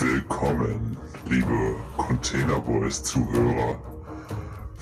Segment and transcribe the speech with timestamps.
[0.00, 0.96] Willkommen,
[1.28, 3.78] liebe Container Boys Zuhörer.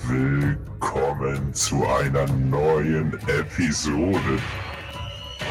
[0.07, 4.39] Willkommen zu einer neuen Episode.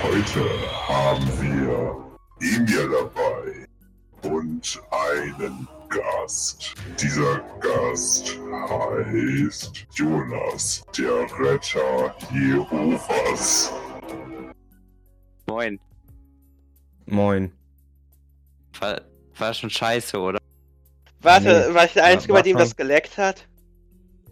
[0.02, 0.48] Heute
[0.88, 1.96] haben wir
[2.40, 6.74] Emil dabei und einen Gast.
[7.00, 8.36] Dieser Gast
[8.68, 13.72] heißt Jonas, der Retter Jehovas.
[15.46, 15.78] Moin.
[17.06, 17.52] Moin.
[18.80, 19.00] War,
[19.38, 20.38] war schon scheiße, oder?
[21.20, 21.74] Warte, Nee.
[21.74, 23.46] war ich der Einzige, War- bei dem das geleckt hat?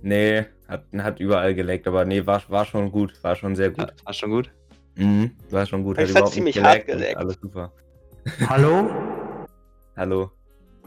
[0.02, 3.78] Nee, hat, hat überall geleckt, aber nee, war, war schon gut, war schon sehr gut.
[3.78, 4.50] War, war schon gut?
[4.96, 5.98] Mhm, war schon gut.
[5.98, 7.16] Es hat überhaupt ziemlich nicht hart geleckt.
[7.16, 7.72] Alles super.
[8.48, 8.90] Hallo?
[9.96, 10.30] Hallo.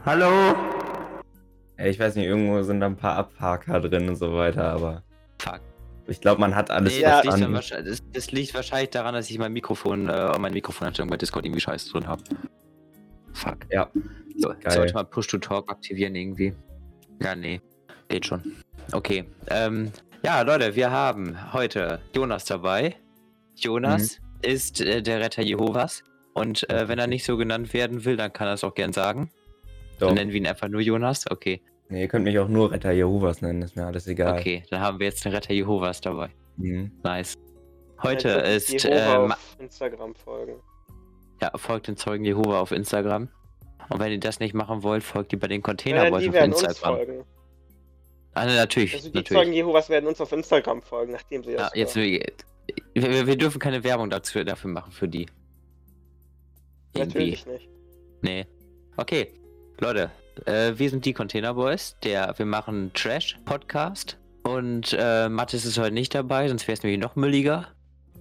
[0.04, 0.54] Hallo?
[1.78, 5.02] Ja, ich weiß nicht, irgendwo sind da ein paar Abhaker drin und so weiter, aber
[5.38, 5.60] Fuck.
[6.06, 7.22] ich glaube, man hat alles Nee, Ja.
[7.22, 11.08] das, liegt dann das, das liegt wahrscheinlich daran, dass ich mein Mikrofon, äh, meine Mikrofoneinstellung
[11.10, 12.22] bei Discord irgendwie scheiße drin habe.
[13.34, 13.58] Fuck.
[13.70, 13.90] Ja.
[14.38, 14.72] So, Geil.
[14.72, 16.54] sollte man Push-to-Talk aktivieren irgendwie.
[17.22, 17.60] Ja, nee.
[18.08, 18.42] Geht schon.
[18.92, 19.24] Okay.
[19.48, 19.92] Ähm,
[20.24, 22.96] ja, Leute, wir haben heute Jonas dabei.
[23.56, 24.50] Jonas Mhm.
[24.50, 26.02] ist äh, der Retter Jehovas.
[26.32, 28.92] Und äh, wenn er nicht so genannt werden will, dann kann er es auch gern
[28.92, 29.30] sagen.
[30.00, 30.08] Doch.
[30.08, 31.30] Dann nennen wir ihn einfach nur Jonas.
[31.30, 31.62] Okay.
[31.88, 34.38] Nee, ihr könnt mich auch nur Retter Jehovas nennen, ist mir alles egal.
[34.38, 36.30] Okay, dann haben wir jetzt den Retter Jehovas dabei.
[36.56, 36.90] Mhm.
[37.04, 37.34] Nice.
[38.02, 40.54] Heute ist, Jehova ähm, auf Instagram folgen.
[41.52, 43.28] Ja, folgt den Zeugen Jehova auf Instagram.
[43.90, 46.34] Und wenn ihr das nicht machen wollt, folgt ihr bei den Ja, Containerboys die auf
[46.36, 46.96] Instagram.
[46.96, 47.24] folgen.
[48.32, 49.42] Ah, ne, natürlich, Also die natürlich.
[49.42, 52.20] Zeugen Jehovas werden uns auf Instagram folgen, nachdem sie Ja, das jetzt, wir,
[52.94, 55.26] wir, wir dürfen keine Werbung dazu, dafür machen für die.
[56.94, 57.18] Irgendwie.
[57.18, 57.68] Natürlich nicht.
[58.22, 58.46] Nee.
[58.96, 59.28] Okay,
[59.80, 60.10] Leute,
[60.46, 61.96] äh, wir sind die Containerboys.
[62.04, 64.18] Der, wir machen Trash-Podcast.
[64.44, 67.68] Und äh, Mathis ist heute nicht dabei, sonst wäre es nämlich noch mülliger.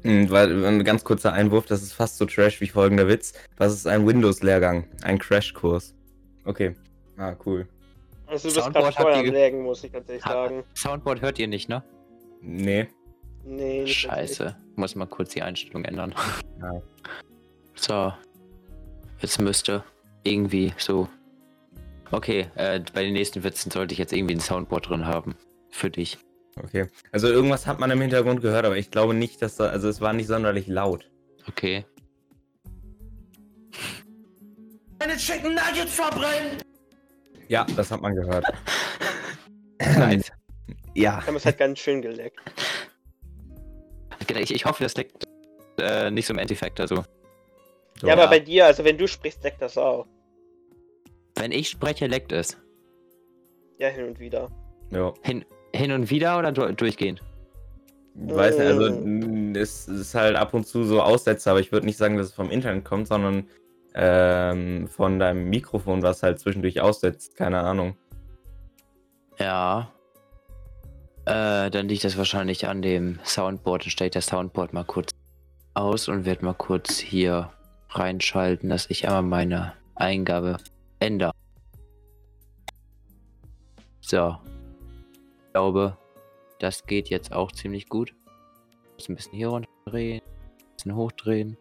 [0.04, 3.34] Weil, ein ganz kurzer Einwurf, das ist fast so trash wie folgender Witz.
[3.58, 4.86] Was ist ein Windows-Lehrgang?
[5.04, 5.94] Ein Crashkurs.
[6.46, 6.76] Okay.
[7.18, 7.68] Ah, cool.
[8.28, 10.64] Also du bist Soundboard gerade voll habt am ihr ge- Lägen, muss ich tatsächlich sagen.
[10.76, 11.84] Soundboard hört ihr nicht, ne?
[12.42, 12.88] Nee.
[13.46, 14.56] Nee, nicht Scheiße.
[14.76, 16.14] Muss mal kurz die Einstellung ändern.
[16.62, 16.82] Ja.
[17.76, 18.14] So.
[19.20, 19.84] Jetzt müsste
[20.24, 21.10] irgendwie so.
[22.12, 25.36] Okay, äh, bei den nächsten Witzen sollte ich jetzt irgendwie ein Soundboard drin haben.
[25.72, 26.18] Für dich.
[26.56, 26.88] Okay.
[27.12, 30.02] Also irgendwas hat man im Hintergrund gehört, aber ich glaube nicht, dass da, also es
[30.02, 31.10] war nicht sonderlich laut.
[31.48, 31.86] Okay.
[35.00, 36.58] Meine Chicken Nuggets verbrennen!
[37.50, 38.46] Ja, das hat man gehört.
[39.98, 40.32] Nice.
[40.94, 41.18] Ja.
[41.20, 42.40] Wir haben es halt ganz schön geleckt.
[44.38, 45.26] Ich, ich hoffe, das liegt
[45.78, 46.80] äh, nicht so im Endeffekt.
[46.80, 47.04] Also,
[48.00, 48.08] So.
[48.08, 50.08] Ja, aber bei dir, also wenn du sprichst, leckt das auch.
[51.36, 52.56] wenn ich spreche, leckt es.
[53.78, 54.50] Ja, hin und wieder.
[54.92, 55.14] Ja.
[55.24, 55.44] Hin,
[55.76, 57.22] hin und wieder oder du durchgehend?
[58.16, 58.98] Weiß nicht, also Äh.
[58.98, 62.28] m, es ist halt ab und zu so Aussätze, aber ich würde nicht sagen, dass
[62.28, 63.48] es vom Internet kommt, sondern
[63.96, 67.36] ähm, von deinem Mikrofon, was halt zwischendurch aussetzt.
[67.36, 67.96] Keine Ahnung.
[69.40, 69.92] Ja.
[71.26, 73.84] Äh, dann liegt das wahrscheinlich an dem Soundboard.
[73.84, 75.12] Dann stelle ich das Soundboard mal kurz
[75.74, 77.52] aus und werde mal kurz hier
[77.90, 80.58] reinschalten, dass ich einmal meine Eingabe
[81.00, 81.32] ändere.
[84.02, 84.38] So.
[85.54, 85.96] Ich glaube,
[86.58, 88.16] das geht jetzt auch ziemlich gut.
[88.96, 91.58] Muss ein bisschen hier runterdrehen, ein bisschen hochdrehen.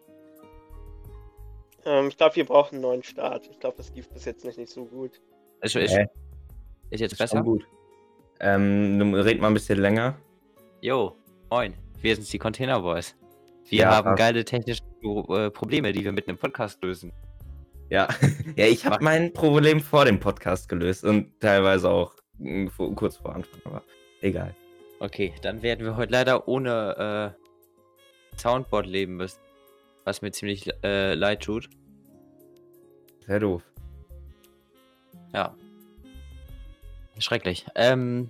[1.85, 3.47] Ähm, ich glaube, wir brauchen einen neuen Start.
[3.51, 5.21] Ich glaube, das lief bis jetzt nicht, nicht so gut.
[5.61, 6.07] Ist, ist, Hä?
[6.89, 7.37] ist jetzt Ist besser?
[7.37, 7.67] schon gut.
[8.39, 10.17] Ähm, red mal ein bisschen länger.
[10.81, 11.15] Jo,
[11.51, 11.75] moin.
[12.01, 13.15] Wir sind die Container Boys.
[13.65, 17.13] Wir Ja, haben geile technische äh, Probleme, die wir mit einem Podcast lösen.
[17.91, 18.07] Ja.
[18.55, 22.15] ja, ich habe mein Problem vor dem Podcast gelöst und teilweise auch
[22.69, 23.83] vor, kurz vor Anfang, aber
[24.21, 24.55] egal.
[24.99, 27.35] Okay, dann werden wir heute leider ohne
[28.35, 29.39] äh, Soundboard leben müssen.
[30.05, 31.69] Was mir ziemlich äh, leid tut.
[33.25, 33.63] Sehr doof.
[35.33, 35.55] Ja.
[37.19, 37.65] Schrecklich.
[37.75, 38.29] Ähm,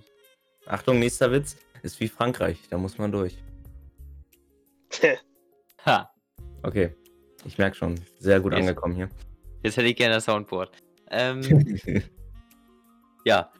[0.66, 1.56] Achtung, nächster Witz.
[1.82, 3.36] Ist wie Frankreich, da muss man durch.
[5.84, 6.10] ha.
[6.62, 6.94] Okay.
[7.44, 8.60] Ich merke schon, sehr gut Yes.
[8.60, 9.08] angekommen hier.
[9.62, 10.70] Jetzt hätte ich gerne das Soundboard.
[11.10, 11.42] Ähm,
[13.24, 13.52] ja.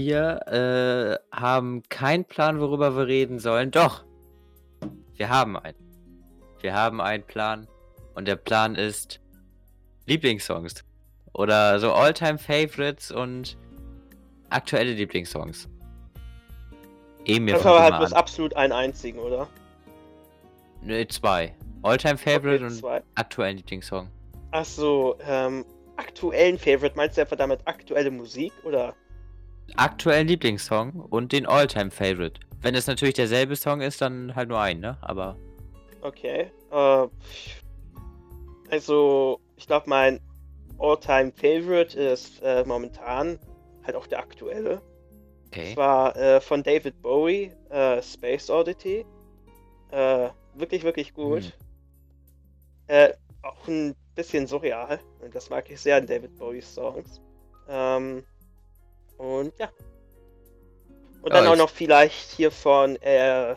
[0.00, 3.72] Wir äh, haben keinen Plan, worüber wir reden sollen.
[3.72, 4.04] Doch.
[5.14, 5.76] Wir haben einen.
[6.60, 7.66] Wir haben einen Plan.
[8.14, 9.18] Und der Plan ist
[10.06, 10.84] Lieblingssongs.
[11.32, 13.58] Oder so Alltime Favorites und
[14.50, 15.68] aktuelle Lieblingssongs.
[17.24, 19.48] Emil Das aber halt bloß absolut einen einzigen, oder?
[20.80, 21.56] Nee, zwei.
[21.82, 24.08] Alltime Favorite Okay, und aktuellen Lieblingssong.
[24.52, 25.64] Achso, ähm,
[25.96, 28.94] aktuellen Favorite, meinst du einfach damit aktuelle Musik, oder?
[29.76, 32.40] Aktuellen Lieblingssong und den Alltime Favorite.
[32.60, 34.98] Wenn es natürlich derselbe Song ist, dann halt nur einen, ne?
[35.00, 35.36] Aber
[36.02, 36.50] Okay.
[36.70, 37.08] Äh,
[38.70, 40.20] also, ich glaube, mein
[40.78, 43.38] All-Time Favorite ist äh, momentan
[43.84, 44.82] halt auch der aktuelle.
[45.48, 45.68] Okay.
[45.68, 49.04] Das war äh, von David Bowie, äh, Space Oddity.
[49.90, 51.52] Äh, wirklich, wirklich gut.
[52.88, 53.12] Hm.
[53.42, 54.98] Auch ein bisschen surreal.
[55.20, 57.20] Und das mag ich sehr an David Bowies Songs.
[57.68, 58.24] Ähm,
[59.18, 59.70] und ja.
[61.22, 63.50] Und dann Ja, auch ich- noch vielleicht hier von, äh,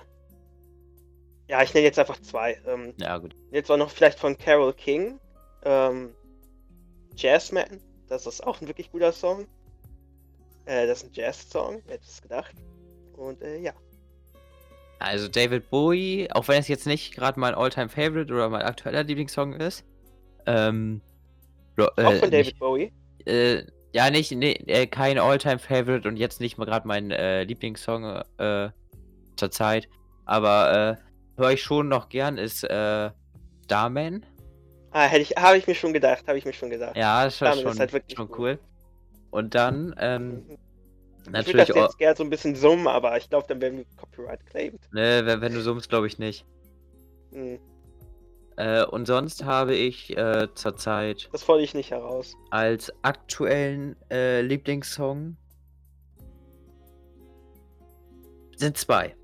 [1.48, 2.60] ja, ich nenne jetzt einfach zwei.
[2.66, 3.36] Ähm, Ja, gut.
[3.52, 5.20] jetzt auch noch vielleicht von Carol King.
[5.64, 6.14] Ähm,
[7.16, 7.80] Jazzman.
[8.08, 9.48] Das ist auch ein wirklich guter Song.
[10.66, 12.54] Äh, das ist ein Jazz-Song, hätte es gedacht.
[13.16, 13.74] Und äh, ja.
[15.00, 19.04] Also David Bowie, auch wenn es jetzt nicht gerade mein Alltime Favorite oder mein aktueller
[19.04, 19.84] Lieblingssong ist.
[20.46, 21.02] Ähm,
[21.78, 22.92] Ro- Auch äh, von David nicht, Bowie.
[23.26, 27.44] äh, ja, nicht, nee, äh, kein Alltime Favorite und jetzt nicht mal gerade mein äh,
[27.44, 28.70] Lieblingssong äh,
[29.36, 29.88] zurzeit.
[30.26, 33.10] Aber äh, höre ich schon noch gern, ist äh,
[33.66, 34.26] Starman.
[34.92, 36.96] Ah, hätte ich, habe ich mir schon gedacht, habe ich mir schon gedacht.
[36.98, 38.40] Ja, ist schon, Starman ist schon, halt wirklich schon gut.
[38.40, 38.60] cool.
[39.32, 40.42] Und dann, ähm, Mhm.
[40.50, 43.62] ich würde natürlich, das auch, jetzt gerne so ein bisschen summen, aber ich glaube, dann
[43.62, 44.80] werden wir Copyright claimed.
[44.92, 46.46] ne, wenn, wenn du summst, glaube ich nicht.
[47.32, 47.60] Hm,
[48.58, 52.36] Äh, und sonst habe ich äh, zurzeit das fordere ich nicht heraus.
[52.50, 55.38] als aktuellen äh, Lieblingssong
[58.58, 59.16] sind zwei.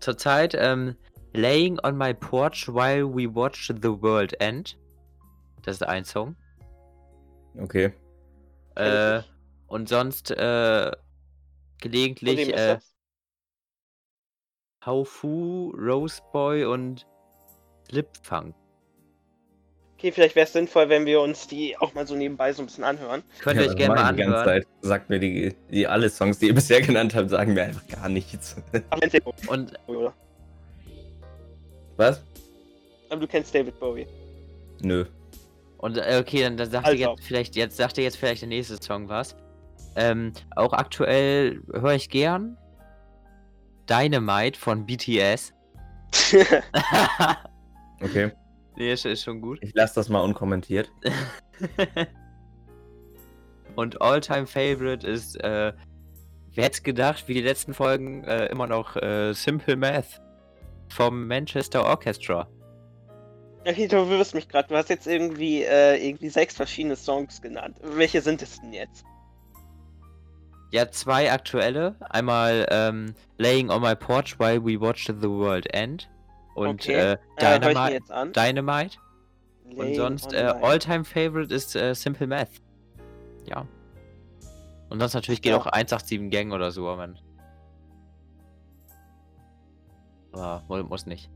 [0.00, 0.96] Zurzeit ähm,
[1.32, 4.78] Laying on My Porch While We Watch the World End.
[5.62, 6.36] Das ist ein Song.
[7.58, 7.92] Okay.
[8.74, 9.22] Äh,
[9.68, 10.90] und sonst äh,
[11.80, 12.78] gelegentlich äh?
[14.84, 17.06] Haufu, Roseboy und
[17.92, 18.54] Slipfunk.
[19.98, 22.66] Okay, vielleicht wäre es sinnvoll, wenn wir uns die auch mal so nebenbei so ein
[22.66, 23.22] bisschen anhören.
[23.40, 24.62] Könnt ihr Ja, euch gerne mal ich die ganze anhören.
[24.62, 24.66] Zeit.
[24.80, 28.08] Sagt mir die, die alle Songs, die ihr bisher genannt habt, sagen mir einfach gar
[28.08, 28.56] nichts.
[29.46, 29.74] Und?
[31.96, 32.20] Was?
[33.10, 34.06] Aber du kennst David Bowie.
[34.80, 35.04] Nö.
[35.78, 36.98] Und äh, okay, dann, dann sagt Also.
[36.98, 39.36] ihr jetzt vielleicht, jetzt sagt ihr jetzt vielleicht der nächste Song was.
[39.94, 42.56] Ähm, auch aktuell höre ich gern
[43.88, 45.52] Dynamite von BTS.
[48.02, 48.32] Okay.
[48.76, 49.58] nee, ist, ist schon gut.
[49.62, 50.90] Ich lasse das mal unkommentiert.
[53.76, 55.72] Und All-Time Favorite ist, äh,
[56.54, 60.20] wer hätte gedacht, wie die letzten Folgen, äh, immer noch äh, Simple Math
[60.88, 62.48] vom Manchester Orchestra.
[63.64, 64.68] Okay, du wirst mich gerade.
[64.68, 67.76] Du hast jetzt irgendwie, äh, irgendwie sechs verschiedene Songs genannt.
[67.80, 69.04] Welche sind es denn jetzt?
[70.72, 71.94] Ja, zwei aktuelle.
[72.00, 76.08] Einmal ähm, Laying on My Porch While We Watch the World End.
[76.54, 76.92] Und Okay.
[76.94, 77.92] äh, Äh, Dynamite.
[77.92, 78.32] jetzt an.
[78.32, 78.98] Dynamite.
[79.76, 82.50] Und sonst on äh, All-Time Favorite ist äh, Simple Math.
[83.46, 83.66] Ja.
[84.90, 85.58] Und sonst natürlich geht Ja.
[85.58, 87.08] auch 187 Gang oder so, aber.
[90.32, 91.30] Aber mu- muss nicht.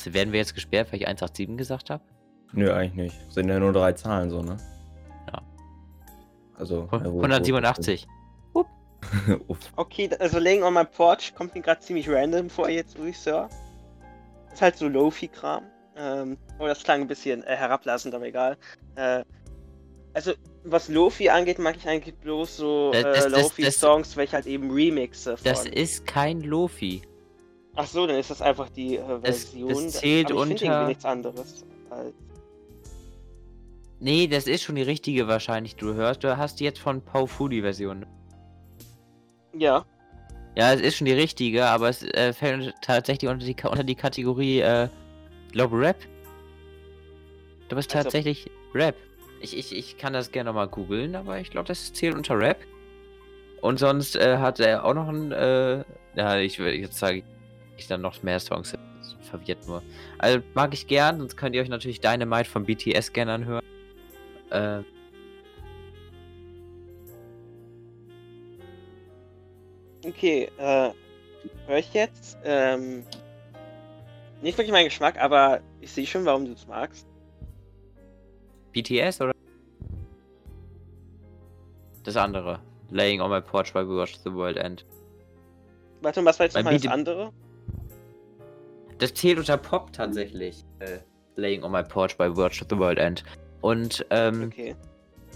[0.00, 2.02] Also werden wir jetzt gesperrt, weil ich 187 gesagt habe?
[2.52, 3.32] Nö, eigentlich nicht.
[3.32, 4.56] Sind ja nur drei Zahlen so, ne?
[5.28, 5.42] Ja.
[6.56, 6.88] Also.
[6.90, 8.06] ja, wo- wo- 187.
[9.76, 13.24] Okay, also Laying on My Porch kommt mir gerade ziemlich random vor jetzt, wo ich
[13.24, 13.48] höre.
[14.52, 15.64] Ist halt so Lofi-Kram.
[15.96, 18.56] Ähm, oh, das klang ein bisschen äh, herablassend, aber egal.
[18.96, 19.24] Äh,
[20.12, 20.32] also,
[20.64, 24.46] was Lofi angeht, mag ich eigentlich bloß so Das- äh, das- das- Lofi-Songs, welche halt
[24.46, 25.44] eben Remixe von.
[25.44, 27.02] Das ist kein Lofi.
[27.76, 29.84] Ach so, dann ist das einfach die äh, Das- Version.
[29.84, 31.64] das zählt aber ich unter- irgendwie nichts anderes.
[31.90, 32.14] Als...
[34.00, 35.76] Nee, das ist schon die richtige wahrscheinlich.
[35.76, 38.06] Du hörst, du hast jetzt von Pau Fu die Version.
[39.60, 39.84] Ja,
[40.56, 43.94] Ja, es ist schon die richtige, aber es äh, fällt tatsächlich unter die, unter die
[43.94, 44.88] Kategorie, äh,
[45.52, 45.96] glaube Rap.
[47.68, 48.96] Du bist Also- tatsächlich Rap.
[49.42, 52.58] Ich, ich, ich kann das gerne nochmal googeln, aber ich glaube, das zählt unter Rap.
[53.60, 55.84] Und sonst äh, hat er auch noch ein, äh,
[56.16, 57.22] ja, ich will jetzt sage
[57.76, 58.74] ich dann noch mehr Songs.
[59.22, 59.82] Verwirrt nur.
[60.18, 63.64] Also mag ich gern, sonst könnt ihr euch natürlich Dynamite von BTS gerne anhören.
[64.50, 64.80] Äh,
[70.04, 70.50] okay.
[70.58, 70.90] Äh,
[71.66, 72.38] höre ich jetzt?
[72.44, 73.04] Ähm,
[74.42, 77.06] nicht wirklich mein Geschmack, aber ich sehe schon, warum du es magst.
[78.72, 79.32] BTS oder?
[82.04, 82.60] Das andere.
[82.90, 84.84] Laying on my porch while we watch the world end.
[86.02, 87.32] Warte, was war jetzt nochmal das andere?
[88.98, 90.64] Das zählt unter Pop tatsächlich.
[90.80, 90.98] Äh,
[91.36, 93.22] Laying on my porch while we watch the world end.
[93.60, 94.74] Und ähm, Okay.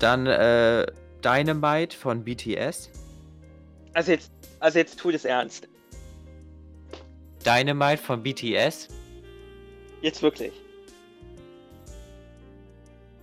[0.00, 0.86] dann äh,
[1.22, 2.90] Dynamite von BTS.
[3.94, 4.32] Also jetzt,
[4.64, 5.68] also jetzt tu das ernst.
[7.44, 8.88] Dynamite von BTS.
[10.00, 10.52] Jetzt wirklich.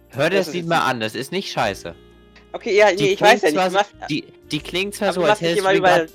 [0.10, 1.96] Hör dir Das Lied mal an, das ist nicht scheiße.
[2.54, 3.74] Okay, ja, nee, ich weiß ja nicht.
[3.74, 6.06] machst, Die, die klingt zwar so, als hättest du über.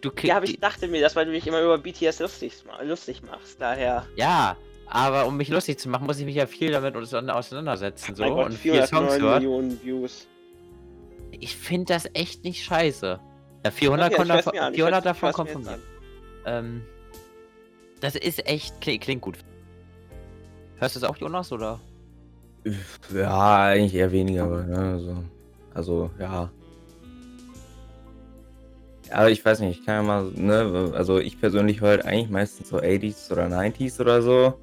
[0.00, 2.52] du Ja, aber ich dachte mir das, weil du dich immer über BTS lustig,
[2.84, 3.60] lustig machst.
[3.60, 4.06] Daher.
[4.14, 8.14] Ja, Aber um mich lustig zu machen, muss ich mich ja viel damit auseinandersetzen.
[8.14, 9.42] So, Gott, und vier Songs 409 hören.
[9.42, 10.28] Millionen Views.
[11.32, 13.18] Ich finde das echt nicht scheiße.
[13.64, 15.78] Ja, 400, Okay, davon, mir an, ich 400 hör's- ich davon kommt von mir.
[16.46, 16.82] Ähm,
[18.00, 19.38] das ist echt, klingt, klingt gut.
[20.78, 21.78] Hörst du es auch, Jonas, oder?
[23.14, 25.16] Ja, eigentlich eher weniger, aber, ne, also,
[25.74, 26.50] also, ja.
[29.10, 32.30] Aber ich weiß nicht, ich kann ja mal, ne, also ich persönlich höre halt eigentlich
[32.30, 34.54] meistens so 80s oder 90s oder so.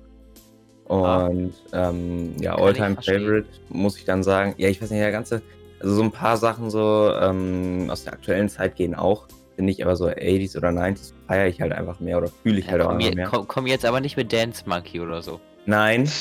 [0.85, 2.95] Und ähm, ja, Alltime.
[2.95, 4.55] Favorite muss ich dann sagen.
[4.57, 5.43] Ja, ich weiß nicht, der ganze,
[5.81, 9.83] also so ein paar Sachen so ähm, aus der aktuellen Zeit gehen auch, finde ich,
[9.83, 12.81] aber so 80s oder 90s feiere ich halt einfach mehr oder fühle ich Ja, halt
[12.81, 13.27] auch komm, einfach je, mehr.
[13.29, 15.39] komm, komm jetzt aber nicht mit Dance Monkey oder so.
[15.65, 16.09] Nein.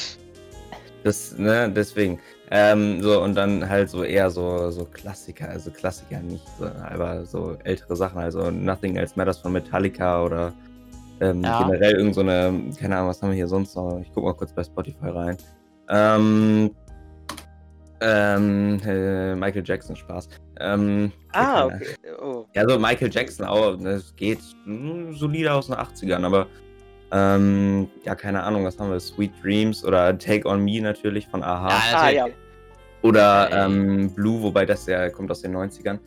[1.05, 2.19] Das, ne, deswegen.
[2.51, 7.25] Ähm, so, und dann halt so eher so, so Klassiker, also Klassiker nicht, so, aber
[7.25, 10.53] so ältere Sachen, also Nothing Else Matters von Metallica oder
[11.21, 11.59] ähm, Ja.
[11.59, 14.01] generell irgend so eine, keine Ahnung, was haben wir hier sonst noch?
[14.01, 15.37] Ich guck mal kurz bei Spotify rein.
[15.89, 16.75] Ähm,
[18.01, 20.29] ähm, äh, Michael Jackson, Spaß.
[20.61, 21.95] Ähm, Ah, okay.
[22.21, 22.47] Oh.
[22.55, 24.39] ja, so Michael Jackson auch, das geht
[25.13, 26.47] solide aus den 80ern, aber
[27.11, 29.01] ähm, ja, keine Ahnung, was haben wir?
[29.01, 31.69] Sweet Dreams oder Take On Me natürlich von Aha.
[31.69, 32.27] Ja, Ah, ja.
[33.03, 35.99] Oder ähm, Blue, wobei das ja kommt aus den 90ern.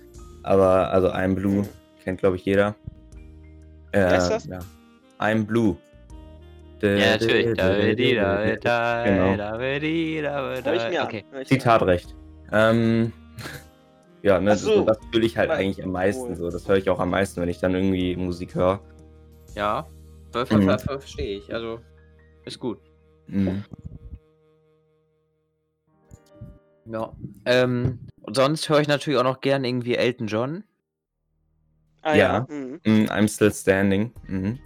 [0.43, 1.67] Aber also I'm Blue
[2.03, 2.75] kennt, glaube ich, jeder.
[3.93, 4.45] Äh, ist das?
[4.45, 4.59] Ja.
[5.19, 5.77] I'm Blue.
[6.81, 7.57] Ja, natürlich.
[7.57, 9.37] Da, da, da, da, Genau.
[9.37, 11.09] da, da, da, Hör ich mir an.
[11.09, 11.25] Äh, Okay.
[11.45, 12.15] Zitatrecht.
[12.51, 13.13] Ähm,
[14.23, 14.85] ja, ne, das, so.
[14.85, 16.49] das fühle ich halt eigentlich am meisten so.
[16.49, 18.79] Das höre ich auch am meisten, wenn ich dann irgendwie Musik höre.
[19.55, 19.85] Ja,
[20.31, 20.63] ver Mhm.
[20.63, 21.53] ver ver verstehe ich.
[21.53, 21.79] Also,
[22.45, 22.79] ist gut.
[23.27, 23.63] Mhm.
[26.85, 27.13] Ja.
[27.45, 30.63] Ähm, und sonst höre ich natürlich auch noch gern irgendwie Elton John.
[32.01, 32.33] Ah, Ja.
[32.33, 32.47] ja.
[32.49, 32.79] Mhm.
[32.85, 34.11] Mm, I'm still standing.
[34.27, 34.59] Mhm.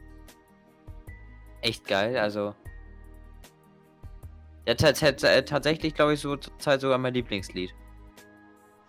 [1.66, 2.54] Echt geil, also.
[4.68, 4.92] Ja, ta-
[5.42, 7.72] tatsächlich glaube ich so zur Zeit sogar mein Lieblingslied.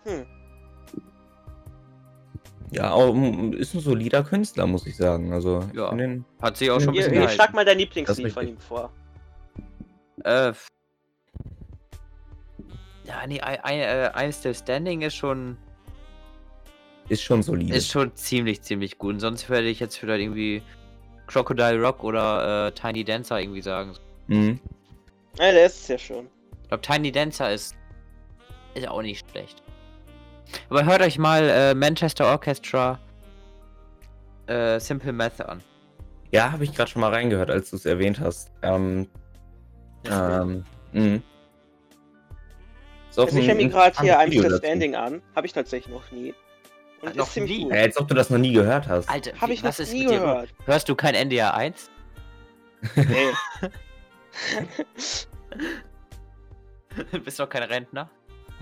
[0.03, 0.25] Hm.
[2.71, 3.15] Ja, auch,
[3.53, 5.33] ist ein solider Künstler, muss ich sagen.
[5.33, 5.91] Also, Ja.
[5.95, 8.91] den, Hat sich auch schon ein bisschen hier, schlag mal dein Lieblingslied von ihm vor.
[10.23, 10.53] Äh,
[13.05, 15.57] ja, nee, I, I, äh, I'm Still Standing ist schon,
[17.09, 17.73] ist schon solide.
[17.73, 19.13] ist schon ziemlich, ziemlich gut.
[19.15, 20.61] Und sonst werde ich jetzt vielleicht irgendwie
[21.27, 23.93] Crocodile Rock oder äh, Tiny Dancer irgendwie sagen.
[24.27, 24.59] Mhm.
[25.37, 26.27] Ja, der ist es ja schon.
[26.63, 27.75] Ich glaube, Tiny Dancer ist,
[28.73, 29.61] ist auch nicht schlecht.
[30.69, 32.99] Aber hört euch mal äh, Manchester Orchestra
[34.47, 35.61] äh, Simple Math an.
[36.31, 38.51] Ja, habe ich gerade schon mal reingehört, als du es erwähnt hast.
[38.61, 39.07] Ähm,
[40.09, 41.21] ähm, mhm.
[43.09, 44.65] Ist auch Also ich ein höre mir gerade hier I'm Video Still dazu.
[44.65, 45.21] Standing an.
[45.35, 46.33] Habe ich tatsächlich noch nie.
[47.01, 47.63] Und Noch nie?
[47.63, 47.73] gut.
[47.73, 49.09] Ja, als ob du das noch nie gehört hast.
[49.09, 50.19] Alter, Habe ich noch was ist nie mit dir?
[50.19, 50.53] gehört.
[50.65, 51.89] Hörst du kein NDR 1?
[52.95, 53.33] Nee.
[57.23, 58.09] Bist doch kein Rentner?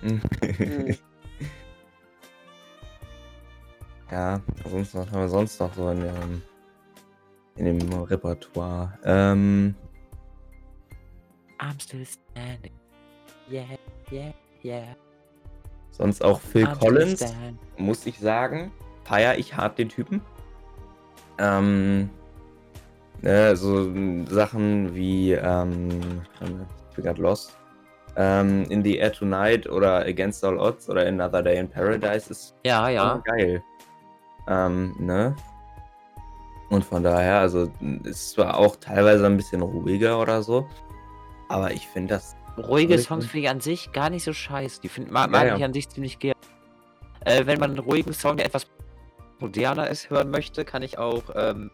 [4.11, 4.39] Ja,
[4.69, 6.41] sonst was haben wir sonst noch so in dem,
[7.55, 8.97] in dem Repertoire?
[9.03, 9.73] Ähm,
[11.59, 12.71] I'm still standing.
[13.49, 13.65] Yeah,
[14.11, 14.31] yeah,
[14.63, 14.95] yeah.
[15.97, 17.35] Sonst auch Phil I'm still Collins,
[17.77, 18.71] muss ich sagen.
[19.03, 20.21] Feier ich hart den Typen.
[21.37, 22.09] Ähm,
[23.21, 23.89] ne, so
[24.25, 26.21] Sachen wie, ähm,
[26.89, 27.55] ich bin gerade lost.
[28.17, 32.55] Ähm, In the Air Tonight oder Against All Odds oder Another Day in Paradise ist
[32.65, 33.21] Ja, ja.
[33.25, 33.61] geil.
[34.47, 35.35] Ähm, ne?
[36.69, 37.69] Und von daher, also
[38.03, 40.65] ist zwar auch teilweise ein bisschen ruhiger oder so,
[41.49, 42.35] aber ich finde das.
[42.57, 44.81] Ruhige Songs finde ich an sich gar nicht so scheiße.
[44.81, 45.57] Die find, mag, Ja, mag ja.
[45.57, 46.39] ich an sich ziemlich gerne.
[47.21, 48.67] Äh, wenn man einen ruhigen Song, der etwas
[49.39, 51.69] moderner ist, hören möchte, kann ich auch ähm,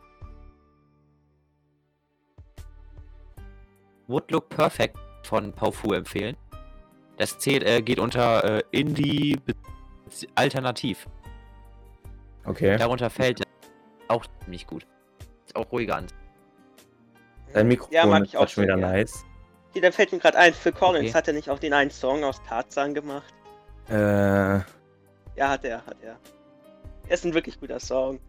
[4.08, 6.36] Would Look Perfect von Paufu empfehlen.
[7.18, 9.38] Das zählt, äh, geht unter äh, Indie
[10.36, 11.08] Alternativ.
[12.46, 12.78] Okay.
[12.78, 13.44] Darunter fällt
[14.08, 14.86] auch ziemlich gut.
[15.46, 16.08] Ist auch ruhiger an.
[17.54, 18.94] Dein Mikrofon Ja, ist ich auch schon wieder sehr, ja.
[18.94, 19.26] nice.
[19.74, 21.14] Hier, da fällt mir gerade ein, Phil Collins Okay.
[21.18, 23.34] hat er nicht auch den einen Song aus Tarzan gemacht?
[23.90, 24.60] Äh,
[25.36, 26.18] Ja, hat er, hat er.
[27.08, 28.20] Er ist ein wirklich guter Song.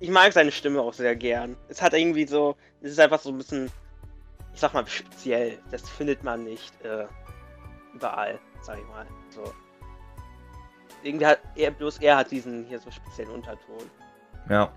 [0.00, 1.56] Ich mag seine Stimme auch sehr gern.
[1.68, 3.70] Es hat irgendwie so, es ist einfach so ein bisschen,
[4.54, 5.58] ich sag mal, speziell.
[5.70, 7.06] Das findet man nicht äh,
[7.94, 9.06] überall, sag ich mal.
[9.30, 9.52] So.
[11.02, 13.90] Irgendwie hat er, bloß er hat diesen hier so speziellen Unterton.
[14.48, 14.72] ja.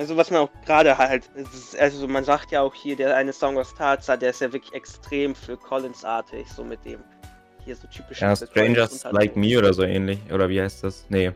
[0.00, 3.34] Also was man auch gerade halt, ist, also man sagt ja auch hier, der eine
[3.34, 7.00] Song aus Tarzan, der ist ja wirklich extrem für Collins-artig, so mit dem
[7.66, 8.22] hier so typisch.
[8.22, 10.18] Ja, Strangers Like Me oder so ähnlich.
[10.32, 11.04] Oder wie heißt das?
[11.10, 11.32] Nee.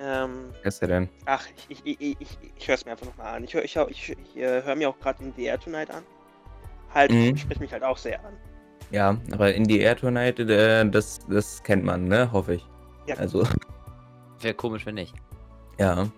[0.00, 1.08] Ähm, Wer ist der denn?
[1.26, 3.44] ach, ich, ich, ich, ich, ich höre es mir einfach nochmal an.
[3.44, 5.90] Ich höre ich, hör- ich, ich äh, hör mir auch gerade In the Air Tonight
[5.90, 6.04] an.
[6.94, 7.36] Halt, Mhm.
[7.36, 8.32] spricht mich halt auch sehr an.
[8.90, 12.32] Ja, aber in die Air Tonight, äh, das, das kennt man, ne?
[12.32, 12.66] Hoffe ich.
[13.06, 13.16] Ja.
[13.16, 13.46] Also,
[14.40, 15.14] Wäre komisch, wenn nicht.
[15.78, 16.08] ja.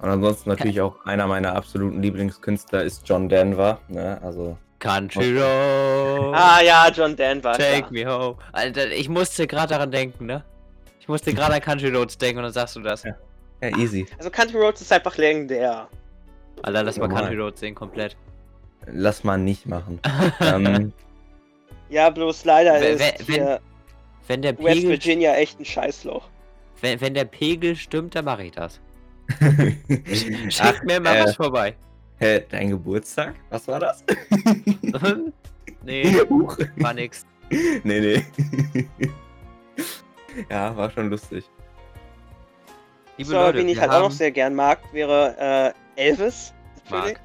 [0.00, 4.20] Und ansonsten natürlich auch einer meiner absoluten Lieblingskünstler ist John Denver, ne?
[4.22, 6.34] Also, Country Road.
[6.36, 7.52] Ah ja, John Denver.
[7.52, 7.92] Take klar.
[7.92, 8.36] me home.
[8.52, 10.44] Alter, ich musste gerade daran denken, ne?
[11.00, 13.02] Ich musste gerade an Country Roads denken und dann sagst du das.
[13.02, 13.14] Ja.
[13.62, 14.06] ja, easy.
[14.18, 15.88] Also Country Roads ist einfach legendär.
[16.62, 17.24] Alter, lass mal Normal.
[17.24, 18.16] Country Roads sehen komplett.
[18.86, 20.00] Lass mal nicht machen.
[20.40, 20.92] ähm,
[21.88, 23.60] Ja, bloß leider Wenn- ist wenn- hier
[24.28, 26.28] Wenn der West Pegel, Virginia echt ein Scheißloch.
[26.82, 28.78] wenn, wenn der Pegel stimmt, dann mache ich das.
[29.40, 31.76] Ach, Schickt mir mal äh, was vorbei.
[32.18, 33.34] hä, dein Geburtstag?
[33.50, 34.04] Was war das?
[35.84, 36.56] nee, Huch.
[36.76, 37.26] war nix.
[37.50, 38.88] nee, nee.
[40.50, 41.44] ja, war schon lustig.
[43.18, 46.54] Liebe so, Leute, wen ich halt auch noch haben- sehr gern mag, wäre äh, Elvis.
[46.90, 47.20] Mark.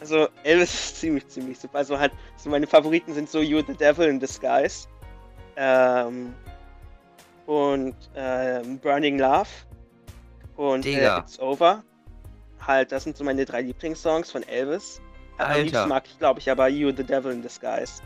[0.00, 1.78] Also Elvis ist ziemlich, ziemlich super.
[1.78, 4.86] Also halt, so meine Favoriten sind so You're the Devil in Disguise.
[5.56, 6.34] Ähm,
[7.46, 9.48] und ähm, Burning Love.
[10.58, 11.18] Und äh.
[11.20, 11.82] It's Over.
[12.66, 15.00] Halt, das sind so meine drei Lieblingssongs von Elvis.
[15.38, 15.62] Am Alter.
[15.62, 18.02] liebsten mag ich, glaube ich, aber You're the Devil in Disguise.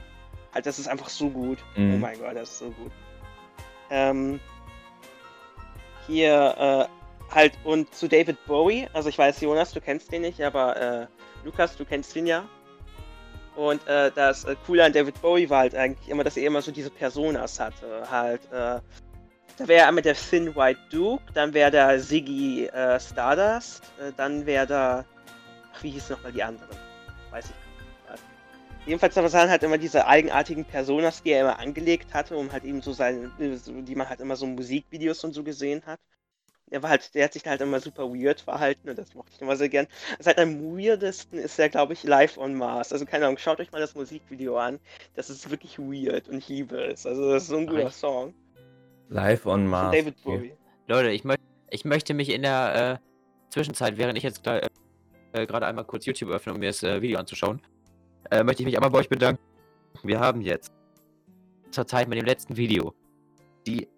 [0.54, 1.58] Halt, das ist einfach so gut.
[1.76, 2.00] Oh Mhm.
[2.00, 2.92] mein Gott, das ist so gut.
[3.90, 4.38] Ähm,
[6.06, 8.86] hier äh, halt und zu David Bowie.
[8.92, 11.06] Also ich weiß, Jonas, du kennst den nicht, aber äh,
[11.44, 12.44] Lukas, du kennst ihn ja.
[13.56, 16.62] Und äh, das äh, Coole an David Bowie war halt eigentlich immer, dass er immer
[16.62, 18.06] so diese Personas hatte.
[18.10, 18.80] Halt, äh,
[19.56, 24.46] da wäre einmal der Thin White Duke, dann wäre da Ziggy äh, Stardust, äh, dann
[24.46, 25.04] wäre da.
[25.74, 26.76] Ach, wie hieß nochmal die anderen?
[27.30, 27.72] Weiß ich nicht.
[28.84, 32.82] Jedenfalls waren halt immer diese eigenartigen Personas, die er immer angelegt hatte, um halt eben
[32.82, 36.00] so seine, die man halt immer so Musikvideos und so gesehen hat.
[36.68, 39.40] Er war halt, der hat sich halt immer super weird verhalten und das mochte ich
[39.40, 39.86] immer sehr gern.
[40.18, 42.92] Seit am weirdesten ist er, glaube ich, live on Mars.
[42.92, 44.80] Also keine Ahnung, schaut euch mal das Musikvideo an.
[45.14, 47.06] Das ist wirklich weird und ich liebe es.
[47.06, 47.90] Also das ist so ein guter?
[47.90, 48.34] Song.
[49.12, 49.96] Live on Mars.
[49.96, 50.36] David okay.
[50.36, 50.52] Bowie.
[50.88, 54.68] Leute, ich, möcht, ich möchte mich in der äh, Zwischenzeit, während ich jetzt äh,
[55.32, 57.60] gerade einmal kurz YouTube öffne, um mir das äh, Video anzuschauen,
[58.30, 59.42] äh, möchte ich mich einmal bei euch bedanken.
[60.02, 60.72] Wir haben jetzt
[61.70, 62.94] zur Zeit mit dem letzten Video
[63.66, 63.88] die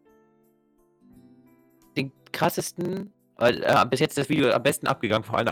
[1.96, 5.50] den krassesten, äh, äh, bis jetzt das Video am besten abgegangen von allen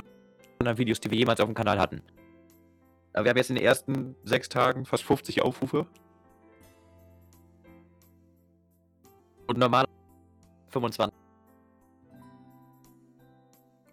[0.58, 2.02] anderen Videos, die wir jemals auf dem Kanal hatten.
[3.12, 5.86] Äh, wir haben jetzt in den ersten sechs Tagen fast 50 Aufrufe.
[9.52, 9.84] Und normal
[10.70, 11.14] 25.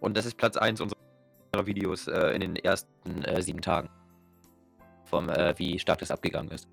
[0.00, 3.90] Und das ist Platz 1 unserer Videos äh, in den ersten äh, sieben Tagen.
[5.04, 6.66] Vom, äh, wie stark das abgegangen ist.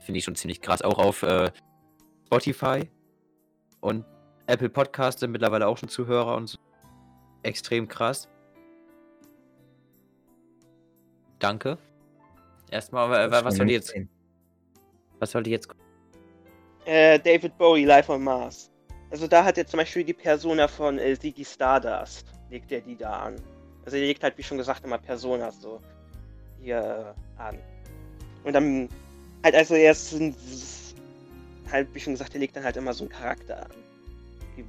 [0.00, 0.82] Finde ich schon ziemlich krass.
[0.82, 1.50] Auch auf äh,
[2.26, 2.90] Spotify
[3.80, 4.04] und
[4.46, 6.58] Apple Podcasts sind mittlerweile auch schon Zuhörer und so.
[7.44, 8.28] extrem krass.
[11.38, 11.78] Danke.
[12.70, 13.94] Erstmal, äh, was soll ich jetzt,
[15.18, 15.70] was soll ich jetzt
[16.84, 18.70] Äh, David Bowie, Live on Mars.
[19.10, 22.96] Also da hat er zum Beispiel die Persona von äh, Ziggy Stardust, legt er die
[22.96, 23.36] da an.
[23.84, 25.80] Also er legt halt, wie schon gesagt, immer Personas so
[26.60, 27.58] hier an.
[28.44, 28.88] Und dann
[29.42, 30.14] halt, also er ist
[31.70, 33.70] halt, wie schon gesagt, er legt dann halt immer so einen Charakter an.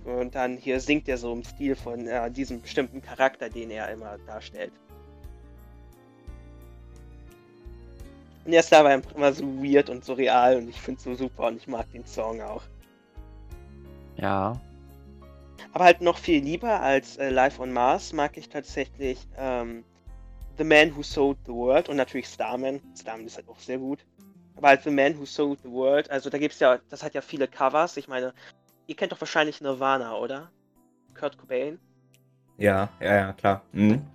[0.05, 3.91] Und dann hier singt er so im Stil von äh, diesem bestimmten Charakter, den er
[3.91, 4.71] immer darstellt.
[8.45, 11.03] Und er ist dabei einfach immer so weird und so real und ich finde es
[11.03, 12.61] so super und ich mag den Song auch.
[14.17, 14.53] Ja.
[15.73, 19.83] Aber halt noch viel lieber als äh, Live on Mars mag ich tatsächlich ähm,
[20.57, 22.79] The Man Who Sold the World und natürlich Starman.
[22.95, 24.05] Starman ist halt auch sehr gut.
[24.55, 27.21] Aber halt The Man Who Sold the World, also da gibt's ja, das hat ja
[27.21, 27.97] viele Covers.
[27.97, 28.33] Ich meine,
[28.87, 30.51] ihr kennt doch wahrscheinlich Nirvana, oder?
[31.19, 31.79] Kurt Cobain.
[32.57, 33.61] Ja, ja, ja, klar.
[33.71, 34.05] Mhm.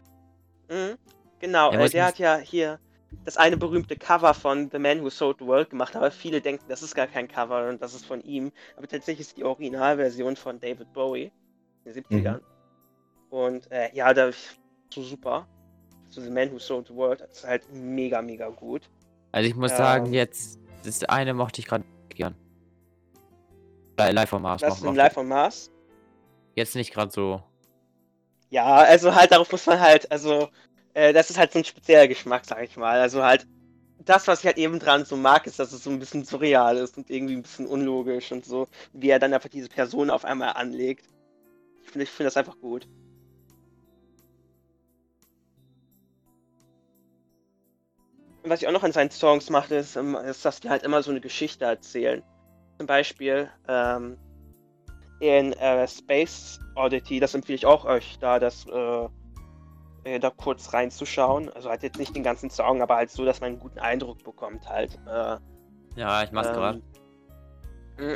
[0.71, 0.97] Mhm.
[1.41, 2.79] Genau, Ja, äh, der hat ja hier
[3.25, 6.65] das eine berühmte Cover von The Man Who Sold the World gemacht, aber viele denken,
[6.69, 8.51] das ist gar kein Cover und das ist von ihm.
[8.77, 11.31] Aber tatsächlich ist die Originalversion von David Bowie
[11.85, 12.41] in den 70ern.
[13.31, 14.31] Und äh, ja, da
[14.93, 15.47] so super.
[16.09, 18.83] So The Man Who Sold the World, das ist halt mega, mega gut.
[19.33, 19.77] Also ich muss Ähm.
[19.77, 22.35] sagen, jetzt, das eine mochte ich gerade gern.
[23.99, 24.61] Li- Live on Mars.
[24.61, 25.71] Das ist Live on Mars.
[26.57, 27.43] Jetzt nicht gerade so.
[28.49, 30.49] Ja, also halt darauf muss man halt, also
[31.01, 33.01] äh, das ist halt so ein spezieller Geschmack, sag ich mal.
[33.01, 33.47] Also halt
[34.05, 36.77] das, was ich halt eben dran so mag, ist, dass es so ein bisschen surreal
[36.77, 40.25] ist und irgendwie ein bisschen unlogisch und so, wie er dann einfach diese Person auf
[40.25, 41.07] einmal anlegt.
[41.83, 42.87] Ich finde ich finde das einfach gut.
[48.43, 51.03] Was ich auch noch an seinen Songs mache, ist, ähm, ist, dass die halt immer
[51.03, 52.23] so eine Geschichte erzählen.
[52.79, 54.17] Zum Beispiel, ähm,
[55.21, 59.09] in äh, Space Oddity, das empfehle ich auch euch da, das äh,
[60.05, 61.51] äh, da kurz reinzuschauen.
[61.51, 64.23] Also halt jetzt nicht den ganzen Song, aber halt so, dass man einen guten Eindruck
[64.25, 64.99] bekommt halt.
[65.07, 65.37] Äh,
[65.97, 66.83] Ja, ich mach's ähm, gerade.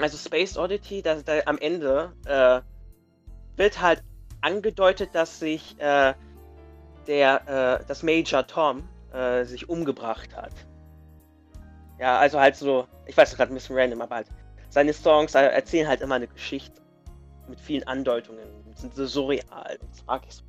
[0.01, 2.61] Also Space Oddity, da, da am Ende äh,
[3.57, 4.03] wird halt
[4.41, 6.15] angedeutet, dass sich äh,
[7.07, 10.53] der, äh, das Major Tom äh, sich umgebracht hat.
[11.99, 14.29] Ja, also halt so, ich weiß gerade ein bisschen random, aber halt
[14.71, 16.81] seine Songs äh, erzählen halt immer eine Geschichte
[17.49, 18.43] mit vielen Andeutungen,
[18.75, 19.79] sind so surreal.
[19.91, 20.44] Das mag ich so.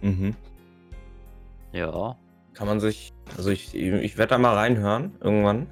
[0.00, 0.34] Mhm.
[1.72, 2.16] Ja.
[2.54, 5.66] Kann man sich, also ich, ich werde da mal reinhören, irgendwann.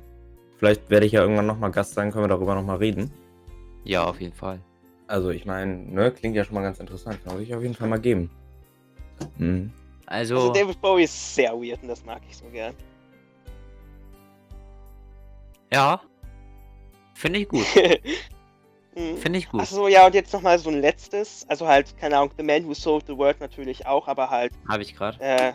[0.59, 3.11] Vielleicht werde ich ja irgendwann nochmal Gast sein, können wir darüber nochmal reden.
[3.85, 4.61] Ja, auf jeden Fall.
[5.07, 7.23] Also ich meine, ne, klingt ja schon mal ganz interessant.
[7.23, 8.31] Kann man sich auf jeden Fall mal geben.
[9.39, 9.73] Mhm.
[10.07, 12.75] Also, Also David Bowie ist sehr weird und das mag ich so gern.
[15.73, 16.01] ja.
[17.15, 17.65] Finde ich gut.
[18.95, 19.17] Mhm.
[19.19, 19.61] Finde ich gut.
[19.61, 21.45] Achso, ja, und jetzt nochmal so ein letztes.
[21.49, 24.83] Also halt, keine Ahnung, The Man Who Sold the World natürlich auch, aber halt, Habe
[24.83, 25.19] ich gerade.
[25.21, 25.53] äh,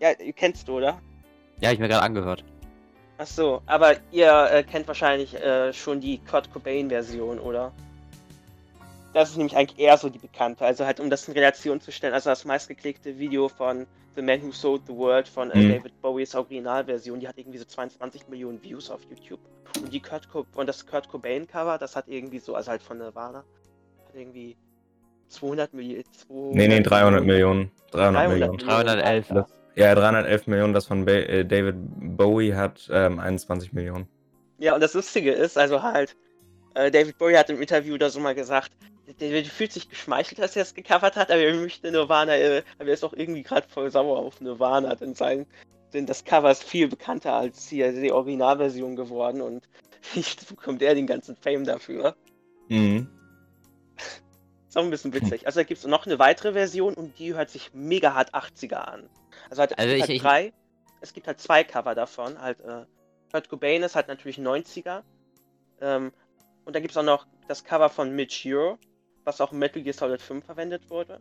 [0.00, 1.00] ja, ihr kennst du, oder?
[1.60, 2.44] Ja, ich mir gerade angehört.
[3.18, 7.72] Achso, aber ihr äh, kennt wahrscheinlich äh, schon die Kurt Cobain-Version, oder?
[9.14, 10.64] Das ist nämlich eigentlich eher so die bekannte.
[10.64, 14.42] Also halt, um das in Relation zu stellen, also das meistgeklickte Video von The Man
[14.42, 15.72] Who Sold the World von äh, Mhm.
[15.72, 19.40] David Bowies Originalversion, die hat irgendwie so 22 Millionen Views auf YouTube.
[19.82, 22.82] Und die Kurt Co und das Kurt Cobain Cover, das hat irgendwie so, also halt
[22.82, 24.56] von Nirvana, hat irgendwie
[25.28, 26.04] 200 Millionen.
[26.28, 27.70] Nee, nee, 300 Millionen.
[27.90, 28.58] 300, 300 Millionen.
[28.58, 29.30] 311.
[29.30, 29.46] Alter.
[29.74, 31.76] Ja, 311 Millionen, das von ba äh, David
[32.16, 34.06] Bowie hat ähm, 21 Millionen.
[34.58, 36.14] Ja, und das Lustige ist, also halt,
[36.74, 38.70] äh, David Bowie hat im Interview da so mal gesagt,
[39.12, 42.62] der, der fühlt sich geschmeichelt, dass er es gecovert hat, aber er möchte Nirvana, äh,
[42.78, 45.46] aber er ist auch irgendwie gerade voll sauer auf Nirvana, denn sein,
[45.92, 49.68] denn das Cover ist viel bekannter als hier die Originalversion geworden und
[50.14, 52.16] jetzt bekommt er den ganzen Fame dafür.
[52.68, 53.08] Mhm.
[54.68, 55.46] Ist auch ein bisschen witzig.
[55.46, 58.76] Also da gibt es noch eine weitere Version und die hört sich mega hart 80er
[58.76, 59.08] an.
[59.50, 60.52] Also halt, es Also gibt ich- halt ich- drei,
[61.02, 62.40] es gibt halt zwei Cover davon.
[62.40, 62.84] Halt, äh,
[63.30, 65.02] Kurt Cobain ist halt natürlich 90er.
[65.82, 66.12] Ähm,
[66.64, 68.78] und da gibt es auch noch das Cover von Mitch Ure,
[69.24, 71.20] was auch in Metal Gear Solid 5 verwendet wurde.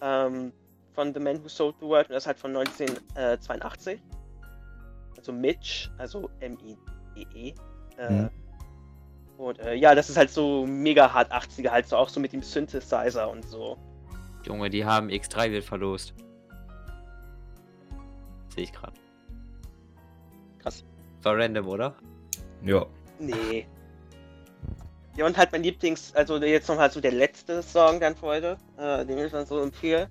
[0.00, 0.52] Ähm,
[0.94, 4.00] von The Man Who Sold the World und das ist halt von 1982.
[5.16, 7.54] Also Mitch, also M-I-E-E.
[7.98, 8.30] Äh, Mhm.
[9.38, 12.32] Und äh, ja, das ist halt so mega hart 80er, halt so auch so mit
[12.32, 13.78] dem Synthesizer und so.
[14.44, 16.12] Junge, die haben X3 wird verlost.
[18.52, 18.94] Sehe ich gerade.
[20.58, 20.84] Krass.
[21.22, 21.94] War random, oder?
[22.64, 22.84] Ja.
[23.20, 23.66] Nee.
[25.18, 28.26] Ja, und halt mein Lieblings, also jetzt noch halt so der letzte Song dann für
[28.26, 30.08] heute, äh, den ich dann so empfehle.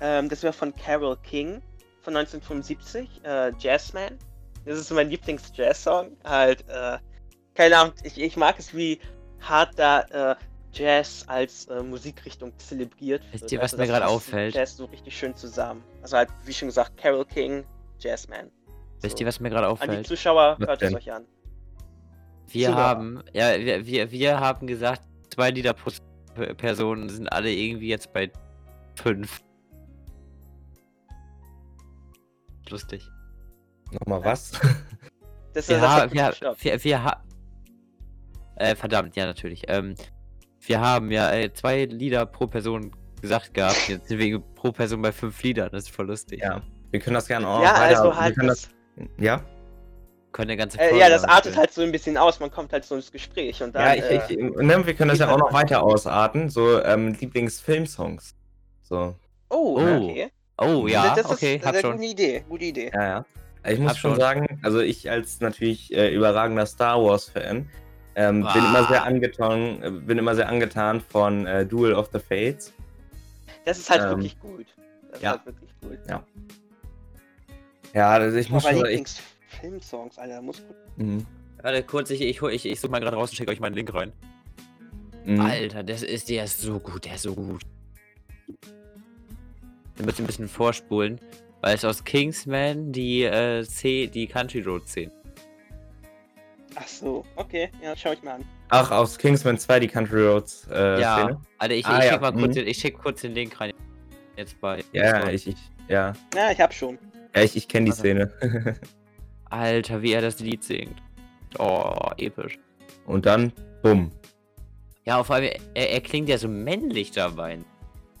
[0.00, 1.60] Ähm, das wäre von Carol King
[2.00, 4.18] von 1975, äh, Jazzman.
[4.64, 6.16] Das ist so mein Lieblings-Jazz-Song.
[6.24, 6.96] Halt, äh,
[7.54, 8.98] keine Ahnung, ich, ich mag es, wie
[9.42, 10.00] hart da
[10.32, 10.36] äh,
[10.72, 13.42] Jazz als äh, Musikrichtung zelebriert wird.
[13.42, 14.54] Wisst ihr, was Also mir gerade auffällt?
[14.54, 15.84] Jazz so richtig schön zusammen.
[16.00, 17.66] Also halt, wie schon gesagt, Carol King,
[17.98, 18.50] Jazzman.
[19.02, 19.22] Wisst So.
[19.22, 20.06] ihr, was mir gerade An die auffällt?
[20.06, 21.26] Zuschauer, hört es euch an.
[22.48, 22.82] Wir Zuhörer.
[22.82, 25.90] haben, ja, wir, wir, wir haben gesagt, zwei Lieder pro
[26.56, 28.30] Person sind alle irgendwie jetzt bei
[28.96, 29.40] fünf.
[32.68, 33.08] Lustig.
[33.92, 34.52] Nochmal was?
[35.54, 37.22] Das, Wir, ha wir, wir, wir ha
[38.56, 39.62] äh, verdammt, ja, natürlich.
[39.68, 39.94] Ähm,
[40.60, 43.88] wir haben ja äh, zwei Lieder pro Person gesagt gehabt.
[43.88, 45.70] Jetzt sind wir pro Person bei fünf Liedern.
[45.70, 46.40] Das ist voll lustig.
[46.40, 46.60] ja.
[46.90, 47.98] Wir können das gerne auch ja, weiter.
[47.98, 48.68] also wir halt das,
[49.18, 49.44] ja?
[50.34, 52.84] Können eine ganze äh, ja, das artet halt so ein bisschen aus, man kommt halt
[52.84, 55.38] so ins Gespräch und dann, Ja, ich, äh, ich, ne, wir können das ja auch
[55.38, 56.50] noch weiter ausarten.
[56.50, 58.34] So ähm, Lieblingsfilmsongs.
[58.82, 59.14] So,
[59.48, 60.30] oh, Oh, okay.
[60.58, 61.92] Oh ja, das ist okay, eine hab schon.
[61.92, 62.90] gute Idee, gute Idee.
[62.92, 63.24] ja, ja.
[63.70, 64.20] Ich muss schon schon.
[64.20, 67.68] sagen, also ich als natürlich äh, überragender Star Wars-Fan
[68.16, 68.68] ähm, bin Ah.
[68.68, 72.72] immer sehr angetan, äh, bin immer sehr angetan von äh, Duel of the Fates.
[73.64, 74.66] Das ist halt Ähm, wirklich gut.
[75.12, 75.30] Das ja.
[75.34, 75.98] ist halt wirklich gut.
[77.94, 78.84] Ja, also ich muss schon.
[78.86, 79.04] Ich,
[79.62, 80.76] Lieblingsfilmsongs, Alter, muss gut.
[80.96, 81.26] Mhm.
[81.62, 83.92] Warte kurz, ich, ich, ich, ich such mal gerade raus und schicke euch meinen Link
[83.94, 84.12] rein.
[85.24, 85.40] Mhm.
[85.40, 87.62] Alter, das ist, der ist so gut, der ist so gut.
[89.96, 91.20] Wir müssen ein bisschen vorspulen,
[91.60, 95.10] weil es aus Kingsman die äh, C, die Country Road 10.
[96.74, 98.44] Ach so, okay, ja, schau ich mal an.
[98.68, 101.40] Ach, aus Kingsman 2 die Country Roads äh, ja, Szene.
[101.58, 102.52] Alter, ich, Ah, ich ja, schick mal kurz mhm.
[102.52, 103.72] den, ich schick kurz den Link rein.
[104.36, 104.82] Jetzt bei.
[104.92, 105.56] Ja, ich, ich,
[105.88, 106.12] ja.
[106.34, 106.98] Ja, ich hab schon.
[107.34, 107.92] Ja, ich, ich kenne die.
[107.92, 108.32] Szene.
[109.54, 111.02] Alter, wie er das Lied singt.
[111.58, 112.58] Oh, episch.
[113.06, 114.10] Und dann, bumm.
[115.04, 117.58] Ja, vor allem, er, er klingt ja so männlich dabei.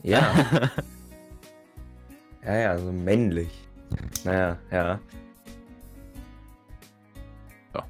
[0.02, 0.70] Ja.
[2.44, 3.50] ja, ja, so männlich.
[4.24, 5.00] Naja, ja.
[7.72, 7.80] So.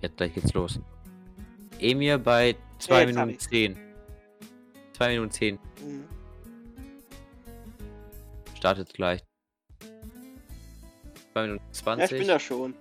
[0.00, 0.80] Jetzt gleich geht's los.
[1.78, 3.76] Emir bei 2 Minuten 10.
[4.92, 5.54] 2 Minuten 10.
[5.54, 6.04] Mhm.
[8.54, 9.22] Startet gleich.
[11.40, 12.12] 2 Minuten Ja, 20.
[12.12, 12.74] ich bin da schon.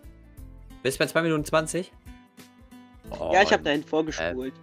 [0.83, 1.91] Bist du bei 2 Minuten 20?
[3.31, 4.53] ja, ich habe Oh, dahin vorgespult.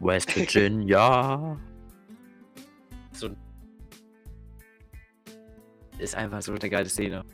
[0.00, 1.58] West Virginia.
[3.12, 3.30] so.
[5.98, 7.24] Ist einfach so eine geile Szene.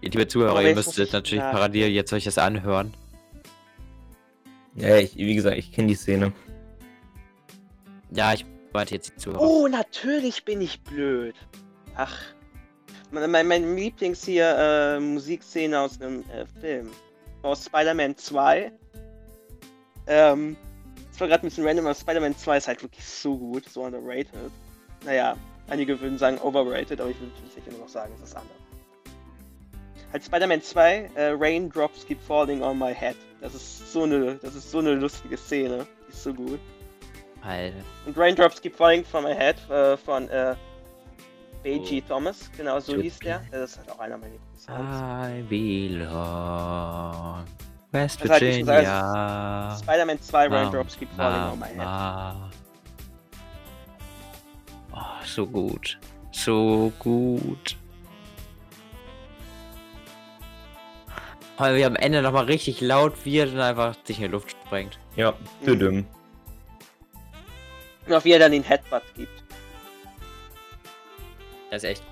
[0.00, 2.94] Ihr liebe Zuhörer, Aber ihr müsst ich natürlich nach- parallel jetzt euch das anhören.
[4.74, 6.32] Ja, ich, wie gesagt, ich kenne die Szene.
[8.10, 9.40] Ja, ich warte jetzt die Zuhörer.
[9.40, 11.34] Oh, natürlich bin ich blöd.
[11.96, 12.18] Ach.
[13.10, 16.90] Mein, mein, Lieblings hier äh, Musikszene aus einem äh, Film.
[17.42, 18.72] Aus Spider-Man 2.
[20.06, 20.56] Ähm,
[21.10, 23.82] das war gerade ein bisschen random, aber Spider-Man 2 ist halt wirklich so gut, so
[23.82, 24.32] underrated.
[25.04, 25.36] Naja,
[25.68, 28.56] einige würden sagen overrated, aber ich würde sicher nur noch sagen, es ist anders.
[30.12, 33.16] Halt Spider-Man 2, äh, Raindrops keep falling on my head.
[33.42, 35.86] Das ist so eine, das ist so eine lustige Szene.
[36.06, 36.60] Die ist so gut.
[37.42, 37.76] Alter.
[38.06, 40.54] Und Raindrops Keep Falling from My Head äh, von äh,
[41.62, 42.02] B.G.
[42.04, 42.08] Oh.
[42.08, 43.04] Thomas, genau so Juppie.
[43.04, 43.42] hieß der.
[43.50, 45.28] Das ist halt auch einer meiner Lieblingssongs.
[45.28, 47.44] I belong.
[47.92, 49.76] West Das halt nicht so sagen, Virginia.
[49.82, 51.86] Spider-Man 2 Mama, Raindrops Keep Falling on My Head.
[54.94, 55.98] Oh, so gut.
[56.32, 57.76] So gut.
[61.58, 64.98] Weil wir am Ende nochmal richtig laut wird und einfach sich in die Luft sprengt.
[65.16, 65.66] Ja, Mhm.
[65.66, 66.06] düdüm.
[68.06, 69.41] Und auch wie er dann den Headbutt gibt.
[71.72, 72.02] Das ist echt.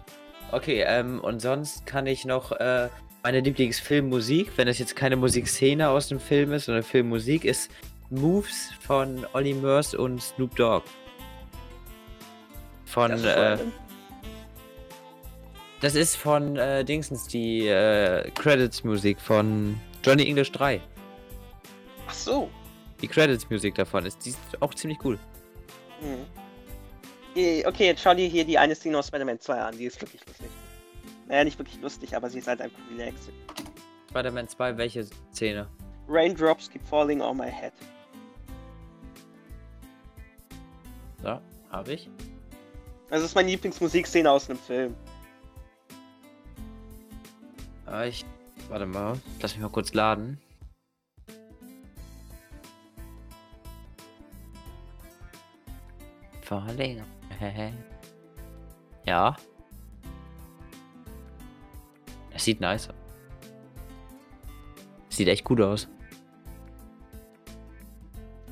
[0.52, 2.88] Okay, ähm, und sonst kann ich noch äh,
[3.22, 7.70] meine Lieblingsfilmmusik, wenn es jetzt keine Musikszene aus dem Film ist, sondern Filmmusik, ist
[8.08, 10.86] Moves von Olly Murs und Snoop Dogg.
[12.86, 13.58] Von, Das ist äh,
[15.82, 20.80] das ist von äh, Dingsens, die äh, Credits-Musik von Johnny English 3.
[22.06, 22.48] Ach so.
[23.02, 25.18] Die Credits-Musik davon ist, die ist auch ziemlich cool.
[26.00, 26.24] Hm.
[27.36, 29.76] Eh, Okay, jetzt schau dir hier die eine Szene aus Spider-Man 2 an.
[29.78, 30.48] Die ist wirklich lustig.
[31.28, 33.30] Naja, nicht wirklich lustig, aber sie ist halt einfach relaxed.
[34.10, 35.68] Spider-Man 2, welche Szene?
[36.08, 37.72] Raindrops keep falling on my head.
[41.22, 41.38] So,
[41.70, 42.10] habe ich.
[43.10, 44.96] Das ist meine Lieblingsmusikszene aus einem Film.
[47.86, 48.24] Ah, ich.
[48.68, 50.40] Warte mal, lass mich mal kurz laden.
[59.06, 59.34] Ja.
[62.32, 62.94] Es sieht nice aus.
[65.08, 65.88] Sieht echt gut aus.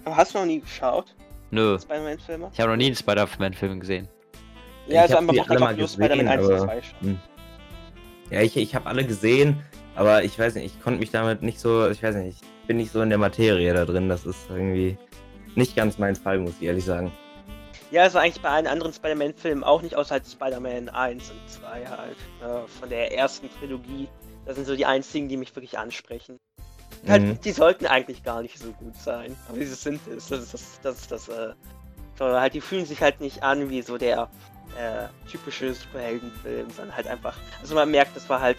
[0.05, 1.15] Aber hast du noch nie geschaut?
[1.51, 1.79] Nö.
[1.79, 2.51] Spider-Man-Filme?
[2.53, 4.09] Ich habe noch nie einen Spider-Man-Film gesehen.
[4.87, 6.83] Ja, Ich also die macht alle einfach mal nur gesehen, Spider-Man 1 und aber- 2
[6.83, 7.21] schauen.
[8.31, 9.63] Ja, ich, ich habe alle gesehen,
[9.95, 12.79] aber ich weiß nicht, ich konnte mich damit nicht so, ich weiß nicht, ich bin
[12.79, 14.09] nicht so in der Materie da drin.
[14.09, 14.97] Das ist irgendwie
[15.55, 17.13] nicht ganz mein Fall, muss ich ehrlich sagen.
[17.91, 21.87] Ja, also eigentlich bei allen anderen Spider-Man-Filmen auch nicht, außer halt Spider-Man 1 und 2
[21.87, 22.17] halt.
[22.43, 24.09] Äh, von der ersten Trilogie.
[24.45, 26.39] Das sind so die einzigen, die mich wirklich ansprechen.
[27.07, 27.41] Halt, Mhm.
[27.41, 29.37] die sollten eigentlich gar nicht so gut sein.
[29.49, 30.29] Aber diese sind es.
[30.29, 31.53] Das ist das, das, ist das, äh,
[32.19, 32.41] Tolle.
[32.41, 34.29] halt, die fühlen sich halt nicht an wie so der
[34.77, 37.37] äh, typische Superheldenfilm, sondern halt einfach.
[37.61, 38.59] Also man merkt, das war halt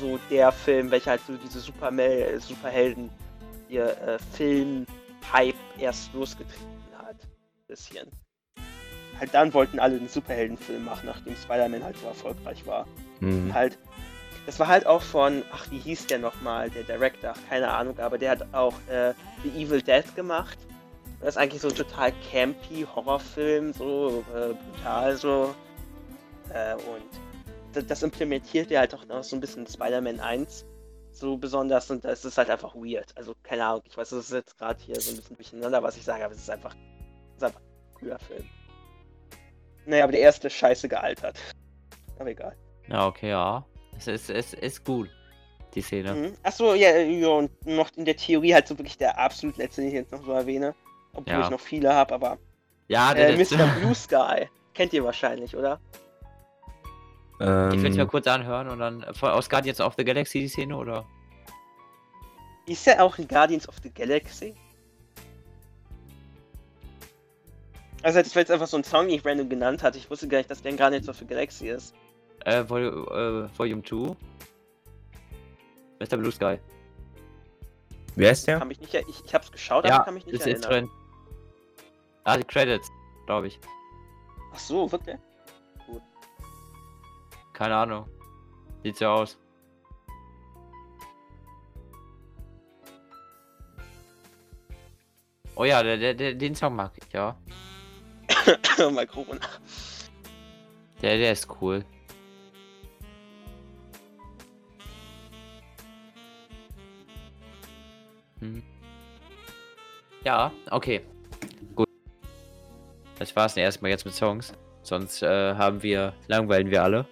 [0.00, 3.10] so der Film, welcher halt so diese Supermel Superhelden
[3.68, 6.71] ihr äh, Film-Hype erst losgetreten
[7.72, 8.06] Bisschen.
[9.18, 12.86] Halt dann wollten alle einen Superheldenfilm machen, nachdem Spider-Man halt so erfolgreich war.
[13.20, 13.54] Hm.
[13.54, 13.78] Halt,
[14.44, 18.18] das war halt auch von, ach, wie hieß der nochmal, der Director, keine Ahnung, aber
[18.18, 20.58] der hat auch äh, The Evil Dead gemacht.
[21.20, 25.54] Das ist eigentlich so ein total campy Horrorfilm, so äh, brutal so.
[26.52, 30.66] Äh, und das, implementiert er halt auch noch so ein bisschen Spider-Man 1
[31.10, 33.16] so besonders und das ist halt einfach weird.
[33.16, 35.96] Also keine Ahnung, ich weiß, das ist jetzt gerade hier so ein bisschen durcheinander, was
[35.96, 36.74] ich sage, aber es ist einfach,
[37.42, 37.52] ein
[37.94, 38.44] cooler Film.
[39.86, 41.38] Naja, aber der erste ist scheiße gealtert.
[42.18, 42.56] Aber egal.
[42.88, 43.64] Ja, okay, ja.
[43.96, 45.08] Es ist, es ist gut,
[45.74, 46.14] die Szene.
[46.14, 46.32] Mhm.
[46.42, 49.88] Achso, ja, ja, und noch in der Theorie halt so wirklich der absolut letzte, den
[49.88, 50.74] ich jetzt noch so erwähne.
[51.14, 51.40] Obwohl Ja.
[51.44, 52.38] ich noch viele habe, aber.
[52.88, 53.56] Ja, der Äh, letzte.
[53.56, 53.66] Mr.
[53.80, 54.48] Blue Sky.
[54.74, 55.80] Kennt ihr wahrscheinlich, oder?
[57.40, 60.40] Ich will es Ähm, mal kurz anhören und dann äh, aus Guardians of the Galaxy
[60.40, 61.04] die Szene, oder?
[62.66, 64.54] Ist der auch in Guardians of the Galaxy?
[68.02, 69.98] Also als wäre es einfach so ein Song, den ich random genannt hatte.
[69.98, 71.94] Ich wusste gar nicht, dass der gerade jetzt für Galaxy ist.
[72.44, 74.16] Äh, Vol äh, Volume 2.
[76.00, 76.16] Mr.
[76.16, 76.58] Blue Sky.
[78.16, 78.58] Wer ist der?
[78.58, 80.62] Kann mich nicht, ich, ich hab's geschaut, ja, aber kann mich nicht ist erinnern.
[80.62, 80.90] Jetzt drin.
[82.24, 82.90] Ah, die Credits,
[83.26, 83.58] glaube ich.
[84.52, 85.16] Ach so, wirklich?
[85.86, 86.02] Gut.
[87.52, 88.08] Keine Ahnung.
[88.82, 89.38] Sieht so aus.
[95.54, 97.36] Oh ja, der, der, den Song mag ich, ja.
[98.92, 99.40] Mal Corona.
[101.00, 101.84] Der, der ist cool.
[108.40, 108.62] Hm.
[110.24, 111.00] Ja, okay.
[111.74, 111.88] Gut.
[113.18, 114.52] Das war's denn erstmal jetzt mit Songs.
[114.82, 117.06] Sonst äh, haben wir, langweilen wir alle.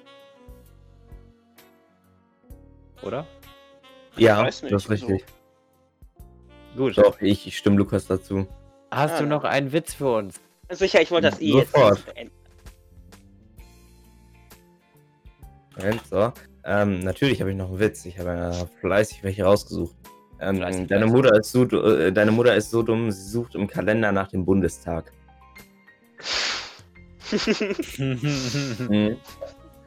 [3.03, 3.27] Oder?
[4.17, 4.89] Ja, das ist wieso.
[5.07, 5.25] richtig.
[6.77, 6.99] Gut.
[6.99, 8.47] Doch, ich, ich stimme Lukas dazu.
[8.91, 9.19] Hast Ah.
[9.21, 10.41] du noch einen Witz für uns?
[10.71, 12.05] Sicher, ich wollte das eh jetzt Sofort.
[12.07, 12.33] beenden.
[15.77, 16.33] Moment, so.
[16.65, 18.05] Ähm, natürlich habe ich noch einen Witz.
[18.05, 19.97] Ich habe äh, fleißig welche rausgesucht.
[20.41, 21.17] Ähm, Fleißig, deine, fleißig.
[21.17, 24.45] Mutter ist so, äh, deine Mutter ist so dumm, sie sucht im Kalender nach dem
[24.45, 25.13] Bundestag.
[27.99, 29.17] Mhm.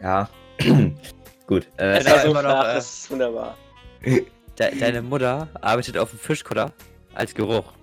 [0.01, 0.29] Ja.
[1.47, 1.67] Gut.
[1.75, 3.57] Äh, Das ist immer noch, flach, äh, das ist wunderbar.
[4.59, 6.71] De deine Mutter arbeitet auf dem Fischkutter
[7.13, 7.73] als Geruch.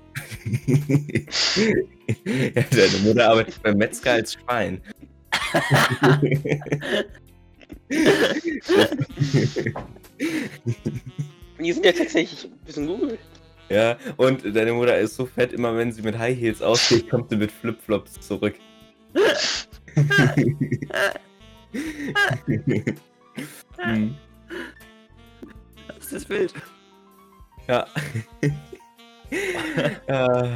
[2.26, 4.80] Ja, deine Mutter arbeitet beim Metzger als Schwein.
[11.60, 13.18] Die sind ja tatsächlich ein bisschen Google.
[13.68, 17.30] ja, und deine Mutter ist so fett, immer wenn sie mit High Heels ausgeht, kommt
[17.30, 18.54] sie mit Flipflops zurück.
[23.78, 24.14] Hm,
[25.98, 26.54] Das ist wild.
[27.68, 27.86] ja.
[30.06, 30.48] Äh,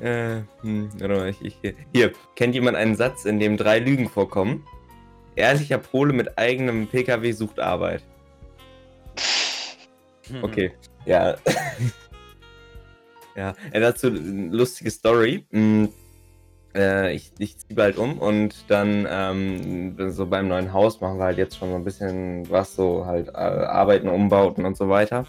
[0.00, 4.08] äh, hm, warte mal, ich, ich, hier, kennt jemand einen Satz, in dem drei Lügen
[4.08, 4.64] vorkommen?
[5.36, 8.02] Ehrlicher Pole mit eigenem PKW sucht Arbeit.
[10.42, 10.72] Okay,
[11.06, 11.36] ja.
[13.36, 15.44] ja, äh, dazu eine lustige Story.
[15.50, 15.86] Mm,
[16.72, 21.24] Äh, ich ich ziehe bald um und dann ähm, so beim neuen Haus machen wir
[21.24, 25.26] halt jetzt schon so ein bisschen was, so halt äh, Arbeiten, Umbauten und so weiter.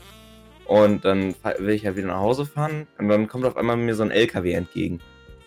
[0.71, 3.93] Und dann will ich ja wieder nach Hause fahren und dann kommt auf einmal mir
[3.93, 5.01] so ein LKW entgegen.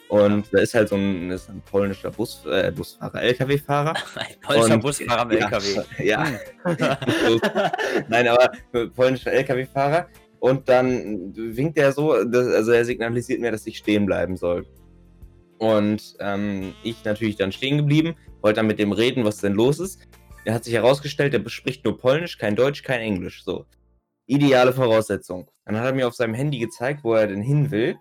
[0.08, 3.94] Und da ist halt so ein, ist ein polnischer Bus, äh, Busfahrer, LKW-Fahrer.
[4.16, 5.80] Ein polnischer Und- Busfahrer am Ja, LKW.
[6.04, 7.40] Ja, Hm.
[8.08, 8.52] Nein, aber
[8.94, 10.08] polnischer LKW-Fahrer.
[10.40, 14.66] Und dann winkt er so, dass, also er signalisiert mir, dass ich stehen bleiben soll.
[15.56, 19.78] Und ähm, ich natürlich dann stehen geblieben, wollte dann mit dem reden, was denn los
[19.80, 20.00] ist.
[20.44, 23.42] Er hat sich herausgestellt, er spricht nur Polnisch, kein Deutsch, kein Englisch.
[23.42, 23.64] So.
[24.26, 25.48] Ideale Voraussetzung.
[25.64, 27.96] Dann hat er mir auf seinem Handy gezeigt, wo er denn hin will.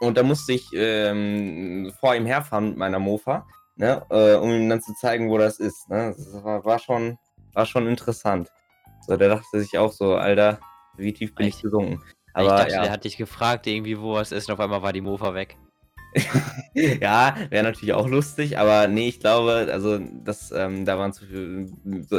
[0.00, 4.68] Und da musste ich ähm, vor ihm herfahren mit meiner Mofa, ne, äh, um ihm
[4.68, 5.88] dann zu zeigen, wo das ist.
[5.88, 6.14] Ne?
[6.16, 7.18] Das war, war, schon,
[7.54, 8.50] war schon interessant.
[9.06, 10.58] So, der dachte sich auch so, Alter,
[10.96, 11.62] wie tief bin ich Echt?
[11.62, 12.02] gesunken.
[12.04, 14.82] ich Aber dachte, ja, der hat dich gefragt, irgendwie, wo es ist, und auf einmal
[14.82, 15.56] war die Mofa weg.
[16.74, 21.26] ja wäre natürlich auch lustig, aber nee, ich glaube, also das, ähm, da waren zu
[21.26, 21.72] viel,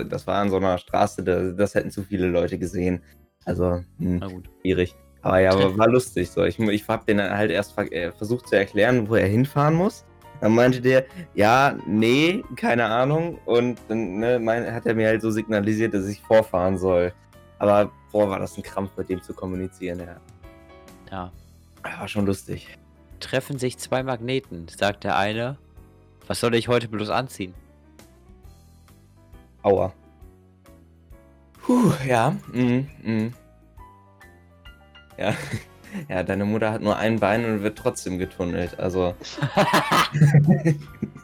[0.09, 3.01] das war an so einer Straße, da, das hätten zu viele Leute gesehen.
[3.45, 4.49] Also, hm, Na gut.
[4.61, 4.95] schwierig.
[5.21, 6.29] Aber ja, aber war lustig.
[6.29, 6.43] So.
[6.43, 10.05] Ich, ich habe den halt erst ver äh, versucht zu erklären, wo er hinfahren muss.
[10.41, 13.39] Dann meinte der, ja, nee, keine Ahnung.
[13.45, 17.13] Und dann ne, mein, hat er mir halt so signalisiert, dass ich vorfahren soll.
[17.57, 19.99] Aber boah, war das ein Krampf, mit dem zu kommunizieren.
[19.99, 20.17] Ja.
[21.11, 21.31] Ja.
[21.99, 22.77] War schon lustig.
[23.19, 25.57] Treffen sich zwei Magneten, sagt der eine.
[26.27, 27.53] Was soll ich heute bloß anziehen?
[29.63, 29.93] Aua.
[31.61, 32.35] Puh, ja.
[32.51, 33.33] Mm, mm.
[35.17, 35.33] Ja.
[36.09, 38.77] Ja, deine Mutter hat nur ein Bein und wird trotzdem getunnelt.
[38.77, 39.15] Also.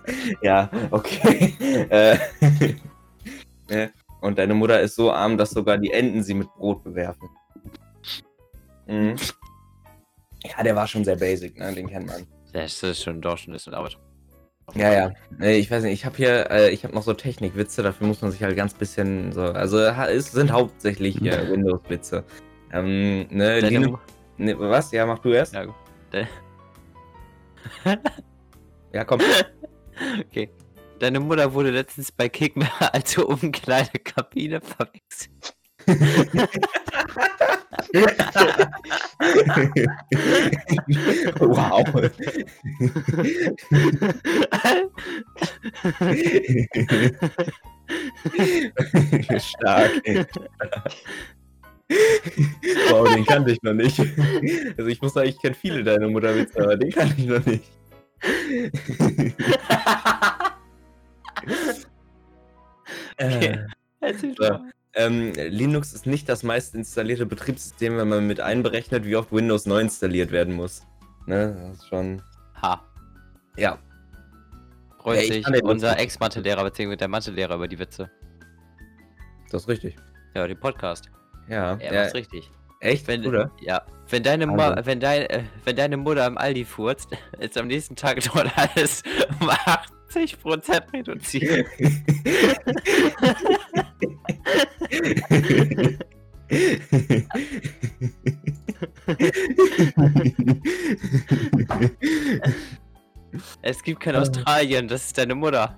[0.42, 1.56] ja, okay.
[1.90, 2.18] Äh,
[3.70, 3.92] ne?
[4.22, 7.30] Und deine Mutter ist so arm, dass sogar die Enten sie mit Brot bewerfen.
[8.88, 9.16] Mhm.
[10.44, 11.74] Ja, der war schon sehr basic, ne?
[11.74, 12.26] Den kennt man.
[12.54, 13.98] Das ist schon doch schon ein bisschen Arbeit.
[14.76, 15.12] Ja, ja.
[15.38, 18.22] Nee, ich weiß nicht, ich habe hier, äh, ich habe noch so Technikwitze, dafür muss
[18.22, 22.24] man sich halt ganz bisschen so, also es sind hauptsächlich äh, Windows-Witze.
[22.72, 24.00] Ähm, ne, Linux,
[24.38, 24.92] ne, was?
[24.92, 25.54] Ja, mach du erst.
[25.54, 25.66] Ja,
[28.94, 29.20] Ja, komm.
[30.26, 30.50] okay.
[31.00, 35.56] Deine Mutter wurde letztens bei Kick mehr als Umkleidekabine verwechselt.
[41.40, 41.84] Wow.
[49.40, 49.92] Stark,
[52.90, 54.00] wow, den kannte ich noch nicht.
[54.78, 57.66] Also ich muss sagen, ich kenne viele deine Mutterwitze, aber den kannte ich noch nicht.
[63.22, 63.60] Okay.
[64.02, 64.14] Äh.
[64.94, 69.66] Ähm, Linux ist nicht das meist installierte Betriebssystem, wenn man mit einberechnet, wie oft Windows
[69.66, 70.86] neu installiert werden muss.
[71.28, 72.22] Ne, das ist schon.
[72.62, 72.82] Ha.
[73.58, 73.78] Ja.
[75.00, 76.00] Freut Ja, ich sich unser.
[76.00, 76.96] Ex-Mathelehrer bzw.
[76.96, 78.10] der Mathelehrer über die Witze.
[79.50, 79.96] Das ist richtig.
[80.36, 81.10] Ja, den Podcast.
[81.48, 82.50] Ja, Er ja macht's richtig.
[82.80, 83.08] Echt?
[83.08, 83.52] Wenn, Oder?
[83.62, 83.84] Ja.
[84.10, 84.86] Wenn deine, Also.
[84.86, 89.04] wenn, dein, äh, wenn deine Mutter im Aldi furzt, ist am nächsten Tag dort alles
[89.40, 91.68] um 80% reduziert.
[103.62, 105.78] Es gibt kein Australien, das ist deine Mutter.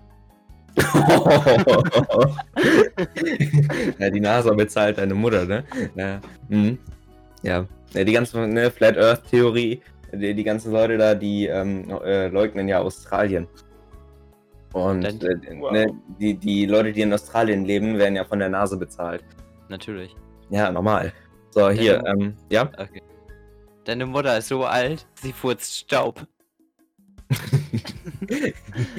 [3.99, 5.63] ja, die NASA bezahlt deine Mutter, ne?
[5.95, 6.19] Ja.
[6.49, 6.79] Mhm.
[7.43, 7.67] Ja.
[7.93, 12.29] ja, die ganze ne, Flat Earth Theorie, die, die ganzen Leute da, die ähm, äh,
[12.29, 13.47] leugnen ja Australien.
[14.73, 15.71] Und äh, Wow.
[15.71, 19.23] ne, die, die Leute, die in Australien leben, werden ja von der NASA bezahlt.
[19.69, 20.15] Natürlich.
[20.49, 21.13] Ja, normal.
[21.51, 22.63] So, hier, Dann- ähm, ja.
[22.77, 23.01] Okay.
[23.85, 26.25] Deine Mutter ist so alt, sie furzt Staub.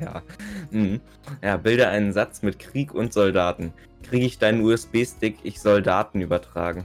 [0.00, 0.22] ja.
[0.70, 1.00] Mhm.
[1.42, 3.72] Ja, bilde einen Satz mit Krieg und Soldaten.
[4.02, 6.84] Kriege ich deinen USB-Stick, ich soll Daten übertragen.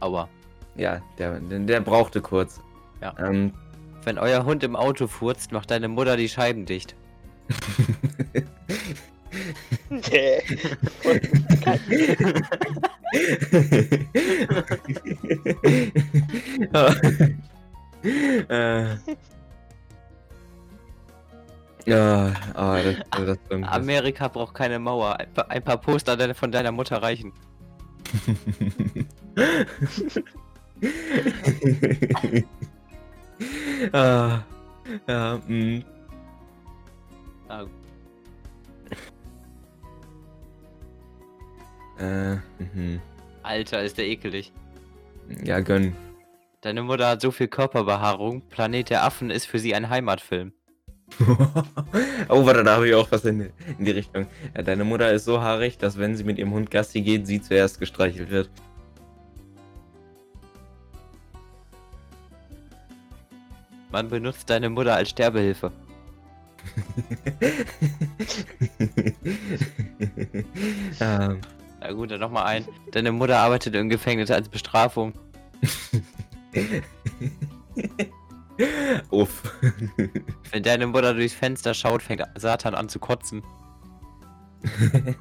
[0.00, 0.28] Aua.
[0.76, 2.60] Ja, der, der, der brauchte kurz.
[3.02, 3.14] Ja.
[3.18, 3.52] Ähm,
[4.04, 6.96] Wenn euer Hund im Auto furzt, macht deine Mutter die Scheiben dicht.
[9.90, 10.42] Nee.
[18.48, 18.96] äh.
[21.86, 25.18] Ja, ah, das, das, das, Amerika braucht keine Mauer.
[25.18, 27.32] Ein paar, ein paar Poster von deiner Mutter reichen.
[33.92, 34.40] ah,
[35.08, 35.82] ja, mm.
[37.48, 37.64] Ah,
[41.98, 43.00] Äh, mhm.
[43.42, 44.52] Alter, ist der ekelig.
[45.44, 45.94] Ja, gönn.
[46.62, 48.42] Deine Mutter hat so viel Körperbehaarung.
[48.48, 50.52] Planet der Affen ist für sie ein Heimatfilm.
[52.28, 54.26] oh, warte, da habe ich auch was in, die- in die Richtung.
[54.56, 57.40] Ja, deine Mutter ist so haarig, dass wenn sie mit ihrem Hund Gassi geht, sie
[57.42, 58.48] zuerst gestreichelt wird.
[63.92, 65.72] Man benutzt deine Mutter als Sterbehilfe.
[71.00, 71.40] ähm,
[71.80, 72.64] Na gut, dann nochmal ein.
[72.92, 75.12] Deine Mutter arbeitet im Gefängnis als Bestrafung.
[79.10, 79.42] uff.
[80.50, 83.42] Wenn deine Mutter durchs Fenster schaut, fängt Satan an zu kotzen.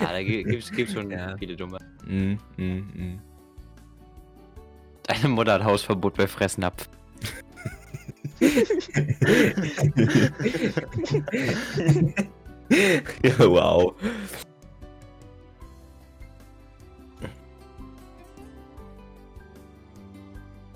[0.00, 1.36] Ah, da gi- gibt's, gibt's schon Ja.
[1.36, 1.78] viele dumme.
[2.06, 2.62] mm, mm,
[2.94, 3.18] mm.
[5.02, 6.88] Deine Mutter hat Hausverbot bei Fressnapf.
[13.22, 13.94] Ja, wow.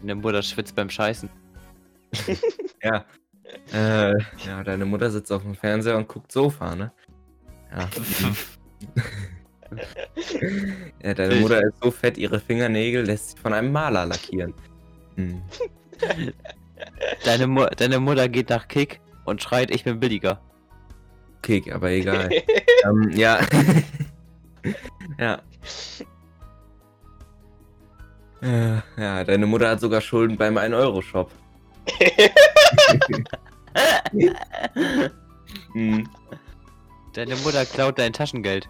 [0.00, 1.28] Deine Mutter schwitzt beim Scheißen.
[2.80, 3.04] Ja.
[3.72, 4.14] Äh,
[4.46, 6.92] ja, deine Mutter sitzt auf dem Fernseher und guckt Sofa, ne?
[7.72, 7.90] Ja.
[11.02, 14.54] ja, deine Mutter ist so fett, ihre Fingernägel lässt sich von einem Maler lackieren.
[15.16, 15.42] Hm.
[17.24, 20.40] Deine, Mu deine Mutter geht nach Kick und schreit, ich bin billiger.
[21.42, 22.30] Kick, aber egal.
[22.84, 23.40] ähm, ja.
[25.18, 25.40] ja.
[28.42, 31.30] Äh, ja, deine Mutter hat sogar Schulden beim 1-Euro-Shop.
[35.72, 36.08] Hm.
[37.14, 38.68] Deine Mutter klaut dein Taschengeld.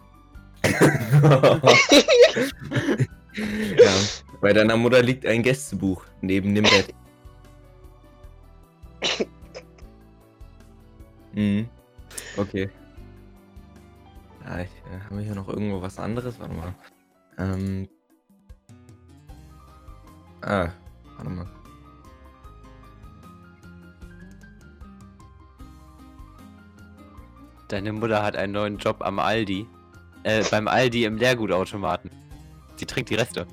[3.78, 3.92] ja,
[4.40, 6.94] bei deiner Mutter liegt ein Gästebuch neben dem Bett.
[11.34, 11.68] Mhm.
[12.36, 12.70] Okay.
[14.44, 16.38] Ja, ich, äh, haben wir hier noch irgendwo was anderes?
[16.40, 16.74] Warte mal.
[17.38, 17.88] Ähm.
[20.42, 20.68] Ah,
[21.16, 21.46] warte mal.
[27.68, 29.66] Deine Mutter hat einen neuen Job am Aldi.
[30.24, 32.11] Äh, beim Aldi im Leergutautomaten.
[32.76, 33.46] Sie trinkt die Reste.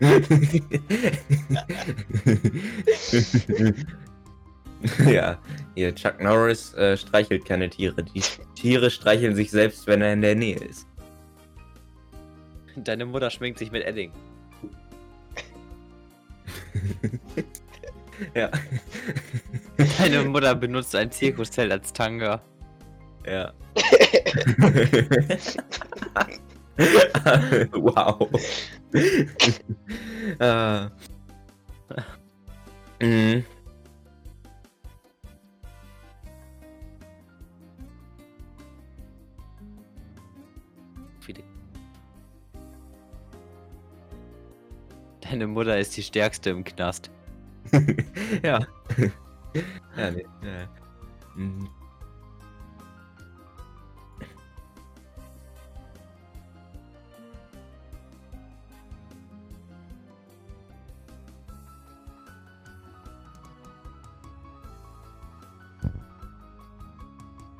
[5.06, 5.38] ja,
[5.74, 8.02] hier, Chuck Norris äh, streichelt keine Tiere.
[8.02, 8.22] Die
[8.54, 10.86] Tiere streicheln sich selbst, wenn er in der Nähe ist.
[12.76, 14.12] Deine Mutter schminkt sich mit Edding.
[18.34, 18.50] ja.
[19.98, 22.40] Deine Mutter benutzt ein Zirkuszelt als Tanga.
[23.26, 23.52] Ja.
[27.72, 28.28] wow.
[30.38, 30.88] äh.
[33.04, 33.44] mhm.
[45.32, 47.10] Deine Mutter ist die stärkste im Knast.
[48.42, 48.58] ja.
[49.96, 50.26] ja, nee.
[50.42, 50.68] Ja.
[51.34, 51.70] Mhm.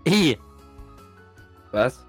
[0.07, 0.39] Hey.
[1.71, 2.05] Was?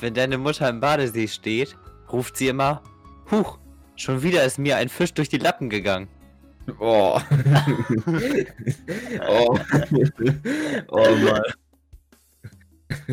[0.00, 1.78] Wenn deine Mutter im Badesee steht,
[2.10, 2.82] ruft sie immer,
[3.30, 3.60] Huch,
[3.96, 6.08] schon wieder ist mir ein Fisch durch die Lappen gegangen.
[6.78, 7.20] Oh.
[9.28, 9.58] oh.
[10.88, 11.42] oh Mann.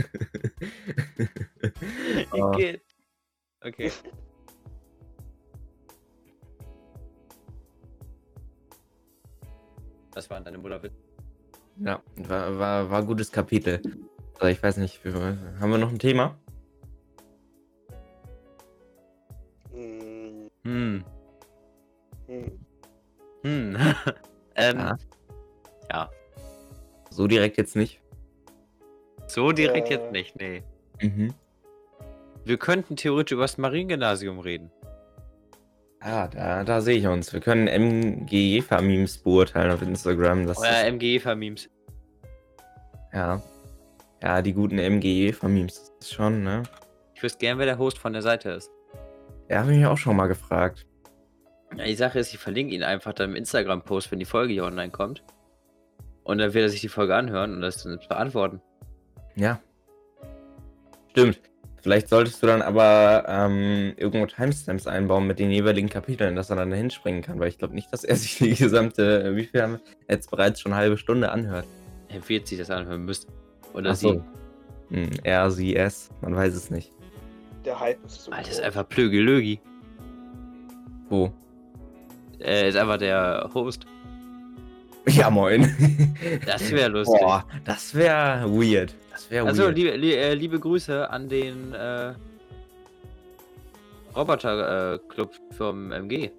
[2.32, 2.52] Oh.
[3.62, 3.92] Okay.
[10.14, 10.80] Was war denn deine Mutter?
[11.78, 13.82] Ja, war, war, war ein gutes Kapitel.
[14.36, 16.38] Also ich weiß nicht, haben wir noch ein Thema?
[20.66, 21.04] Hm,
[22.28, 22.44] Hm.
[23.44, 23.76] hm.
[23.76, 23.78] Hm.
[24.56, 24.98] ähm, Ja.
[25.92, 26.10] ja.
[27.10, 28.02] So direkt jetzt nicht.
[29.28, 29.96] So direkt Äh.
[29.96, 30.64] jetzt nicht, nee.
[31.02, 31.34] Mhm.
[32.46, 34.72] Wir könnten theoretisch über das Mariengymnasium reden.
[36.02, 37.32] Ah, da, da sehe ich uns.
[37.32, 37.66] Wir können
[38.26, 40.46] MGEFA-Memes beurteilen auf Instagram.
[40.46, 41.70] Das Oder ist, MGEFA-Memes.
[43.14, 43.42] ja.
[44.22, 45.94] ja, die guten MGEFA-Memes.
[46.00, 46.64] Das ist schon, ne?
[47.16, 48.70] Ich wüsste gern, wer der Host von der Seite ist.
[49.60, 50.86] Habe ich mich auch schon mal gefragt.
[51.78, 54.66] Ja, die Sache ist, ich verlinke ihn einfach dann im Instagram-Post, wenn die Folge hier
[54.66, 55.24] online kommt.
[56.24, 58.62] Und dann wird er sich die Folge anhören und das dann beantworten.
[59.36, 59.60] Ja.
[61.12, 61.42] Stimmt.
[61.82, 66.56] Vielleicht solltest du dann aber ähm, irgendwo Timestamps einbauen mit den jeweiligen Kapiteln, dass er
[66.56, 69.62] dann da hinspringen kann, weil ich glaube nicht, dass er sich die gesamte, wie viel
[69.62, 71.66] haben wir jetzt bereits schon eine halbe Stunde anhört.
[72.08, 73.30] Er wird sich das anhören müssen.
[73.74, 74.24] Oder Ach so.
[74.90, 74.96] sie.
[74.96, 76.92] Hm, er, sie, es, man weiß es nicht.
[77.66, 78.66] Der Hype ist zu Alter, das ist groß.
[78.66, 79.60] einfach Plögi-Lögi.
[81.10, 81.32] Wo?
[82.40, 83.86] Er ist einfach der Host.
[85.06, 85.70] Ja, moin.
[86.46, 87.20] Das wäre lustig.
[87.20, 88.96] Boah, das wäre weird.
[89.12, 89.76] Das wäre Also, weird.
[89.78, 92.14] liebe, li äh, liebe Grüße an den äh,
[94.16, 96.32] Roboter-Club vom MG.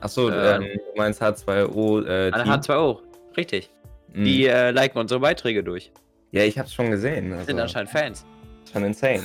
[0.00, 2.04] Achso, ähm, ähm, du meinst H2O.
[2.06, 2.52] Äh, An Team?
[2.52, 2.98] H2O.
[3.36, 3.70] Richtig.
[4.12, 4.24] Hm.
[4.24, 5.92] Die äh, liken unsere Beiträge durch.
[6.32, 7.32] Ja, ich hab's schon gesehen.
[7.32, 8.24] Also, Sind anscheinend Fans.
[8.72, 9.22] schon insane.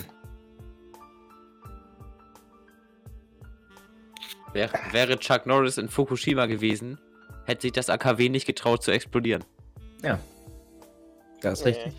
[4.58, 6.98] Wäre, wäre Chuck Norris in Fukushima gewesen,
[7.46, 9.44] hätte sich das AKW nicht getraut zu explodieren.
[10.04, 10.20] Ja.
[11.42, 11.72] Das ist Nee.
[11.72, 11.94] richtig.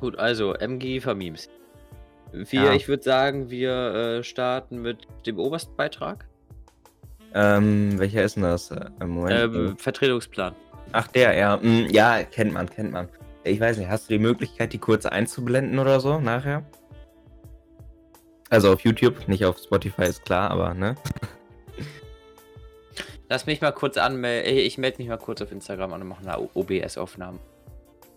[0.00, 1.48] Gut, also MG Memes.
[2.32, 2.72] Wir, Ja.
[2.72, 3.72] ich würde sagen, wir
[4.18, 6.26] äh, starten mit dem obersten Beitrag.
[7.34, 8.70] Ähm, welcher ist denn das?
[8.70, 9.54] Äh, im Moment.
[9.54, 10.54] Ähm, Vertretungsplan.
[10.92, 11.56] Ach, der, ja.
[11.56, 13.08] Mm, ja, kennt man, kennt man.
[13.44, 16.64] Ich weiß nicht, hast du die Möglichkeit, die kurz einzublenden oder so nachher?
[18.50, 20.96] Also auf YouTube, nicht auf Spotify, ist klar, aber ne?
[23.28, 24.56] Lass mich mal kurz anmelden.
[24.56, 27.38] Ich melde mich mal kurz auf Instagram an und mache eine OBS-Aufnahme.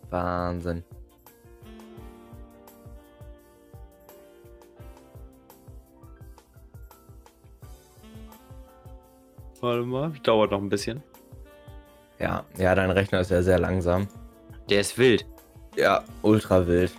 [0.09, 0.83] Wahnsinn.
[9.59, 11.03] Warte mal, dauert noch ein bisschen.
[12.19, 14.07] Ja, ja, dein Rechner ist ja sehr langsam.
[14.71, 15.25] Der ist wild.
[15.75, 16.93] Ja, ultra wild.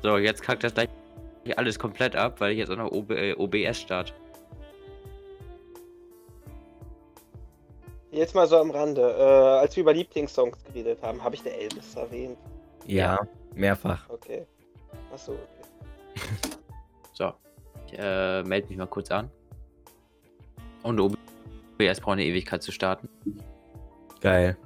[0.00, 0.88] So, jetzt kackt das gleich
[1.56, 4.12] alles komplett ab, weil ich jetzt auch noch OB, äh, OBS starte.
[8.12, 9.00] Jetzt mal so am Rande.
[9.00, 12.38] Äh, als wir über Lieblingssongs geredet haben, habe ich der Elvis erwähnt.
[12.86, 13.18] Ja,
[13.56, 14.08] mehrfach.
[14.08, 14.46] Okay.
[15.12, 16.20] Achso, okay.
[17.14, 17.32] So,
[17.86, 19.28] ich äh, melde mich mal kurz an.
[20.84, 23.08] Und OBS braucht eine Ewigkeit zu starten.
[24.20, 24.56] Geil.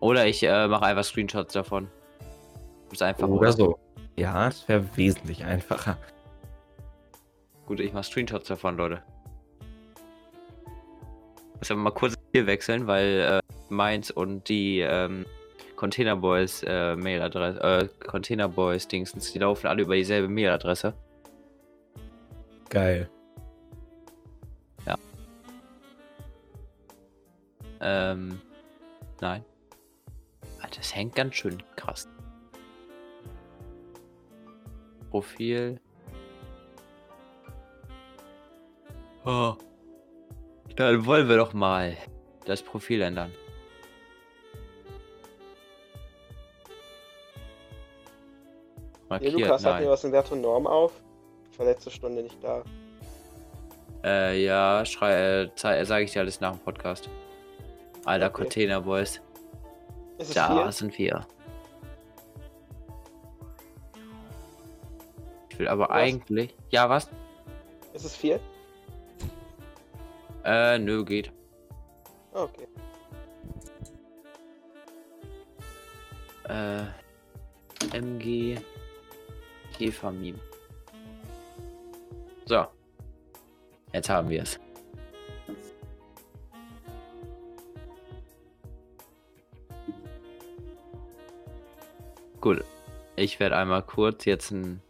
[0.00, 1.88] Oder ich äh, mache einfach Screenshots davon.
[2.92, 3.78] Ist einfach Oder so.
[4.16, 5.96] Ja, das wäre wesentlich einfacher.
[7.66, 9.02] Gut, ich mache Screenshots davon, Leute.
[11.58, 15.26] Muss aber mal kurz hier wechseln, weil äh, meins und die ähm,
[15.76, 20.94] Container Boys äh, Mailadresse, äh, Container Boys Dingsens, die laufen alle über dieselbe Mailadresse.
[22.70, 23.08] Geil.
[27.80, 28.40] Ähm,
[29.20, 29.44] nein.
[30.76, 32.08] Das hängt ganz schön krass.
[35.10, 35.80] Profil.
[39.24, 39.54] Oh.
[40.76, 41.96] Dann wollen wir doch mal
[42.44, 43.32] das Profil ändern.
[49.00, 49.88] Hey, Markiert, Lukas, hatten wir nein.
[49.90, 50.92] was in Wert und Norm auf?
[51.50, 52.62] Ich war letzte Stunde nicht da.
[54.04, 57.08] Äh, ja, schrei, äh, sage ich dir alles nach dem Podcast.
[58.04, 58.42] Alter, Okay.
[58.42, 59.20] Container Boys.
[60.34, 60.72] Da viel?
[60.72, 61.26] sind wir.
[65.50, 65.96] Ich will aber Was?
[65.96, 66.54] eigentlich.
[66.70, 67.08] Ja, was?
[67.92, 68.40] Ist es viel?
[70.44, 71.32] Äh, nö, geht.
[72.32, 72.66] Ah, Okay.
[76.48, 76.84] Äh,
[77.96, 78.58] MG
[79.76, 80.38] Käfermeme.
[82.46, 82.66] So.
[83.92, 84.58] Jetzt haben wir es.
[92.40, 92.64] Gut.
[93.16, 94.80] Ich werde einmal kurz jetzt ein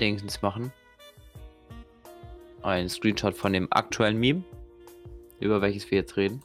[0.00, 0.72] Dingsens machen.
[2.62, 4.42] Ein Screenshot von dem aktuellen Meme,
[5.40, 6.42] über welches wir jetzt reden.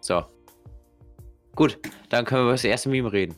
[0.00, 0.24] So.
[1.54, 1.78] Gut,
[2.08, 3.36] dann können wir über das erste Meme reden.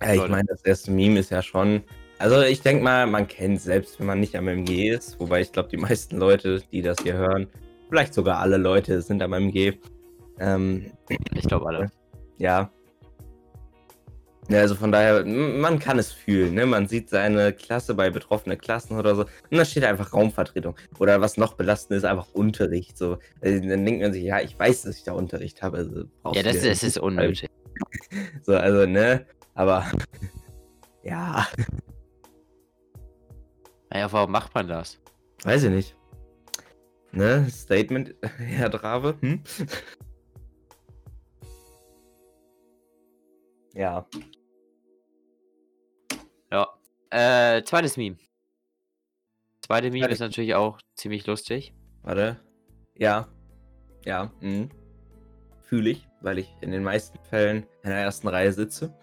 [0.00, 1.82] Ja, ich meine, das erste Meme ist ja schon.
[2.18, 5.18] Also ich denke mal, man kennt selbst, wenn man nicht am MG ist.
[5.18, 7.48] Wobei ich glaube, die meisten Leute, die das hier hören,
[7.88, 9.78] vielleicht sogar alle Leute sind am MG.
[10.38, 10.92] Ähm,
[11.34, 11.90] Ich glaube alle.
[12.38, 12.70] ja.
[14.50, 16.64] Ja, also von daher, man kann es fühlen, ne?
[16.64, 19.22] Man sieht seine Klasse bei betroffene Klassen oder so.
[19.24, 20.74] Und da steht einfach Raumvertretung.
[20.98, 22.96] Oder was noch belastend ist, einfach Unterricht.
[22.96, 25.76] So, Äh, dann denkt man sich, ja, ich weiß, dass ich da Unterricht habe.
[25.76, 27.50] Also Ja, das, das ist unnötig.
[28.42, 29.26] So, also, ne?
[29.54, 29.84] Aber
[31.02, 31.46] ja,
[33.90, 34.98] Naja, warum macht man das?
[35.44, 35.94] weiß ich nicht.
[37.18, 37.50] Ne?
[37.50, 39.16] Statement, Herr Drave.
[39.20, 39.42] Hm?
[43.74, 44.06] Ja.
[46.52, 46.68] Ja.
[47.10, 48.16] Äh, zweites Meme.
[49.62, 51.74] Zweite Meme Zweite- ist natürlich auch ziemlich lustig.
[52.02, 52.38] Warte.
[52.96, 53.26] Ja.
[54.04, 54.30] Ja.
[54.40, 54.70] Mhm.
[55.62, 58.94] Fühle ich, weil ich in den meisten Fällen in der ersten Reihe sitze.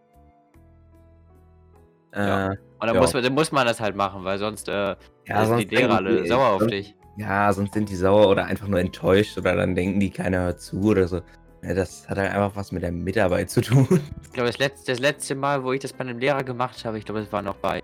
[2.13, 2.53] Ja.
[2.53, 3.01] Äh, Und dann, Ja.
[3.01, 4.95] muss man, dann muss man das halt machen, weil sonst äh,
[5.28, 6.95] ja, sind die Lehrer alle sauer auf sonst- dich.
[7.18, 10.61] Ja, sonst sind die sauer oder einfach nur enttäuscht oder dann denken die, keiner hört
[10.61, 11.22] zu oder so.
[11.61, 14.01] Ja, das hat halt einfach was mit der Mitarbeit zu tun.
[14.24, 16.97] Ich glaube, das letzte, das letzte Mal, wo ich das bei einem Lehrer gemacht habe,
[16.97, 17.82] ich glaube, es war noch bei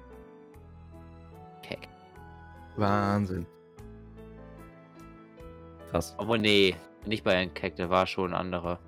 [1.63, 1.87] Keck.
[2.75, 3.45] Wahnsinn.
[5.89, 6.13] Krass.
[6.17, 6.75] Obwohl, nee,
[7.05, 8.79] nicht bei Herrn Keck, der war schon ein anderer.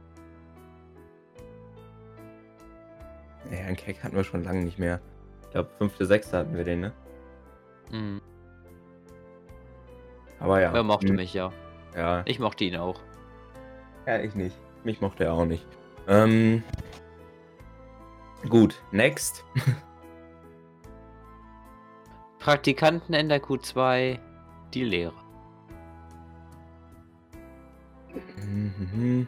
[3.49, 4.99] Ja, Herrn Keck hatten wir schon lange nicht mehr.
[5.43, 6.93] Ich glaube, fünfte, sechste hatten wir den, ne?
[7.91, 8.21] Mhm.
[10.43, 10.71] Aber ja.
[10.73, 11.51] Er mochte hm, mich, ja.
[11.95, 12.21] Ja.
[12.25, 12.99] Ich mochte ihn auch.
[14.05, 14.55] ja, ich nicht.
[14.83, 15.65] Mich mochte er auch nicht.
[16.07, 16.61] Ähm.
[18.49, 19.45] Gut, next.
[22.39, 24.19] Praktikanten in der Q2,
[24.73, 25.13] die Lehrer.
[28.35, 29.25] Mhm.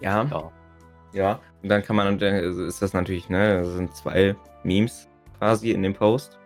[0.00, 0.52] Ja, Ja.
[1.12, 1.40] ja.
[1.62, 5.06] Und dann kann man, dann ist das natürlich, ne, das sind zwei Memes
[5.38, 6.38] quasi in dem Post.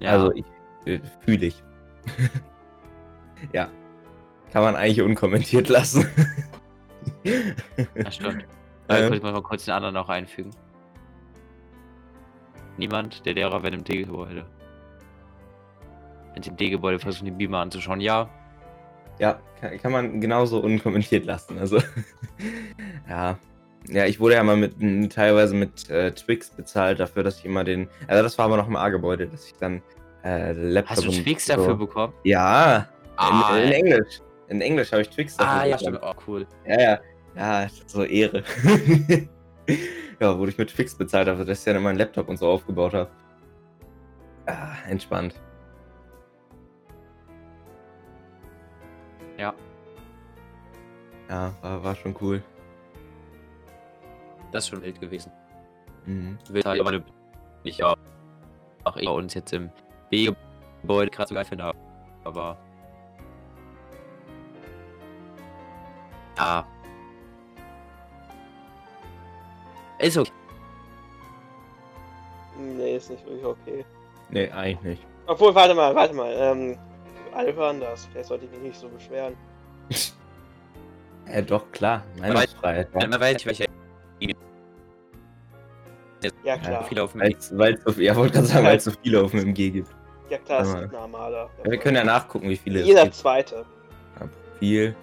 [0.00, 0.10] Ja.
[0.10, 0.44] Also ich
[0.86, 1.62] äh, fühle ich.
[3.52, 3.68] ja.
[4.52, 6.06] Kann man eigentlich unkommentiert lassen.
[7.94, 8.46] das stimmt.
[8.86, 9.08] Äh, Ähm.
[9.08, 10.50] kurz, mal kurz den anderen noch einfügen.
[12.76, 14.44] Niemand, der Lehrer wäre im D-Gebäude.
[16.34, 18.28] Wenn sie im D-Gebäude versuchen, den Beamer anzuschauen, ja.
[19.18, 21.58] Ja, kann, kann man genauso unkommentiert lassen.
[21.58, 21.78] Also,
[23.08, 23.38] ja.
[23.88, 27.44] Ja, ich wurde ja mal mit m, teilweise mit äh, Twix bezahlt dafür, dass ich
[27.44, 27.88] immer den.
[28.06, 29.82] Also das war aber noch im A-Gebäude, dass ich dann
[30.24, 30.96] äh, Laptop.
[30.96, 32.12] Hast du Twix so- dafür bekommen?
[32.24, 33.72] Ja, Ah, in, in.
[33.72, 34.20] Englisch.
[34.48, 36.00] In Englisch habe ich Twix dafür Ah, ja, stimmt.
[36.02, 36.46] Oh, cool.
[36.66, 37.00] Ja, ja.
[37.36, 38.42] Ja, so Ehre.
[40.20, 42.94] ja, wurde ich mit Twix bezahlt dafür, dass ich dann meinen Laptop und so aufgebaut
[42.94, 43.10] habe.
[44.46, 45.34] Ah, entspannt.
[49.38, 49.52] Ja.
[51.28, 52.42] Ja, war, war schon cool.
[54.54, 55.32] Das ist schon wild gewesen.
[56.06, 56.38] Mhm.
[56.48, 57.02] Wild halt, aber
[57.64, 57.96] ich auch.
[58.84, 59.68] Auch ich bei uns jetzt im
[60.10, 61.72] B-Gebäude gerade so geil finde.
[62.22, 62.56] Aber.
[66.38, 66.64] Ja.
[69.98, 70.30] Ist okay.
[72.56, 73.84] Nee, ist nicht wirklich okay.
[74.30, 75.06] Nee, eigentlich nicht.
[75.26, 76.32] Obwohl, warte mal, warte mal.
[76.32, 76.78] Ähm,
[77.34, 78.06] alle hören das.
[78.06, 79.34] Vielleicht sollte ich mich nicht so beschweren.
[81.26, 82.04] Ja, doch, klar.
[82.18, 82.88] Weil- Meinungsfreiheit.
[82.92, 83.06] Ja.
[83.08, 83.64] Man weiß nicht, welche
[86.44, 86.84] Ja, klar.
[86.84, 89.30] viele auf dem Weil's, weil's so, ja, wollte gerade sagen, weil es so viele auf
[89.30, 89.88] dem MG gibt.
[90.30, 91.50] Ja, klar, ist Aber- ein normaler.
[91.64, 93.14] Ja, wir können ja nachgucken, wie viele Jeder es gibt.
[93.16, 93.64] zweite.
[94.20, 94.94] Ja, Profil.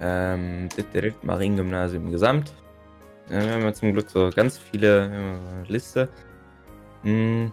[0.00, 2.52] Ähm, direkt Mariengymnasium gesamt.
[3.30, 6.08] Ja, wir haben ja zum Glück so ganz viele Liste.
[7.02, 7.52] Hm.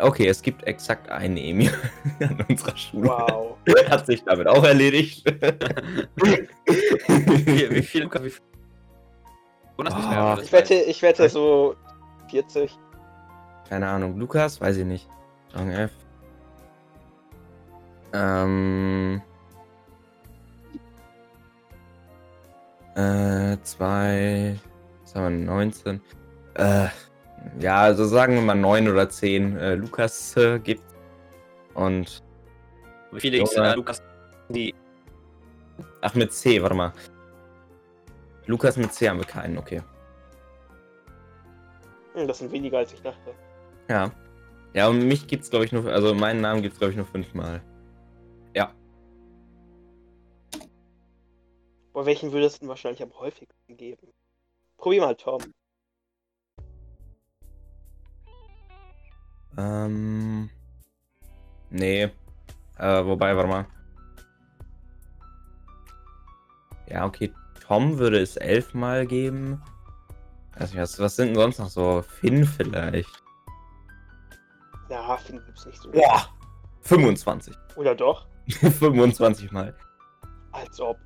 [0.00, 1.72] Okay, es gibt exakt einen Emil
[2.20, 3.08] an unserer Schule.
[3.08, 3.56] Wow.
[3.90, 5.24] Hat sich damit auch erledigt.
[6.16, 8.08] wie, wie viel?
[9.78, 11.76] Wundert mich mehr, Ich wette, weiß ich wette so
[12.30, 12.76] 40.
[13.68, 15.08] Keine Ahnung, Lukas, weiß ich nicht.
[15.50, 15.92] Strong F.
[18.12, 19.22] Ähm.
[22.96, 24.58] Äh, zwei.
[25.04, 26.00] Was haben wir, 19?
[26.54, 26.88] Äh,
[27.60, 30.82] ja, also sagen wir mal 9 oder 10 äh, Lukas äh, gibt.
[31.74, 32.20] Und.
[33.12, 34.02] Wie viele X Lukas?
[34.48, 34.74] Die.
[36.00, 36.92] Ach, mit C, warte mal.
[38.48, 39.82] Lukas mit C haben wir keinen, okay.
[42.14, 43.34] Hm, das sind weniger als ich dachte.
[43.90, 44.10] Ja.
[44.72, 47.62] Ja, und mich gibt's, glaube ich, nur, also meinen Namen gibt's, glaube ich, nur fünfmal.
[48.54, 48.72] Ja.
[51.92, 54.08] Boah, welchen würdest du wahrscheinlich am häufigsten geben?
[54.78, 55.42] Probier mal Tom.
[59.58, 60.48] Ähm.
[61.68, 62.04] Nee.
[62.78, 63.66] Äh, wobei, warte mal.
[66.88, 67.30] Ja, okay.
[67.68, 69.62] Tom würde es elfmal geben.
[70.58, 72.02] Nicht, was, was sind denn sonst noch so?
[72.02, 73.22] Finn vielleicht.
[74.88, 75.90] Ja, Finn gibt's nicht so.
[75.90, 76.28] Boah!
[76.80, 77.54] 25.
[77.76, 78.26] Oder doch?
[78.48, 79.74] 25 Mal.
[80.52, 80.96] Als ob.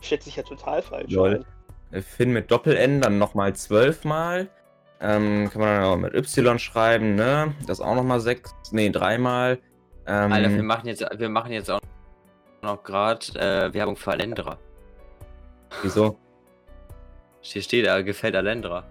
[0.00, 1.12] Schätze ich ja total falsch.
[1.12, 1.44] Lol.
[1.92, 2.02] ein.
[2.02, 4.48] Finn mit Doppel-N dann nochmal 12 Mal.
[5.00, 7.54] Ähm, kann man dann auch mit Y schreiben, ne?
[7.66, 8.54] Das auch nochmal 6.
[8.72, 9.58] Nee, dreimal.
[10.06, 11.80] Ähm, Alter, wir machen jetzt, wir machen jetzt auch
[12.62, 14.58] noch gerade äh, Werbung für Alendra.
[15.82, 16.18] Wieso?
[17.40, 18.84] Hier steht, er gefällt Alendra.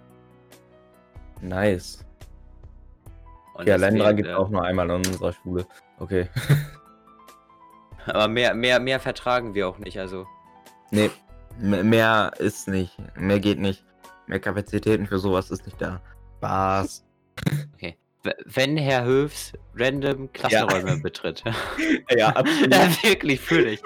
[1.42, 2.00] Nice.
[3.56, 5.66] Und Ja, Lendra deswegen, gibt äh, auch nur einmal in unserer Schule.
[6.00, 6.30] Okay.
[8.06, 10.26] Aber mehr, mehr, mehr vertragen wir auch nicht, also.
[10.92, 11.10] Nee,
[11.60, 12.96] mehr ist nicht.
[13.18, 13.84] Mehr geht nicht.
[14.28, 16.02] Mehr Kapazitäten für sowas ist nicht da.
[16.42, 17.04] Was?
[17.80, 21.44] W- Wenn Herr Höfs random Klassenräume betritt.
[22.16, 22.74] Ja, absolut.
[22.74, 23.82] ja, wirklich, fühle ich.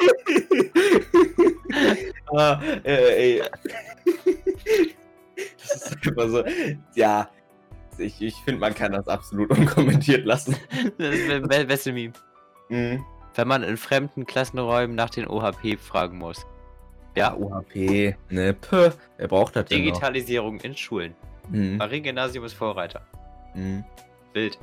[2.36, 3.44] Ah, äh, ey.
[5.58, 6.44] Das ist einfach so.
[6.96, 7.30] Ja.
[7.98, 10.56] Ich, ich finde, man kann das absolut unkommentiert lassen.
[10.98, 12.14] Das ist das be- beste Meme.
[12.70, 13.04] Mhm.
[13.36, 16.46] Wenn man in fremden Klassenräumen nach den OHP fragen muss.
[17.16, 18.16] Ja, UHP.
[18.30, 18.90] Ne, Puh.
[19.18, 19.86] Wer braucht das denn noch?
[19.86, 21.14] Digitalisierung in Schulen.
[21.50, 21.78] Mhm.
[21.78, 23.02] Mariengymnasium ist Vorreiter.
[23.54, 23.84] Mhm.
[24.34, 24.58] Bild.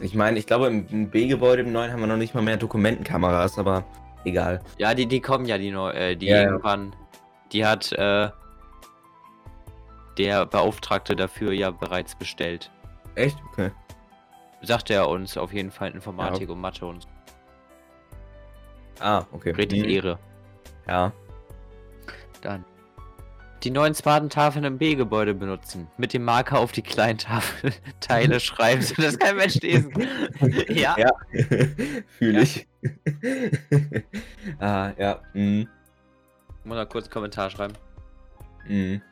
[0.00, 2.56] Ich meine, ich glaube, im- im B-Gebäude im neuen haben wir noch nicht mal mehr
[2.56, 3.84] Dokumentenkameras, aber
[4.24, 4.60] egal.
[4.78, 6.42] Ja, die, die kommen ja, die, neu- äh, die Ja, ja.
[6.44, 6.94] irgendwann.
[7.52, 8.30] Die hat äh,
[10.18, 12.70] der Beauftragte dafür ja bereits bestellt.
[13.14, 13.36] Echt?
[13.52, 13.70] Okay.
[14.62, 17.08] Sagt er uns auf jeden Fall Informatik und Mathe und so.
[19.00, 19.52] Ah, okay.
[19.52, 19.88] Richtig Mhm.
[19.90, 20.18] Ehre.
[20.86, 21.12] Ja.
[22.42, 22.64] Dann.
[23.62, 25.86] Die neuen smarten Tafeln im B-Gebäude benutzen.
[25.98, 30.08] Mit dem Marker auf die kleinen Tafelteile schreiben, sodass kein Mensch lesen kann.
[30.68, 30.96] ja.
[30.98, 31.10] Ja.
[32.18, 32.42] Fühle Ja.
[32.42, 32.66] ich.
[34.60, 35.20] ah, ja.
[35.34, 35.68] Mhm.
[36.64, 37.74] Muss mal kurz einen Kommentar schreiben.
[38.66, 39.02] Mhm.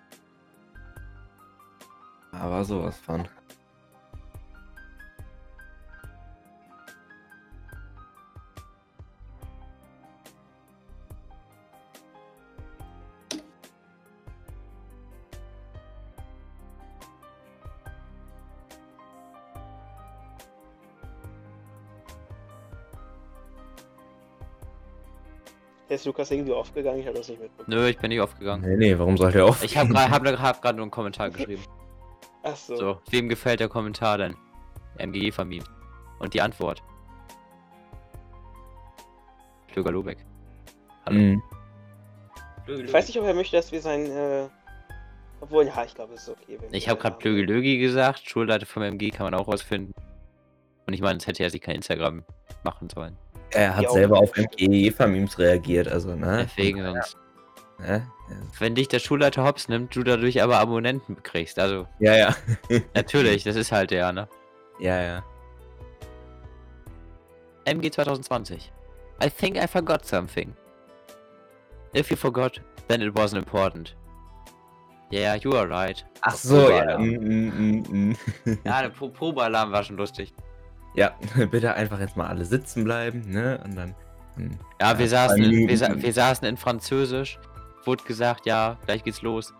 [2.32, 3.28] Aber sowas von.
[25.88, 27.76] Ist Lukas irgendwie aufgegangen, ich habe das nicht mitbekommen.
[27.76, 28.68] Nö, ich bin nicht aufgegangen.
[28.68, 29.62] Nee, nee, warum sollte er auf?
[29.64, 31.62] Ich habe gerade hab, hab grad nur einen Kommentar geschrieben.
[32.42, 32.76] Ach so.
[32.76, 34.36] So, wem gefällt der Kommentar denn?
[34.98, 35.64] MGG-Familie.
[36.18, 36.82] Und die Antwort.
[39.68, 40.18] Flöger Lobeck.
[41.06, 41.18] Hallo.
[41.18, 41.42] Mhm.
[42.66, 44.06] Ich weiß nicht, ob er möchte, dass wir sein.
[44.06, 44.48] Äh...
[45.40, 46.58] Obwohl, ja, ich glaube, es ist okay.
[46.60, 47.20] wenn Ich habe gerade haben.
[47.20, 48.28] Plögelögi gesagt.
[48.28, 49.94] Schulleiter vom MG kann man auch rausfinden.
[50.86, 52.24] Und ich meine, es hätte ja sich kein Instagram
[52.64, 53.16] machen sollen.
[53.52, 56.46] Er hat Ja, selber auf MGE-Memes reagiert, also, ne?
[56.48, 57.16] Deswegen sonst.
[57.78, 58.06] Ne?
[58.58, 61.58] Wenn dich der Schulleiter hops nimmt, du dadurch aber Abonnenten kriegst.
[61.58, 62.36] Also, Ja, ja.
[62.94, 64.28] natürlich, das ist halt der, ne?
[64.80, 65.24] Ja, ja.
[67.64, 68.72] MG 2020.
[69.22, 70.54] I think I forgot something.
[71.94, 73.96] If you forgot, then it wasn't important.
[75.10, 76.04] Yeah, you are right.
[76.20, 76.98] Ach so, ja.
[76.98, 78.58] Mm, mm, mm, mm.
[78.64, 80.34] Ja, der Pro Probealarm war schon lustig.
[80.94, 81.12] Ja,
[81.50, 83.60] bitte einfach jetzt mal alle sitzen bleiben, ne?
[83.64, 83.94] Und dann.
[84.36, 84.58] hm.
[84.80, 87.38] Ja, Ja, wir, saßen in, wir, sa wir saßen in Französisch.
[87.84, 89.54] Wurde gesagt, ja, gleich geht's los.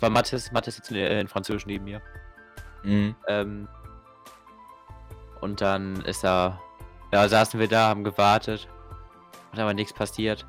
[0.00, 2.02] War Mathis, Mathis sitzt äh, in Französisch neben mir.
[2.82, 3.14] Mhm.
[3.28, 3.68] Ähm,
[5.40, 6.60] und dann ist er,
[7.12, 8.68] ja, saßen wir da, haben gewartet.
[9.52, 10.46] Hat aber nichts passiert.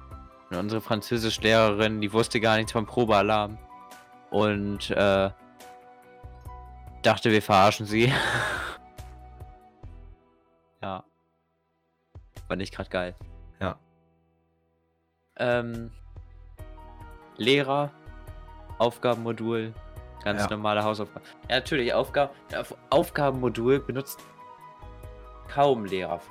[0.49, 3.57] Und unsere Französischlehrerin, die wusste gar nichts vom Probealarm.
[4.31, 5.29] Und äh,
[7.01, 8.11] dachte, wir verarschen sie.
[10.81, 11.03] ja.
[12.47, 13.15] War nicht gerade geil.
[13.59, 13.77] Ja.
[15.37, 15.91] Ähm,
[17.37, 17.91] Lehrer,
[18.77, 19.73] Aufgabenmodul,
[20.23, 20.49] ganz Ja.
[20.49, 21.25] normale Hausaufgaben.
[21.49, 24.19] Ja, natürlich, Aufgaben, Auf Aufgabenmodul benutzt
[25.47, 26.21] kaum Lehrer.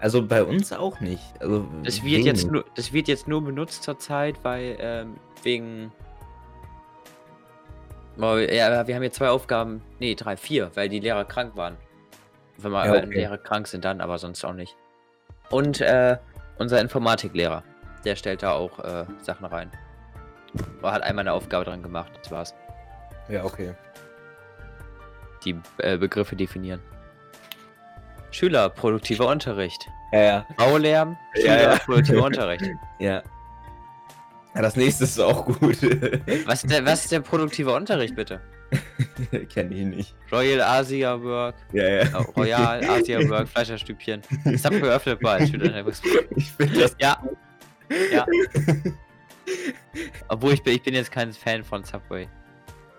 [0.00, 1.22] Also bei uns auch nicht.
[1.40, 5.92] Also Das wird, jetzt nur, das wird jetzt nur benutzt zurzeit, weil ähm, wegen.
[8.18, 11.76] Ja, wir haben jetzt zwei Aufgaben, nee, drei, vier, weil die Lehrer krank waren.
[12.58, 13.14] Wenn mal Ja, okay.
[13.14, 14.76] Lehrer krank sind, dann aber sonst auch nicht.
[15.50, 16.16] Und äh,
[16.58, 17.62] unser Informatiklehrer,
[18.04, 19.70] der stellt da auch äh, Sachen rein.
[20.82, 22.54] Er hat einmal eine Aufgabe dran gemacht, das war's.
[23.28, 23.74] Ja, okay.
[25.44, 26.80] Die äh, Begriffe definieren.
[28.30, 29.86] Schüler, produktiver Unterricht.
[30.12, 30.46] Ja, ja.
[30.56, 31.78] Baulärm, Ja, Schüler, ja.
[31.78, 32.64] produktiver Unterricht.
[32.98, 33.22] Ja.
[34.54, 35.82] Ja, das nächste ist auch gut.
[36.46, 38.40] Was ist, der, was ist der produktive Unterricht, bitte?
[39.52, 40.14] Kenn ich nicht.
[40.32, 42.00] Royal Asia Work, Ja, ja.
[42.02, 44.22] äh, Royal Asia Work, Fleischerstübchen.
[44.56, 45.84] Subway öffnet bald, Schüler.
[46.36, 46.96] Ich finde das.
[47.00, 47.22] Ja.
[48.12, 48.26] Ja.
[50.28, 52.28] Obwohl ich bin, ich bin jetzt kein Fan von Subway.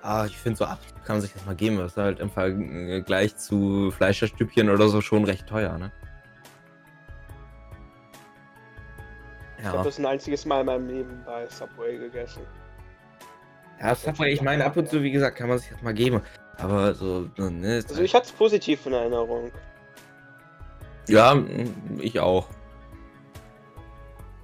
[0.02, 1.78] Ah, ich finde so ab kann man sich das mal geben.
[1.78, 5.92] Das ist halt im Vergleich zu Fleischerstübchen oder so schon recht teuer, ne?
[9.60, 9.84] Ich habe Ja.
[9.84, 12.42] das ein einziges Mal in meinem Leben bei Subway gegessen.
[13.82, 16.22] Ja, Subway, ich meine, ab und zu, wie gesagt, kann man sich das mal geben.
[16.58, 17.78] Aber so, ne?
[17.78, 19.52] ist Also halt- ich hatte es positiv in Erinnerung.
[21.08, 21.36] ja,
[22.00, 22.48] ich auch.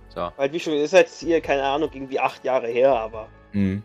[0.10, 0.30] So.
[0.36, 3.82] Weil wie schon, ist jetzt hier, keine Ahnung, irgendwie acht Jahre her, aber Mhm.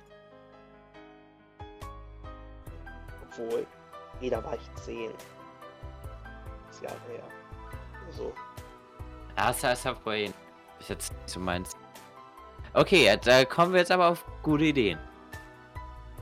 [3.30, 3.66] obwohl,
[4.20, 5.10] nee, da war ich zehn.
[6.70, 7.22] Sechs Jahre her.
[8.10, 8.32] So.
[9.36, 10.32] Ja, Su- Subway
[10.80, 11.76] ist jetzt nicht so meins.
[12.74, 14.98] Okay, jetzt, äh, kommen wir jetzt aber auf gute Ideen.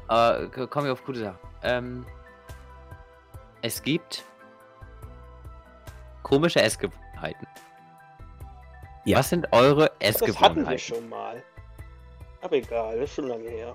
[0.08, 1.38] Äh, k- kommen wir auf gute Sachen.
[1.62, 2.06] Ähm,
[3.62, 4.24] es gibt
[6.22, 7.46] komische Essgewohnheiten.
[9.06, 9.18] Ja.
[9.18, 10.78] Was sind eure Das hatten wir Essgewohnheiten?
[10.78, 11.42] schon mal.
[12.42, 13.74] Aber egal, das ist schon lange her.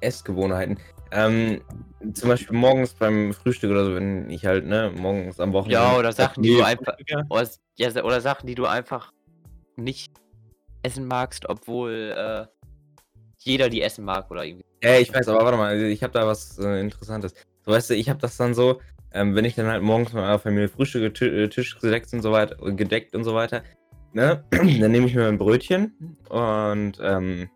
[0.00, 0.78] Essgewohnheiten.
[1.12, 1.62] Ähm,
[2.14, 5.74] zum Beispiel morgens beim Frühstück oder so, wenn ich halt, ne, morgens am Wochenende.
[5.74, 6.96] Ja, oder Sachen, die du einfach-.
[7.28, 9.12] Oder, oder Sachen, die du einfach
[9.76, 10.12] nicht
[10.82, 12.46] essen magst, obwohl äh,
[13.46, 14.64] jeder die essen mag oder irgendwie.
[14.82, 17.34] Ja, ich weiß, aber warte mal, ich habe da was äh, Interessantes.
[17.64, 18.80] So, weißt du, ich habe das dann so,
[19.12, 22.22] ähm, wenn ich dann halt morgens mit meiner Familie frühstücke, Ti- äh, Tisch gedeckt und
[22.22, 23.62] so weiter, gedeckt und so weiter,
[24.12, 27.48] ne, dann nehme ich mir ein Brötchen und ähm,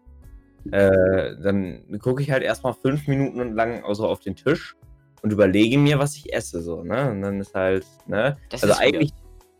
[0.72, 4.76] äh, dann gucke ich halt erstmal fünf Minuten lang so auf den Tisch
[5.22, 8.74] und überlege mir, was ich esse, so, ne, und dann ist halt, ne, Das also
[8.74, 8.82] weird.
[8.94, 9.10] eigentlich,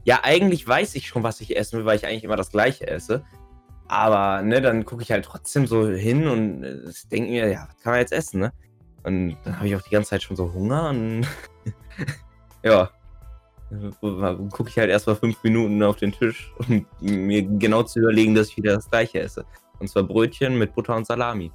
[0.04, 2.86] ja, eigentlich weiß ich schon, was ich essen will, weil ich eigentlich immer das Gleiche
[2.86, 3.24] esse.
[3.90, 6.78] Aber, ne, dann gucke ich halt trotzdem so hin und äh,
[7.10, 8.52] denke mir, ja, was kann man jetzt essen, ne?
[9.02, 11.26] Und dann habe ich auch die ganze Zeit schon so Hunger und
[12.62, 12.88] ja.
[14.52, 18.50] Gucke ich halt erstmal fünf Minuten auf den Tisch, um mir genau zu überlegen, dass
[18.50, 19.44] ich wieder das Gleiche esse.
[19.80, 21.50] Und zwar Brötchen mit Butter und Salami.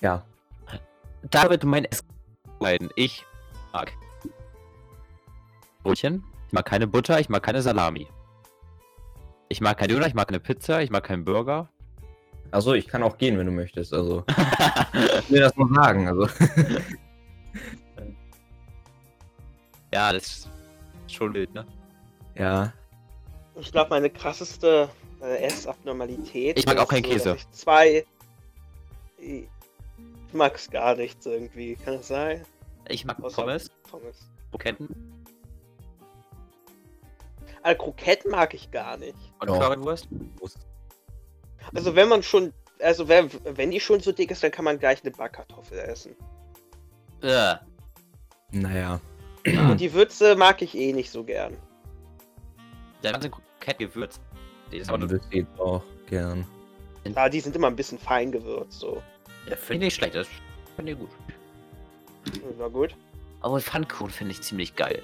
[0.00, 0.24] Ja.
[1.30, 2.88] Damit mein Essgewohnheiten.
[2.96, 3.26] Ich
[3.74, 3.92] mag
[5.82, 6.24] Brötchen.
[6.46, 8.08] Ich mag keine Butter, ich mag keine Salami.
[9.48, 11.68] Ich mag kein Döner, ich mag keine Pizza, ich mag keinen Burger.
[12.50, 13.94] Also ich kann auch gehen, wenn du möchtest.
[13.94, 14.24] Also,
[15.20, 16.08] ich will das nur sagen.
[16.08, 16.28] Also.
[19.92, 20.48] ja, das ist
[21.08, 21.66] schon wild, ne?
[22.36, 22.72] Ja.
[23.56, 24.88] Ich glaube, meine krasseste
[25.20, 26.58] äh, Essabnormalität.
[26.58, 27.36] Ich mag ist auch keinen so, Käse.
[27.36, 28.06] Ich zwei.
[29.18, 29.44] Ich
[30.32, 31.76] mag's gar nichts irgendwie.
[31.76, 32.44] Kann das sein?
[32.88, 34.28] Ich mag Außer Pommes, Pommes.
[34.50, 34.88] Kroketten
[37.62, 39.14] Also Kroketten mag ich gar nicht.
[39.40, 39.58] und Ja.
[39.58, 40.08] Currywurst.
[41.74, 42.52] Also wenn man schon.
[42.80, 46.14] Also wenn, wenn die schon so dick ist, dann kann man gleich eine Backkartoffel essen.
[47.22, 47.56] Äh,
[48.52, 49.00] Naja.
[49.44, 51.56] Und die Würze mag ich eh nicht so gern.
[53.02, 54.20] der ganze Kroketten gewürzt.
[54.70, 56.46] Die ist auch Aber das geht auch gern.
[57.04, 59.02] Ja, die sind immer ein bisschen fein gewürzt, so.
[59.48, 60.28] ja, finde ich nicht schlecht, das
[60.76, 61.08] finde ich gut.
[62.58, 62.94] Na gut.
[63.40, 65.02] Aber Pfannkuchen finde ich ziemlich geil.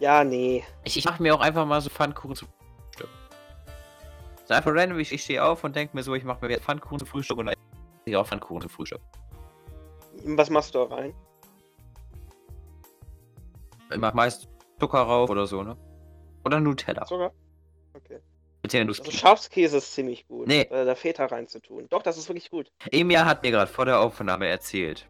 [0.00, 0.64] Ja, nee.
[0.84, 3.08] Ich, ich mache mir auch einfach mal so Pfannkuchen zu Frühstück.
[4.46, 6.64] So einfach random, ich, ich stehe auf und denke mir so, ich mache mir jetzt
[6.64, 7.52] Pfannkuchen zu Frühstück und
[8.06, 9.00] ich auch Pfannkuchen zu Frühstück.
[10.24, 11.14] Was machst du da rein?
[13.92, 14.48] Ich mache meist
[14.78, 15.76] Zucker rauf oder so, ne?
[16.44, 17.04] Oder Nutella.
[17.06, 17.32] Sogar?
[17.94, 18.20] Okay.
[18.72, 20.46] Also Schafskäse ist ziemlich gut.
[20.46, 20.62] Nee.
[20.62, 21.88] Äh, da Feta reinzutun.
[21.88, 22.70] Doch, das ist wirklich gut.
[22.90, 25.08] Emir hat mir gerade vor der Aufnahme erzählt,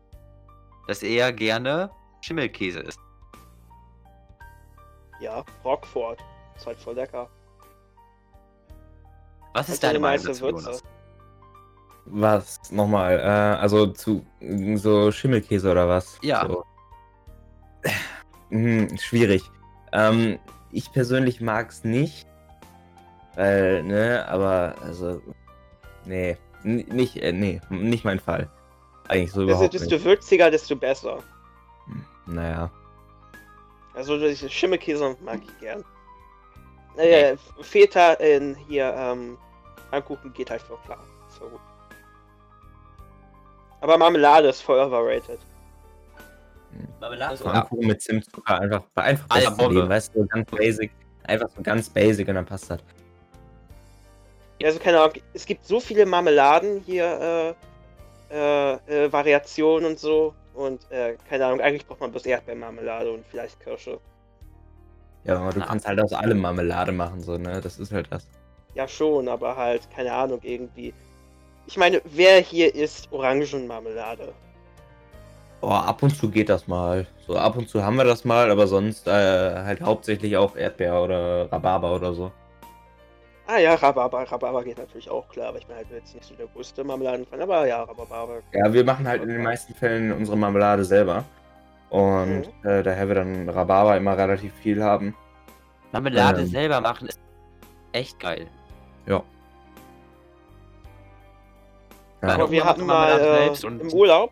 [0.86, 1.90] dass er gerne
[2.22, 2.98] Schimmelkäse isst.
[5.20, 6.18] Ja, Rockford.
[6.56, 7.28] Ist halt voll lecker.
[9.54, 10.64] Was ist so deine eine Meinung dazu, Würze.
[10.64, 10.84] Jonas?
[12.06, 12.72] Was?
[12.72, 13.22] Nochmal, äh,
[13.60, 14.24] also zu
[14.74, 16.18] so Schimmelkäse oder was?
[16.22, 16.46] Ja.
[16.46, 16.64] So.
[18.50, 19.42] Hm, schwierig.
[19.92, 20.38] Ähm,
[20.72, 22.26] ich persönlich mag's nicht.
[23.36, 25.22] Weil, ne, aber, also,
[26.04, 28.50] nee, nicht, äh, nee, nicht mein Fall.
[29.08, 30.04] Eigentlich so Desto, überhaupt desto nicht.
[30.04, 31.18] würziger, desto besser.
[32.26, 32.70] Naja.
[33.94, 35.84] Also diese Schimmelkäse mag ich gern.
[36.96, 39.38] Äh, Feta in hier, ähm,
[39.90, 41.02] Pfannkuchen geht halt voll klar.
[41.28, 41.60] Ist voll gut.
[43.80, 45.38] Aber Marmelade ist voll overrated.
[47.00, 47.36] Marmelade?
[47.36, 49.74] Pfannkuchen mit Zimtzucker einfach, einfach besten Bombe.
[49.74, 50.90] Leben, weißt du, so ganz basic.
[51.24, 52.80] Einfach so ganz basic und dann passt das.
[54.60, 57.56] Ja, also keine Ahnung, es gibt so viele Marmeladen hier,
[58.30, 60.34] äh, äh, äh, Variationen und so.
[60.60, 63.98] Und, äh, keine Ahnung, eigentlich braucht man bloß Erdbeermarmelade und vielleicht Kirsche.
[65.24, 65.66] Ja, aber du Na.
[65.66, 67.62] kannst halt aus allem Marmelade machen, so, ne?
[67.62, 68.28] Das ist halt das.
[68.74, 70.92] Ja, schon, aber halt, keine Ahnung, irgendwie.
[71.66, 74.34] Ich meine, wer hier isst Orangenmarmelade?
[75.62, 77.06] Oh, ab und zu geht das mal.
[77.26, 81.02] So, ab und zu haben wir das mal, aber sonst äh, halt hauptsächlich auch Erdbeer
[81.02, 82.32] oder Rhabarber oder so.
[83.52, 84.30] Ah ja, Rhabarber.
[84.30, 87.40] Rhabarber geht natürlich auch klar, aber ich bin halt jetzt nicht so der größte Marmeladenfan,
[87.40, 88.42] aber ja, Rhabarber.
[88.52, 91.24] Ja, wir machen halt in den meisten Fällen unsere Marmelade selber.
[91.88, 95.16] Und äh, daher wir dann Rhabarber immer relativ viel haben.
[95.90, 96.46] Marmelade Ähm.
[96.46, 97.18] selber machen ist
[97.90, 98.46] echt geil.
[99.06, 99.20] Ja.
[102.20, 104.30] Weil Aber wir hatten mal äh, im Urlaub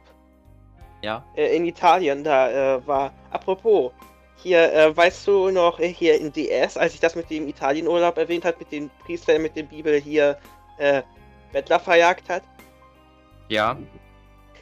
[1.03, 1.25] Ja.
[1.35, 3.91] äh, in Italien, da äh, war, apropos,
[4.43, 8.17] hier, äh, weißt du noch, äh, hier in DS, als ich das mit dem Italienurlaub
[8.19, 10.39] erwähnt hat, mit dem Priester, der mit der Bibel hier
[10.79, 11.03] äh,
[11.53, 12.43] Bettler verjagt hat?
[13.49, 13.77] Ja.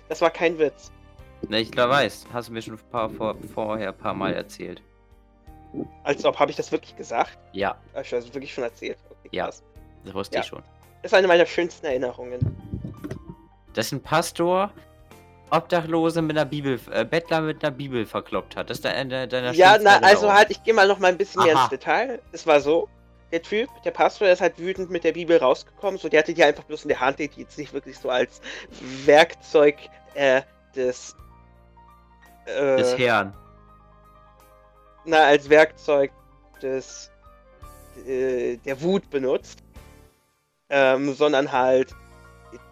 [0.08, 0.90] Das war kein Witz.
[1.48, 2.26] Ne, ich glaub, weiß.
[2.32, 4.82] Hast du mir schon ein paar, vor, vorher ein paar Mal erzählt.
[6.04, 7.38] Als ob, habe ich das wirklich gesagt?
[7.52, 8.96] Ja, Hab ich das wirklich schon erzählt?
[9.10, 9.44] Okay, Ja.
[9.46, 9.62] krass.
[10.04, 10.40] das wusste Ja.
[10.42, 10.62] ich schon.
[11.02, 12.40] Das ist eine meiner schönsten Erinnerungen.
[13.74, 14.72] Dass ein Pastor
[15.50, 18.68] Obdachlose mit einer Bibel, äh, Bettler mit einer Bibel verkloppt hat.
[18.70, 21.18] Das ist deine, deiner Ja, schönsten na, also halt, ich gehe mal noch mal ein
[21.18, 21.62] bisschen mehr Aha.
[21.62, 22.20] ins Detail.
[22.32, 22.88] Es war so,
[23.32, 25.98] der Typ, der Pastor, der ist halt wütend mit der Bibel rausgekommen.
[25.98, 28.40] So, der hatte die einfach bloß in der Hand, die jetzt nicht wirklich so als
[29.04, 29.76] Werkzeug
[30.14, 30.42] äh,
[30.74, 31.14] des,
[32.46, 33.32] äh, Des Herrn.
[35.04, 36.10] na, als Werkzeug
[36.62, 37.10] des,
[38.06, 39.60] äh, der Wut benutzt.
[40.68, 41.94] Ähm, sondern halt,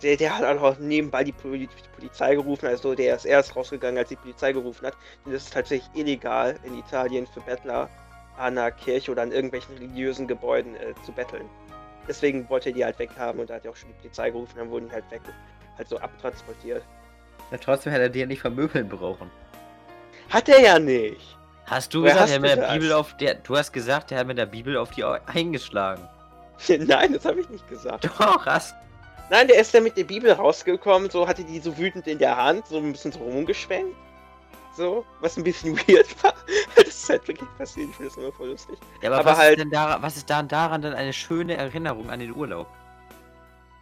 [0.03, 4.09] der, der hat auch nebenbei die, die Polizei gerufen, also der ist erst rausgegangen, als
[4.09, 4.95] die Polizei gerufen hat.
[5.25, 7.89] Und das ist tatsächlich illegal in Italien für Bettler
[8.37, 11.49] an einer Kirche oder an irgendwelchen religiösen Gebäuden äh, zu betteln.
[12.07, 14.55] Deswegen wollte er die halt weghaben und da hat er auch schon die Polizei gerufen,
[14.57, 15.23] dann wurden die halt weg,
[15.79, 16.83] halt so abtransportiert.
[17.51, 19.31] Ja, trotzdem hätte er dir nicht vermöbeln brauchen.
[20.29, 21.39] Hat er ja nicht!
[21.67, 22.73] Hast du gesagt, hast er hat mit der das?
[22.75, 23.35] Bibel auf der.
[23.37, 26.07] Du hast gesagt, er hat mit der Bibel auf die eingeschlagen.
[26.69, 28.05] Nein, das habe ich nicht gesagt.
[28.05, 28.75] Doch, hast.
[29.31, 32.37] Nein, der ist ja mit der Bibel rausgekommen, so hatte die so wütend in der
[32.37, 33.97] Hand, so ein bisschen so rumgeschwenkt.
[34.77, 36.35] So, was ein bisschen weird war.
[36.77, 38.77] Das ist halt wirklich passiert, ich finde das immer voll lustig.
[39.03, 41.57] Ja, aber, Aber was, halt- ist denn daran, was ist dann daran denn eine schöne
[41.57, 42.67] Erinnerung an den Urlaub?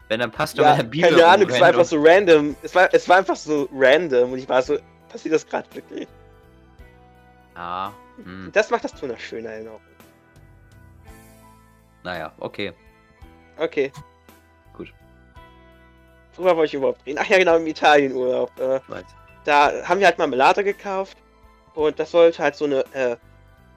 [0.09, 1.11] Wenn ein Pastor Ja, mit der Bibel.
[1.11, 2.55] keine Ahnung, es war einfach so random.
[2.62, 4.76] Es war, es war einfach so random und ich war so,
[5.09, 6.07] passiert das gerade wirklich?
[7.55, 7.90] Ah,
[8.22, 9.80] hm, Das macht das zu einer schönen Erinnerung.
[12.03, 12.72] naja, okay.
[13.59, 13.90] Okay.
[16.37, 17.18] Worüber wollte ich überhaupt reden?
[17.22, 18.51] Ach ja, genau, im Italienurlaub.
[18.59, 19.05] Äh, Weiß.
[19.45, 21.16] da haben wir halt Marmelade gekauft
[21.74, 23.16] und das sollte halt so eine äh,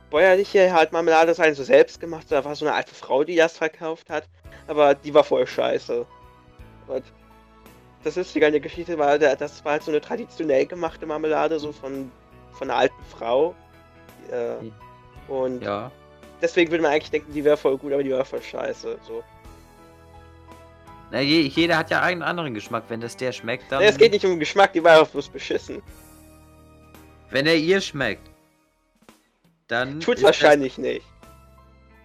[0.09, 2.27] bäuerliche halt Marmelade sein, so selbst gemacht.
[2.29, 4.23] Da war so eine alte Frau, die das verkauft hat,
[4.67, 6.05] aber die war voll scheiße.
[6.87, 7.03] Und
[8.03, 11.59] das Lustige an der Geschichte war, da- das war halt so eine traditionell gemachte Marmelade,
[11.59, 12.11] so von,
[12.51, 13.53] von einer alten Frau.
[14.31, 14.71] Äh, Hm.
[15.27, 15.91] und Ja.
[16.41, 18.97] deswegen würde man eigentlich denken, die wäre voll gut, aber die war voll scheiße.
[19.01, 19.23] So.
[21.11, 22.85] Na, je, jeder hat ja einen anderen Geschmack.
[22.87, 23.81] Wenn das der schmeckt, dann.
[23.81, 25.81] Es geht nicht um den Geschmack, die war bloß beschissen.
[27.29, 28.29] Wenn er ihr schmeckt,
[29.67, 29.99] dann.
[29.99, 31.05] Tut's ist wahrscheinlich nicht.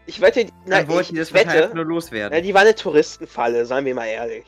[0.07, 2.37] Ich wette, Das, na, dann wollten ich das wette, nur loswerden.
[2.37, 4.45] na, die war eine Touristenfalle, seien wir mal ehrlich.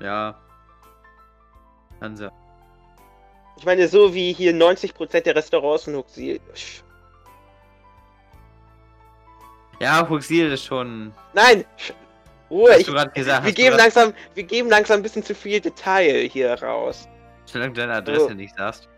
[0.00, 0.38] Ja.
[2.00, 2.30] Sein.
[3.56, 6.40] Ich meine, so wie hier 90% der Restaurants in Huxi.
[9.80, 11.12] Ja, Huxil ist schon.
[11.34, 11.64] Nein!
[12.50, 15.60] Ruhe, Hast ich, gesagt, wir, geben grad- langsam, wir geben langsam ein bisschen zu viel
[15.60, 17.06] Detail hier raus.
[17.44, 18.34] Solange du deine Adresse Oh.
[18.34, 18.88] nicht sagst.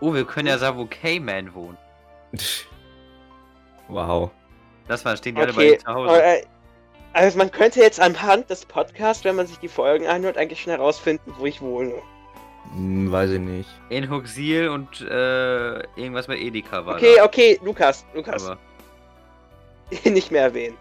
[0.00, 1.78] Oh, wir können ja sagen, wo K-Man wohnt.
[3.88, 4.30] Wow.
[4.88, 6.22] Das war, stehen die alle bei Okay, ihm zu Hause.
[6.22, 6.42] äh,
[7.12, 10.72] also man könnte jetzt anhand des Podcasts, wenn man sich die Folgen anhört, eigentlich schon
[10.72, 11.94] herausfinden, wo ich wohne.
[12.74, 13.68] Hm, weiß ich nicht.
[13.90, 17.24] In Huxil und äh, irgendwas mit Edeka war Okay, da.
[17.24, 18.58] okay, Lukas, Lukas, Aber
[20.04, 20.76] nicht mehr erwähnen.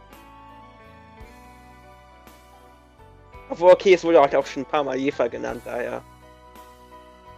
[3.49, 6.01] Obwohl, okay, es wurde auch schon ein paar Mal Jefer genannt, daher.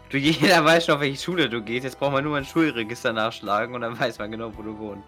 [0.10, 1.84] du, jeder weiß schon, auf welche Schule du gehst.
[1.84, 5.08] Jetzt braucht man nur ein Schulregister nachschlagen und dann weiß man genau, wo du wohnst.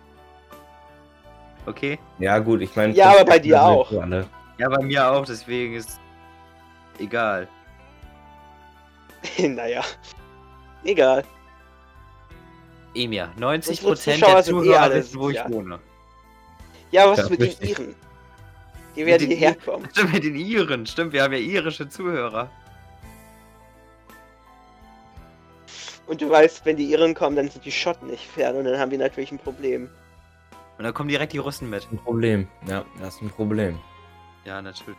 [1.66, 2.00] Okay?
[2.18, 2.94] Ja, gut, ich meine.
[2.94, 3.92] Ja, aber bei dir auch.
[3.94, 4.28] Alle.
[4.58, 6.00] Ja, bei mir auch, deswegen ist
[7.00, 7.48] egal.
[9.38, 9.84] naja.
[10.84, 11.24] Egal.
[12.96, 15.54] Emir, 90% Unsere der Zuschauer eh Zuhörer alle wissen, wo ich sozial.
[15.54, 15.80] wohne.
[16.92, 17.70] Ja, was Ja, ist mit den richtig.
[17.70, 17.96] Iren?
[18.96, 19.88] Die werden den hierher kommen.
[19.92, 20.86] Stimmt, mit den Iren.
[20.86, 22.50] Stimmt, wir haben ja irische Zuhörer.
[26.08, 28.80] Und du weißt, wenn die Iren kommen, dann sind die Schotten nicht fern und dann
[28.80, 29.90] haben wir natürlich ein Problem.
[30.78, 31.88] Und dann kommen direkt die Russen mit.
[31.92, 32.48] Ein Problem.
[32.68, 33.78] Ja, das ist ein Problem.
[34.46, 34.98] Ja, natürlich.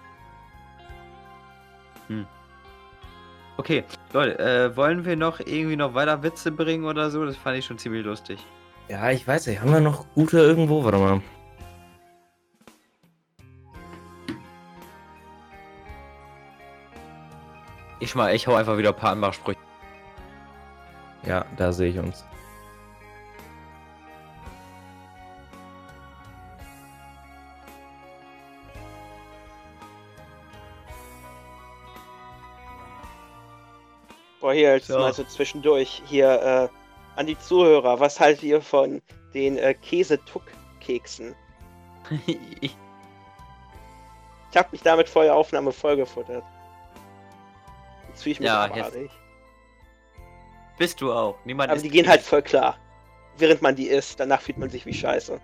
[3.56, 7.24] Okay, Leute, äh, wollen wir noch irgendwie noch weiter Witze bringen oder so?
[7.24, 8.38] Das fand ich schon ziemlich lustig.
[8.88, 9.60] Ja, ich weiß nicht.
[9.60, 10.82] Haben wir noch gute irgendwo?
[10.82, 11.20] Warte mal.
[18.00, 19.58] Ich mal, ich hau einfach wieder ein paar Anmachsprüche.
[21.26, 22.24] Ja, da sehe ich uns.
[34.40, 34.98] Boah, hier jetzt So.
[34.98, 36.02] mal so zwischendurch.
[36.06, 38.00] Hier äh, an die Zuhörer.
[38.00, 39.02] Was haltet ihr von
[39.34, 41.34] den äh, Käse-Tuck-Keksen?
[44.52, 46.42] Ich habe mich damit vor der Aufnahme vollgefuttert.
[48.20, 49.10] Jetzt fühle ich mich Ja, abartig.
[50.76, 51.38] Bist du auch.
[51.46, 52.76] Niemand Aber die gehen halt voll klar.
[53.38, 55.40] Während man die isst, danach fühlt man sich wie Scheiße.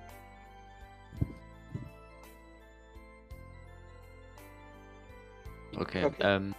[5.78, 6.16] Okay, Okay.
[6.20, 6.54] ähm.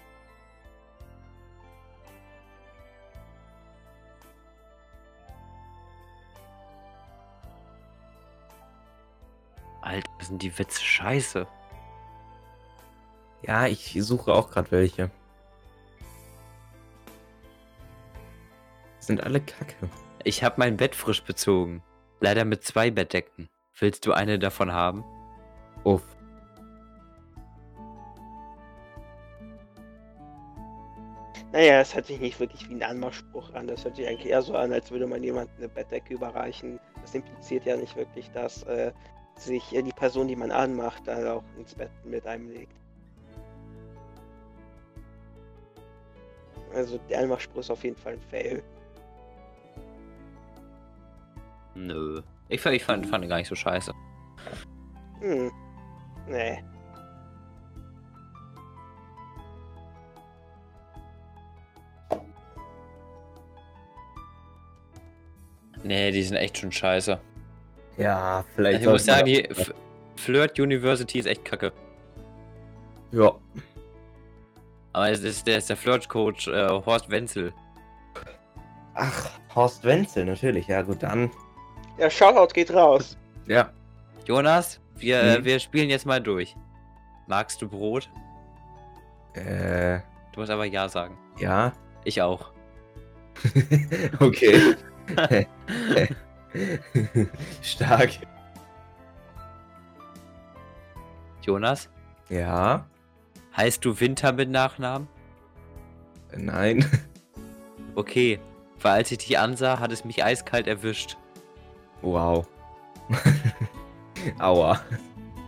[9.82, 11.48] Alter, sind die Witze scheiße.
[13.44, 15.12] Ja, ich suche auch gerade welche.
[19.08, 19.90] Sind alle kacke.
[20.26, 21.82] Ich habe mein Bett frisch bezogen.
[22.20, 23.48] Leider mit zwei Bettdecken.
[23.80, 25.06] Willst du eine davon haben?
[25.86, 26.04] Uff.
[31.54, 33.68] Naja, es hört sich nicht wirklich wie ein Anmachspruch an.
[33.68, 36.78] Das hört sich eigentlich eher so an, als würde man jemandem eine Bettdecke überreichen.
[37.02, 38.92] Das impliziert ja nicht wirklich, dass äh,
[39.36, 42.76] sich äh, die Person, die man anmacht, dann auch ins Bett mit einem legt.
[46.74, 48.62] Also der Anmachspruch ist auf jeden Fall ein Fail.
[51.78, 52.22] Nö.
[52.50, 53.94] Ich, fand- ich fand, fand ihn gar nicht so scheiße.
[55.22, 55.52] Hm.
[56.28, 56.64] Nee.
[65.84, 67.20] Nee, die sind echt schon scheiße.
[67.98, 68.78] Ja, vielleicht.
[68.80, 69.74] Also ich muss sagen, die F
[70.16, 71.72] Flirt University ist echt kacke.
[73.12, 73.34] Ja.
[74.94, 77.54] Aber es ist, der ist der Flirt-Coach äh, Horst Wenzel.
[78.96, 80.68] Ach, Horst Wenzel, natürlich.
[80.68, 81.30] Ja, gut, dann.
[81.98, 83.18] Ja, Shoutout geht raus.
[83.48, 83.72] Ja.
[84.26, 85.46] Jonas, wir, äh, Mhm.
[85.46, 86.56] wir spielen jetzt mal durch.
[87.28, 88.10] Magst du Brot?
[89.34, 90.00] Äh,
[90.34, 91.18] Du musst aber Ja sagen.
[91.40, 91.74] ja.
[92.04, 92.52] Ich auch.
[94.20, 94.76] okay.
[97.62, 98.10] Stark.
[101.42, 101.90] Jonas,
[102.30, 102.86] Ja.
[103.56, 105.08] heißt du Winter mit Nachnamen?
[106.36, 106.86] Nein.
[107.96, 108.40] Okay,
[108.80, 111.18] weil als ich dich ansah, hat es mich eiskalt erwischt.
[112.02, 112.46] Wow.
[114.40, 114.80] Aua.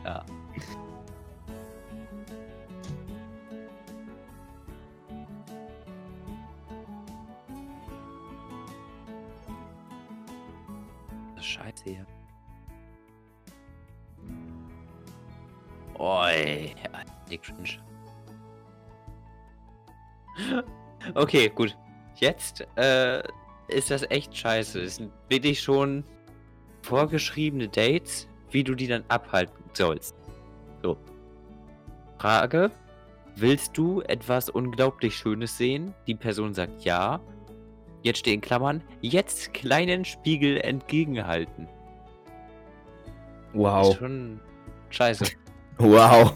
[0.04, 0.26] Ja.
[11.36, 12.06] Das ist Scheiße hier.
[16.00, 16.74] Oi,
[17.30, 17.78] die cringe.
[21.16, 21.78] Okay, gut.
[22.16, 23.24] Jetzt äh,
[23.70, 24.82] ist das echt scheiße.
[24.82, 26.04] Es sind wirklich schon
[26.82, 30.16] vorgeschriebene Dates, wie du die dann abhalten sollst.
[30.82, 30.98] So.
[32.18, 32.72] Frage:
[33.36, 35.94] Willst du etwas unglaublich Schönes sehen?
[36.08, 37.20] Die Person sagt ja.
[38.02, 41.68] Jetzt steht in Klammern, jetzt kleinen Spiegel entgegenhalten.
[43.54, 43.90] Wow.
[43.90, 44.40] Ist schon
[44.90, 45.26] scheiße.
[45.82, 46.34] Wow.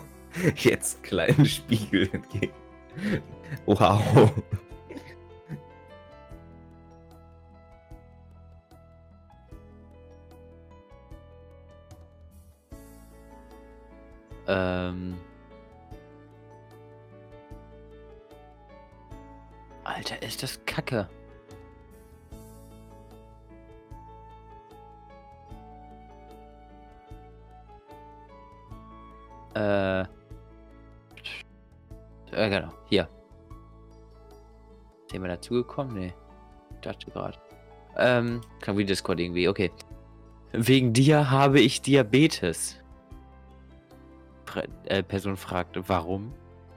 [0.56, 2.53] Jetzt kleinen Spiegel entgegen.
[3.65, 4.32] Wow.
[14.48, 15.18] Ähm.
[19.84, 21.10] Alter, ist das kacke.
[29.56, 30.02] Äh.
[32.32, 33.07] Äh, genau, hier.
[35.11, 35.94] Sind wir dazugekommen?
[35.94, 36.14] Nee.
[36.72, 37.38] Ich dachte gerade.
[37.98, 39.72] Ähm, kann wie Discord irgendwie, okay.
[40.52, 42.82] Wegen dir habe ich Diabetes.
[44.53, 46.31] Fra äh, Person fragt, warum?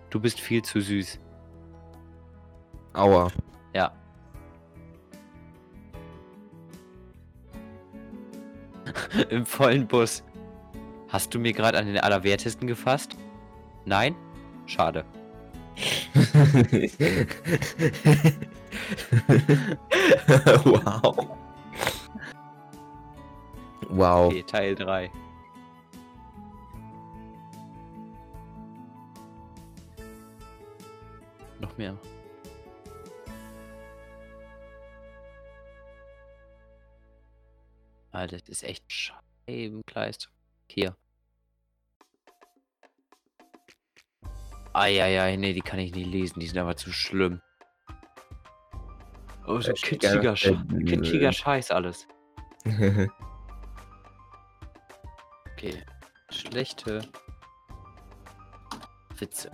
[0.09, 1.20] Du bist viel zu süß.
[2.94, 3.31] Aua.
[3.74, 3.93] Ja.
[9.28, 10.24] Im vollen Bus.
[11.09, 13.15] Hast du mir gerade an den Allerwertesten gefasst?
[13.85, 14.16] Nein?
[14.65, 15.05] Schade.
[20.65, 21.36] wow.
[23.89, 24.27] Wow.
[24.27, 25.11] Okay, Teil 3.
[31.78, 31.98] mehr.
[38.12, 40.31] Alter, das ist echt Scheibenkleist.
[40.69, 40.97] Hier.
[44.73, 46.40] Eieiei, nee, die kann ich nicht lesen.
[46.40, 47.40] Die sind aber zu schlimm.
[49.47, 50.53] Oh, so kitschiger, Sch
[50.86, 51.32] kitschiger äh.
[51.32, 52.09] Scheiß alles.
[55.53, 55.85] okay.
[56.31, 57.03] Schlechte
[59.19, 59.51] Witze.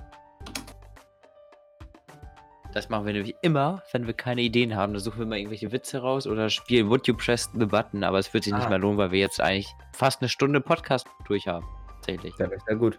[2.72, 4.94] Das machen wir nämlich immer, wenn wir keine Ideen haben.
[4.94, 8.18] Da suchen wir mal irgendwelche Witze raus oder spielen Would You Press the Button, aber
[8.18, 8.70] es wird sich nicht Ah.
[8.70, 11.66] mehr lohnen, weil wir jetzt eigentlich fast eine Stunde Podcast durch haben.
[11.96, 12.34] Tatsächlich.
[12.38, 12.98] Ja, sehr gut.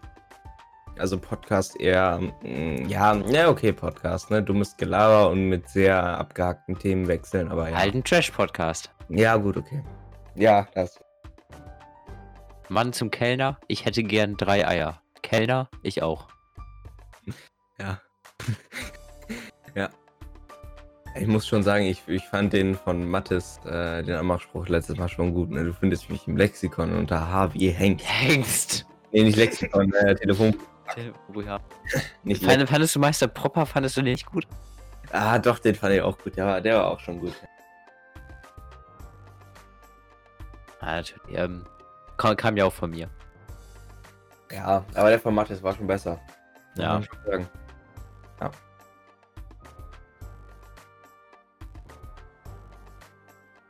[1.00, 4.44] Also Podcast eher, mm, ja, ja, okay, Podcast, ne?
[4.44, 7.78] Dummes Gelaber und mit sehr abgehackten Themen wechseln, aber ja.
[7.78, 8.92] Halt ein Trash-Podcast.
[9.10, 9.84] Ja, gut, okay.
[10.36, 11.04] Ja, das.
[12.70, 15.02] Mann zum Kellner, ich hätte gern drei Eier.
[15.24, 16.28] Kellner, ich auch.
[17.80, 18.00] Ja.
[21.16, 25.08] Ich muss schon sagen, ich, ich fand den von Mattes, äh, den Anmachspruch letztes Mal
[25.08, 25.52] schon gut.
[25.52, 25.64] Ne?
[25.64, 28.06] Du findest mich im Lexikon unter H wie Hengst.
[28.08, 28.86] Hengst.
[29.12, 30.56] Nee, nicht Lexikon, äh, Telefon.
[31.34, 31.60] Oh ja.
[32.24, 34.46] Nicht Fand, fandest du Meister Propper, fandest du den nicht gut?
[35.12, 36.36] Ah, doch, den fand ich auch gut.
[36.36, 37.34] Der war, der war auch schon gut.
[40.82, 41.38] Ah, natürlich.
[41.38, 41.64] Ähm,
[42.18, 43.10] kam, kam ja auch von mir.
[44.52, 46.20] Ja, aber der von Mattes war schon besser.
[46.76, 46.94] Ja.
[46.94, 47.48] man schon sagen.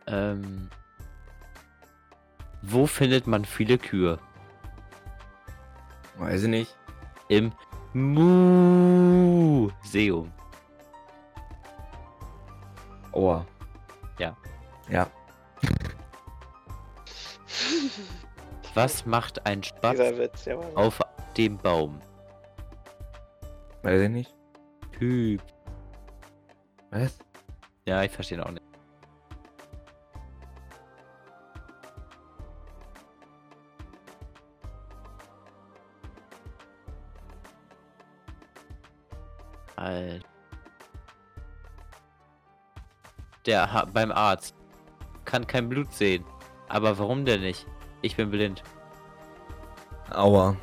[0.07, 0.69] Ähm,
[2.61, 4.19] wo findet man viele Kühe?
[6.17, 6.75] Weiß ich nicht.
[7.27, 7.51] Im
[7.93, 9.71] Museum.
[13.11, 13.45] Aua.
[14.17, 14.35] Ja.
[14.89, 15.07] Ja.
[18.73, 20.55] Was macht ein Spatz Witz, ja.
[20.75, 20.99] Auf
[21.37, 22.01] dem Baum?
[23.83, 24.33] Weiß ich nicht.
[24.97, 25.41] Typ.
[26.91, 27.17] Was?
[27.85, 28.63] Ja, ich verstehe auch nicht.
[39.83, 40.25] Alter.
[43.45, 44.55] Der ha beim Arzt
[45.25, 46.25] kann kein Blut sehen.
[46.69, 47.67] Aber warum denn nicht?
[48.01, 48.63] Ich bin blind.
[50.11, 50.55] Aua.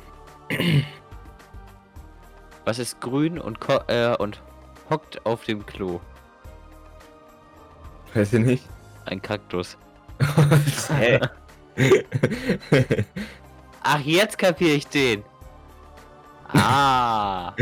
[2.65, 4.41] Was ist grün und, äh, und
[4.89, 6.01] hockt auf dem Klo?
[8.13, 8.67] Weiß ich nicht.
[9.05, 9.77] Ein Kaktus.
[13.83, 15.23] Ach, jetzt kapiere ich den.
[16.53, 17.55] Ah,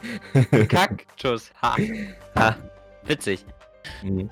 [0.68, 1.52] Kaktus.
[1.62, 1.76] Ha.
[2.36, 2.56] Ha.
[3.04, 3.44] Witzig.
[4.02, 4.30] Mhm.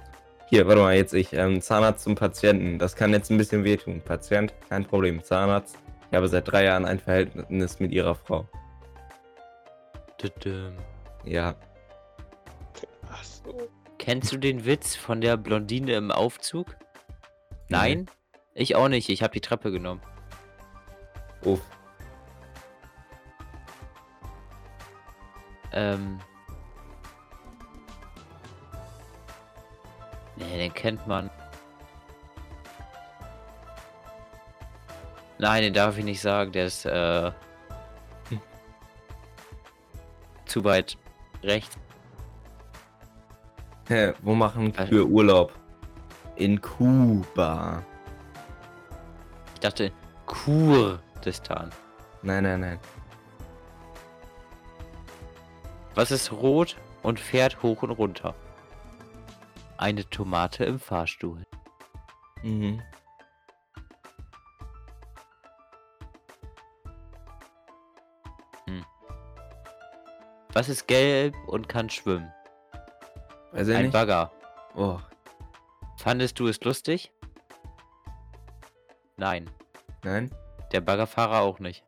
[0.48, 1.32] Hier, warte mal, jetzt ich.
[1.32, 2.78] Ähm, Zahnarzt zum Patienten.
[2.78, 4.00] Das kann jetzt ein bisschen wehtun.
[4.00, 5.22] Patient, kein Problem.
[5.22, 5.78] Zahnarzt.
[6.10, 8.46] Ich habe seit drei Jahren ein Verhältnis mit ihrer Frau.
[11.24, 11.54] Ja.
[13.10, 13.68] Ach so.
[13.98, 16.76] Kennst du den Witz von der Blondine im Aufzug?
[17.68, 18.10] Nein?
[18.54, 19.08] Ich auch nicht.
[19.08, 20.02] Ich habe die Treppe genommen.
[21.42, 21.60] Uff.
[25.74, 26.20] Ähm.
[30.36, 31.30] Nee, den kennt man.
[35.38, 36.52] Nein, den darf ich nicht sagen.
[36.52, 37.32] Der ist, äh.
[38.28, 38.40] Hm.
[40.46, 40.96] Zu weit
[41.42, 41.76] rechts.
[43.88, 44.88] Hä, wo machen Was?
[44.88, 45.52] Kühe Urlaub?
[46.36, 47.82] In Kuba.
[49.54, 49.92] Ich dachte,
[50.26, 51.70] Kurdistan.
[52.22, 52.78] Nein, nein, nein.
[55.94, 58.34] Was ist rot und fährt hoch und runter?
[59.76, 61.44] Eine Tomate im Fahrstuhl.
[62.42, 62.82] Mhm.
[70.52, 72.32] Was ist gelb und kann schwimmen?
[73.50, 73.92] Weiß Ein nicht.
[73.92, 74.30] Bagger.
[74.76, 75.00] Oh,
[75.96, 77.10] Fandest du es lustig?
[79.16, 79.50] Nein.
[80.04, 80.30] nein.
[80.72, 81.84] Der Baggerfahrer auch nicht.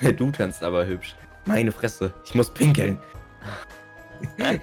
[0.16, 1.16] Du tanzt aber hübsch.
[1.46, 2.98] Meine Fresse, ich muss pinkeln.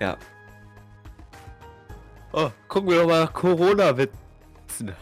[0.00, 0.16] ja,
[2.36, 4.92] Oh, gucken wir doch mal nach Corona-Witzen.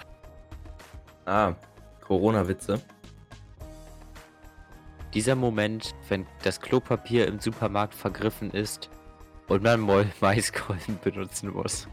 [1.24, 1.54] ah,
[2.02, 2.78] Corona-Witze.
[5.14, 8.90] Dieser Moment, wenn das Klopapier im Supermarkt vergriffen ist
[9.48, 9.80] und man
[10.20, 11.88] Maiskolben benutzen muss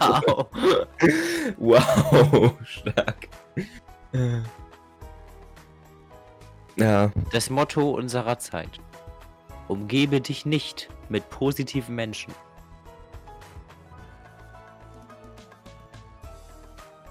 [0.00, 0.46] wow.
[1.58, 3.28] wow, stark.
[6.76, 7.12] Ja.
[7.32, 8.80] Das Motto unserer Zeit.
[9.68, 12.34] Umgebe dich nicht mit positiven Menschen.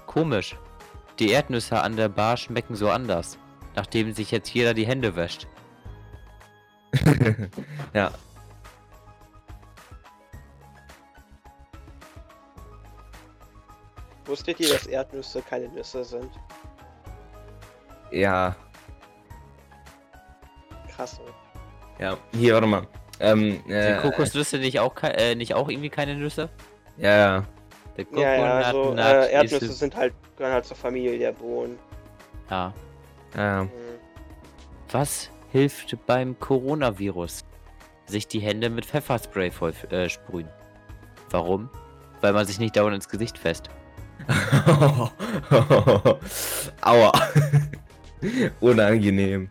[0.06, 0.56] Komisch.
[1.18, 3.38] Die Erdnüsse an der Bar schmecken so anders,
[3.76, 5.46] nachdem sich jetzt jeder die Hände wäscht
[7.94, 8.10] ja.
[14.26, 16.30] Wusstet ihr, dass Erdnüsse keine Nüsse sind?
[18.12, 18.54] Ja.
[20.94, 21.20] Krass.
[21.98, 22.16] Ja.
[22.32, 22.86] Hier, warte mal.
[23.18, 26.48] Ähm, Sind äh, Kokosnüsse nicht auch, äh, nicht auch irgendwie keine Nüsse?
[26.96, 27.44] Ja, ja.
[27.96, 31.78] Der Ja, ja, also äh, Erdnüsse ist- sind halt, gehören halt zur Familie der Bohnen.
[32.50, 32.72] Ja.
[33.36, 33.64] ja.
[33.64, 33.70] Mhm.
[34.90, 37.44] Was hilft beim Coronavirus?
[38.06, 40.48] Sich die Hände mit Pfefferspray voll äh, sprühen.
[41.30, 41.68] Warum?
[42.20, 43.70] Weil man sich nicht dauernd ins Gesicht fest.
[46.80, 47.12] Aua.
[48.60, 49.50] Unangenehm.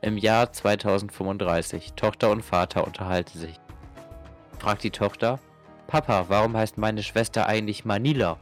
[0.00, 1.94] Im Jahr 2035.
[1.94, 3.58] Tochter und Vater unterhalten sich.
[4.58, 5.38] Fragt die Tochter:
[5.86, 8.38] Papa, warum heißt meine Schwester eigentlich Manila?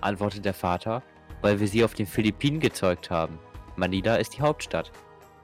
[0.00, 1.02] Antwortet der Vater:
[1.44, 3.38] Weil wir sie auf den Philippinen gezeugt haben.
[3.76, 4.90] Manila ist die Hauptstadt.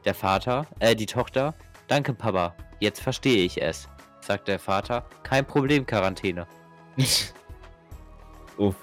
[0.07, 1.55] Der Vater, äh, die Tochter:
[1.89, 3.87] Danke, Papa, jetzt verstehe ich es.
[4.23, 6.47] Sagt der Vater: Kein Problem, Quarantäne.
[8.57, 8.77] Uff.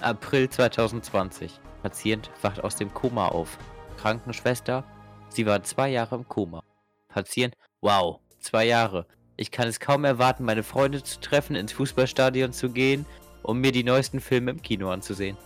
[0.00, 1.60] April 2020.
[1.84, 3.56] Patient wacht aus dem Koma auf.
[4.02, 4.82] Krankenschwester,
[5.28, 6.64] sie war zwei Jahre im Koma.
[7.08, 9.06] Patient, wow, zwei Jahre.
[9.36, 13.06] Ich kann es kaum erwarten, meine Freunde zu treffen, ins Fußballstadion zu gehen,
[13.44, 15.36] um mir die neuesten Filme im Kino anzusehen.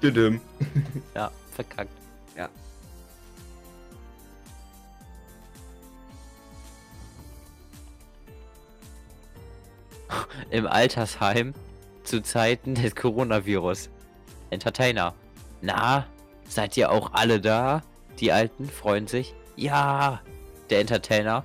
[0.00, 0.40] Düdüm.
[1.16, 1.90] Ja, verkackt.
[2.36, 2.48] Ja.
[10.50, 11.54] Im Altersheim
[12.04, 13.90] zu Zeiten des Coronavirus.
[14.50, 15.12] Entertainer.
[15.60, 16.06] Na,
[16.50, 17.82] seid ihr auch alle da?
[18.18, 19.34] Die Alten freuen sich.
[19.56, 20.20] Ja,
[20.68, 21.44] der Entertainer.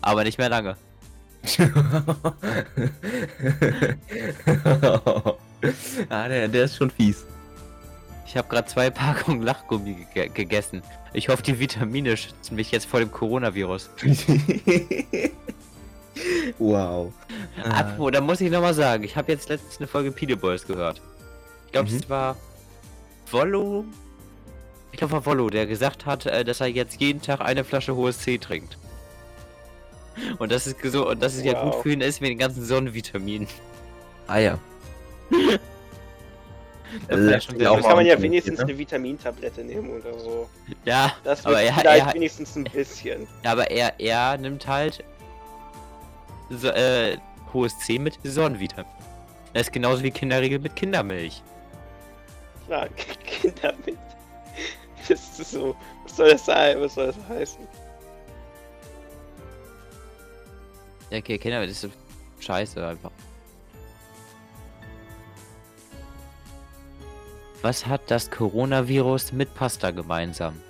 [0.00, 0.76] Aber nicht mehr lange.
[6.08, 7.24] ah, der, der ist schon fies.
[8.26, 10.82] Ich habe gerade zwei Packungen Lachgummi ge gegessen.
[11.12, 13.90] Ich hoffe, die Vitamine schützen mich jetzt vor dem Coronavirus.
[16.58, 17.12] wow.
[17.62, 17.80] Ah.
[17.80, 21.02] Apropos, da muss ich nochmal sagen, ich habe jetzt letztens eine Folge Pide Boys gehört.
[21.66, 21.96] Ich glaube, Mhm.
[21.96, 22.36] es war
[23.30, 23.84] Wollo.
[24.92, 27.96] Ich glaube, war Wollo, der gesagt hat, äh, dass er jetzt jeden Tag eine Flasche
[27.96, 28.76] hohes C trinkt.
[30.38, 31.82] Und das ist so und das ist ja gut Wow.
[31.82, 33.48] für ihn ist mit den ganzen Sonnenvitaminen.
[34.26, 34.58] Ah ja.
[37.08, 37.88] Das ja schon sehr auch Da lustig.
[37.88, 38.22] kann man ja ne?
[38.22, 40.46] wenigstens eine Vitamintablette nehmen oder so.
[40.84, 43.26] Ja, Das aber er, vielleicht er, wenigstens ein bisschen.
[43.44, 45.02] aber er, er nimmt halt
[46.50, 47.16] so, äh,
[47.54, 48.84] hohes C mit Sonnenvitamin.
[49.54, 51.42] Das ist genauso wie Kinderriegel mit Kindermilch.
[52.66, 52.88] Klar,
[53.24, 53.96] Kinder mit.
[55.08, 55.74] Das ist so.
[56.04, 56.80] Was soll das sein?
[56.80, 57.66] Was soll das heißen?
[61.10, 61.88] Ja, okay, Kindermilch ist so
[62.40, 63.10] scheiße einfach.
[67.62, 70.60] Was hat das Coronavirus mit Pasta gemeinsam?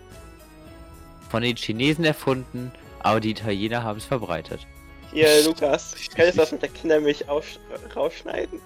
[1.31, 4.67] Von den Chinesen erfunden, aber die Italiener haben es verbreitet.
[5.13, 8.61] Hier, Lukas, könntest du das mit der Kindermilch rausschneiden?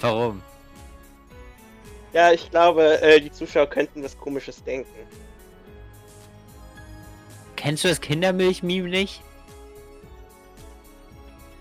[0.00, 0.42] Warum?
[2.14, 4.88] Ja, ich glaube, äh, die Zuschauer könnten was Komisches denken.
[7.56, 9.20] Kennst du das Kindermilch-Meme nicht?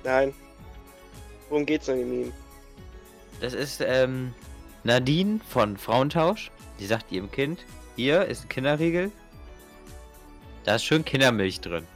[0.03, 0.33] Nein.
[1.49, 2.31] Worum geht's denn im Meme?
[3.41, 4.33] Das ist ähm,
[4.83, 6.51] Nadine von Frauentausch.
[6.79, 7.65] Die sagt ihrem Kind,
[7.95, 9.11] hier ist ein Kinderriegel.
[10.65, 11.87] Da ist schön Kindermilch drin.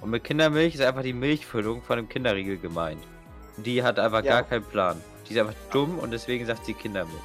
[0.00, 3.02] Und mit Kindermilch ist einfach die Milchfüllung von dem Kinderriegel gemeint.
[3.58, 4.32] Die hat einfach Ja.
[4.40, 5.00] gar keinen Plan.
[5.28, 7.20] Die ist einfach dumm und deswegen sagt sie Kindermilch.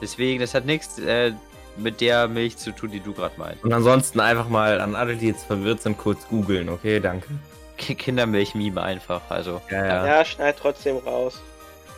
[0.00, 1.32] Deswegen, das hat nichts äh,
[1.76, 3.62] mit der Milch zu tun, die du gerade meinst.
[3.64, 7.00] Und ansonsten einfach mal an alle, die jetzt verwirrt sind, kurz googeln, okay?
[7.00, 7.28] Danke.
[7.76, 9.22] Ki- Kindermilch-Meme einfach.
[9.30, 10.24] Also, Ja, Ja, ja.
[10.24, 11.40] schneid trotzdem raus.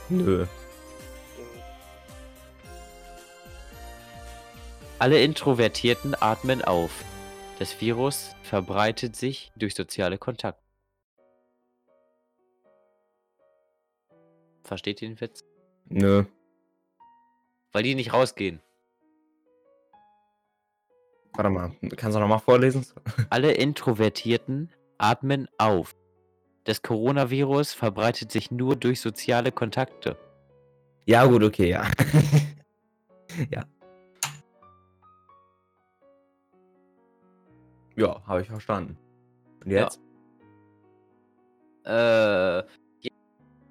[0.09, 0.47] Nö.
[4.99, 6.91] Alle Introvertierten atmen auf.
[7.59, 10.63] Das Virus verbreitet sich durch soziale Kontakte.
[14.63, 15.41] Versteht ihr den Witz?
[15.89, 16.25] Nö.
[17.75, 18.61] Weil die nicht rausgehen.
[21.35, 21.73] Warte mal.
[21.97, 22.87] Kannst du nochmal vorlesen?
[23.31, 25.93] Alle Introvertierten atmen auf.
[26.63, 30.17] Das Coronavirus verbreitet sich nur durch soziale Kontakte.
[31.07, 31.85] Ja, gut, okay, ja.
[33.51, 33.65] ja.
[37.97, 38.97] Ja, habe ich verstanden.
[39.65, 39.83] Und Ja.
[39.83, 40.01] jetzt?
[41.85, 42.59] Äh,
[43.03, 43.11] je-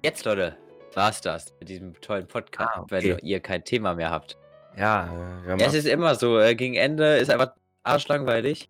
[0.04, 0.56] jetzt Leute,
[0.96, 2.90] war's das mit diesem tollen Podcast, Ah, okay.
[3.16, 4.36] wenn ihr kein Thema mehr habt.
[4.76, 7.52] Ja, äh, wir, haben Ja, es ist immer so, äh, gegen Ende ist einfach
[7.84, 8.68] arschlangweilig.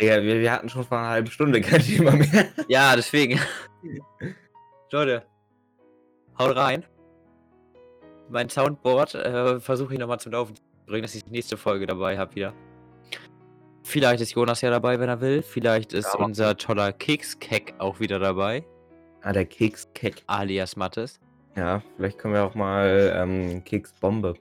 [0.00, 2.46] Digga, wir, wir hatten schon vor einer halben Stunde kein Thema mehr.
[2.68, 3.40] Ja, deswegen.
[4.92, 5.22] Leute,
[6.38, 6.84] haut rein.
[8.28, 11.86] Mein Soundboard äh, versuche ich nochmal zum Laufen zu bringen, dass ich die nächste Folge
[11.86, 12.52] dabei habe wieder.
[13.84, 15.42] Vielleicht ist Jonas ja dabei, wenn er will.
[15.42, 16.20] Vielleicht ist Ja.
[16.24, 18.64] unser toller Kekskeck auch wieder dabei,
[19.22, 20.22] Ah, der Kekskeck.
[20.26, 21.20] alias Mattes.
[21.56, 24.34] Ja, vielleicht können wir auch mal ähm, Keksbombe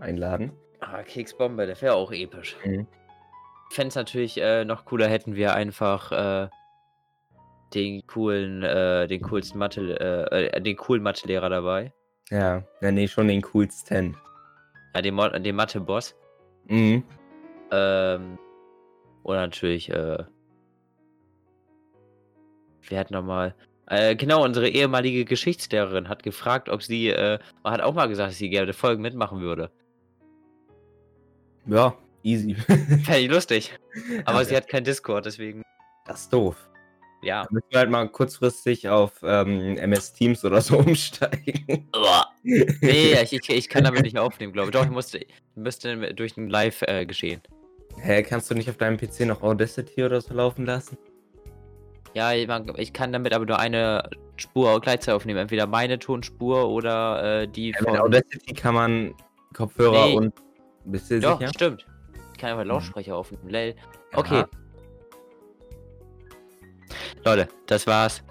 [0.00, 0.52] einladen.
[0.80, 2.56] Ah, Keksbombe, der wäre auch episch.
[2.64, 2.86] Mhm.
[3.70, 6.48] Fände es natürlich äh, noch cooler, hätten wir einfach äh,
[7.74, 9.98] den coolen, äh, den coolsten Mathe,
[10.30, 11.92] äh, äh, den coolen Mathelehrer dabei.
[12.30, 14.16] Ja, ja, nee, schon den coolsten.
[14.94, 16.14] Ja, den, Mo den Mathe-Boss.
[16.66, 17.02] Mhm.
[17.70, 18.38] Ähm,
[19.22, 20.24] und natürlich, äh,
[22.88, 23.54] wir hatten nochmal,
[23.92, 28.38] äh, genau, unsere ehemalige Geschichtslehrerin hat gefragt, ob sie, äh, hat auch mal gesagt, dass
[28.38, 29.70] sie gerne Folgen mitmachen würde.
[31.66, 32.54] Ja, easy.
[33.04, 33.78] Fände ich lustig.
[34.24, 35.62] Aber Ja, sie hat kein Discord, deswegen,
[36.06, 36.56] Das ist doof.
[37.22, 37.42] ja.
[37.44, 41.88] Da müssen wir halt mal kurzfristig auf ähm, MS Teams oder so umsteigen.
[42.42, 44.72] Nee, ich, ich, ich kann damit nicht aufnehmen, glaube ich.
[44.72, 45.24] Doch, ich musste,
[45.54, 47.40] müsste durch ein Live äh, geschehen.
[47.98, 50.96] Hä, kannst du nicht auf deinem PC noch Audacity oder so laufen lassen?
[52.14, 55.38] Ja, ich, kann damit aber nur eine Spur gleichzeitig aufnehmen.
[55.40, 57.92] Entweder meine Tonspur oder äh, die Ja, von.
[57.92, 59.14] mit Audacity kann man
[59.54, 60.16] Kopfhörer Nee.
[60.16, 60.34] und.
[60.84, 61.50] Bist du Doch, sicher?
[61.54, 61.86] stimmt.
[62.32, 63.74] Ich kann einfach Lautsprecher aufnehmen.
[64.14, 64.38] Okay.
[64.40, 64.48] Ja.
[67.24, 68.22] Leute, das war's.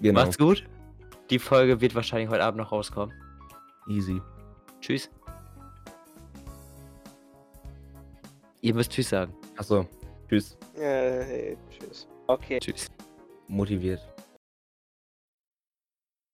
[0.00, 0.20] Genau.
[0.20, 0.64] Macht's gut.
[1.30, 3.14] Die Folge wird wahrscheinlich heute Abend noch rauskommen.
[3.86, 4.20] Easy.
[4.80, 5.10] Tschüss.
[8.62, 9.34] Ihr müsst Tschüss sagen.
[9.56, 9.86] Achso.
[10.28, 10.56] Tschüss.
[10.76, 12.06] Äh, tschüss.
[12.26, 12.58] Okay.
[12.60, 12.86] Tschüss.
[13.46, 14.00] Motiviert.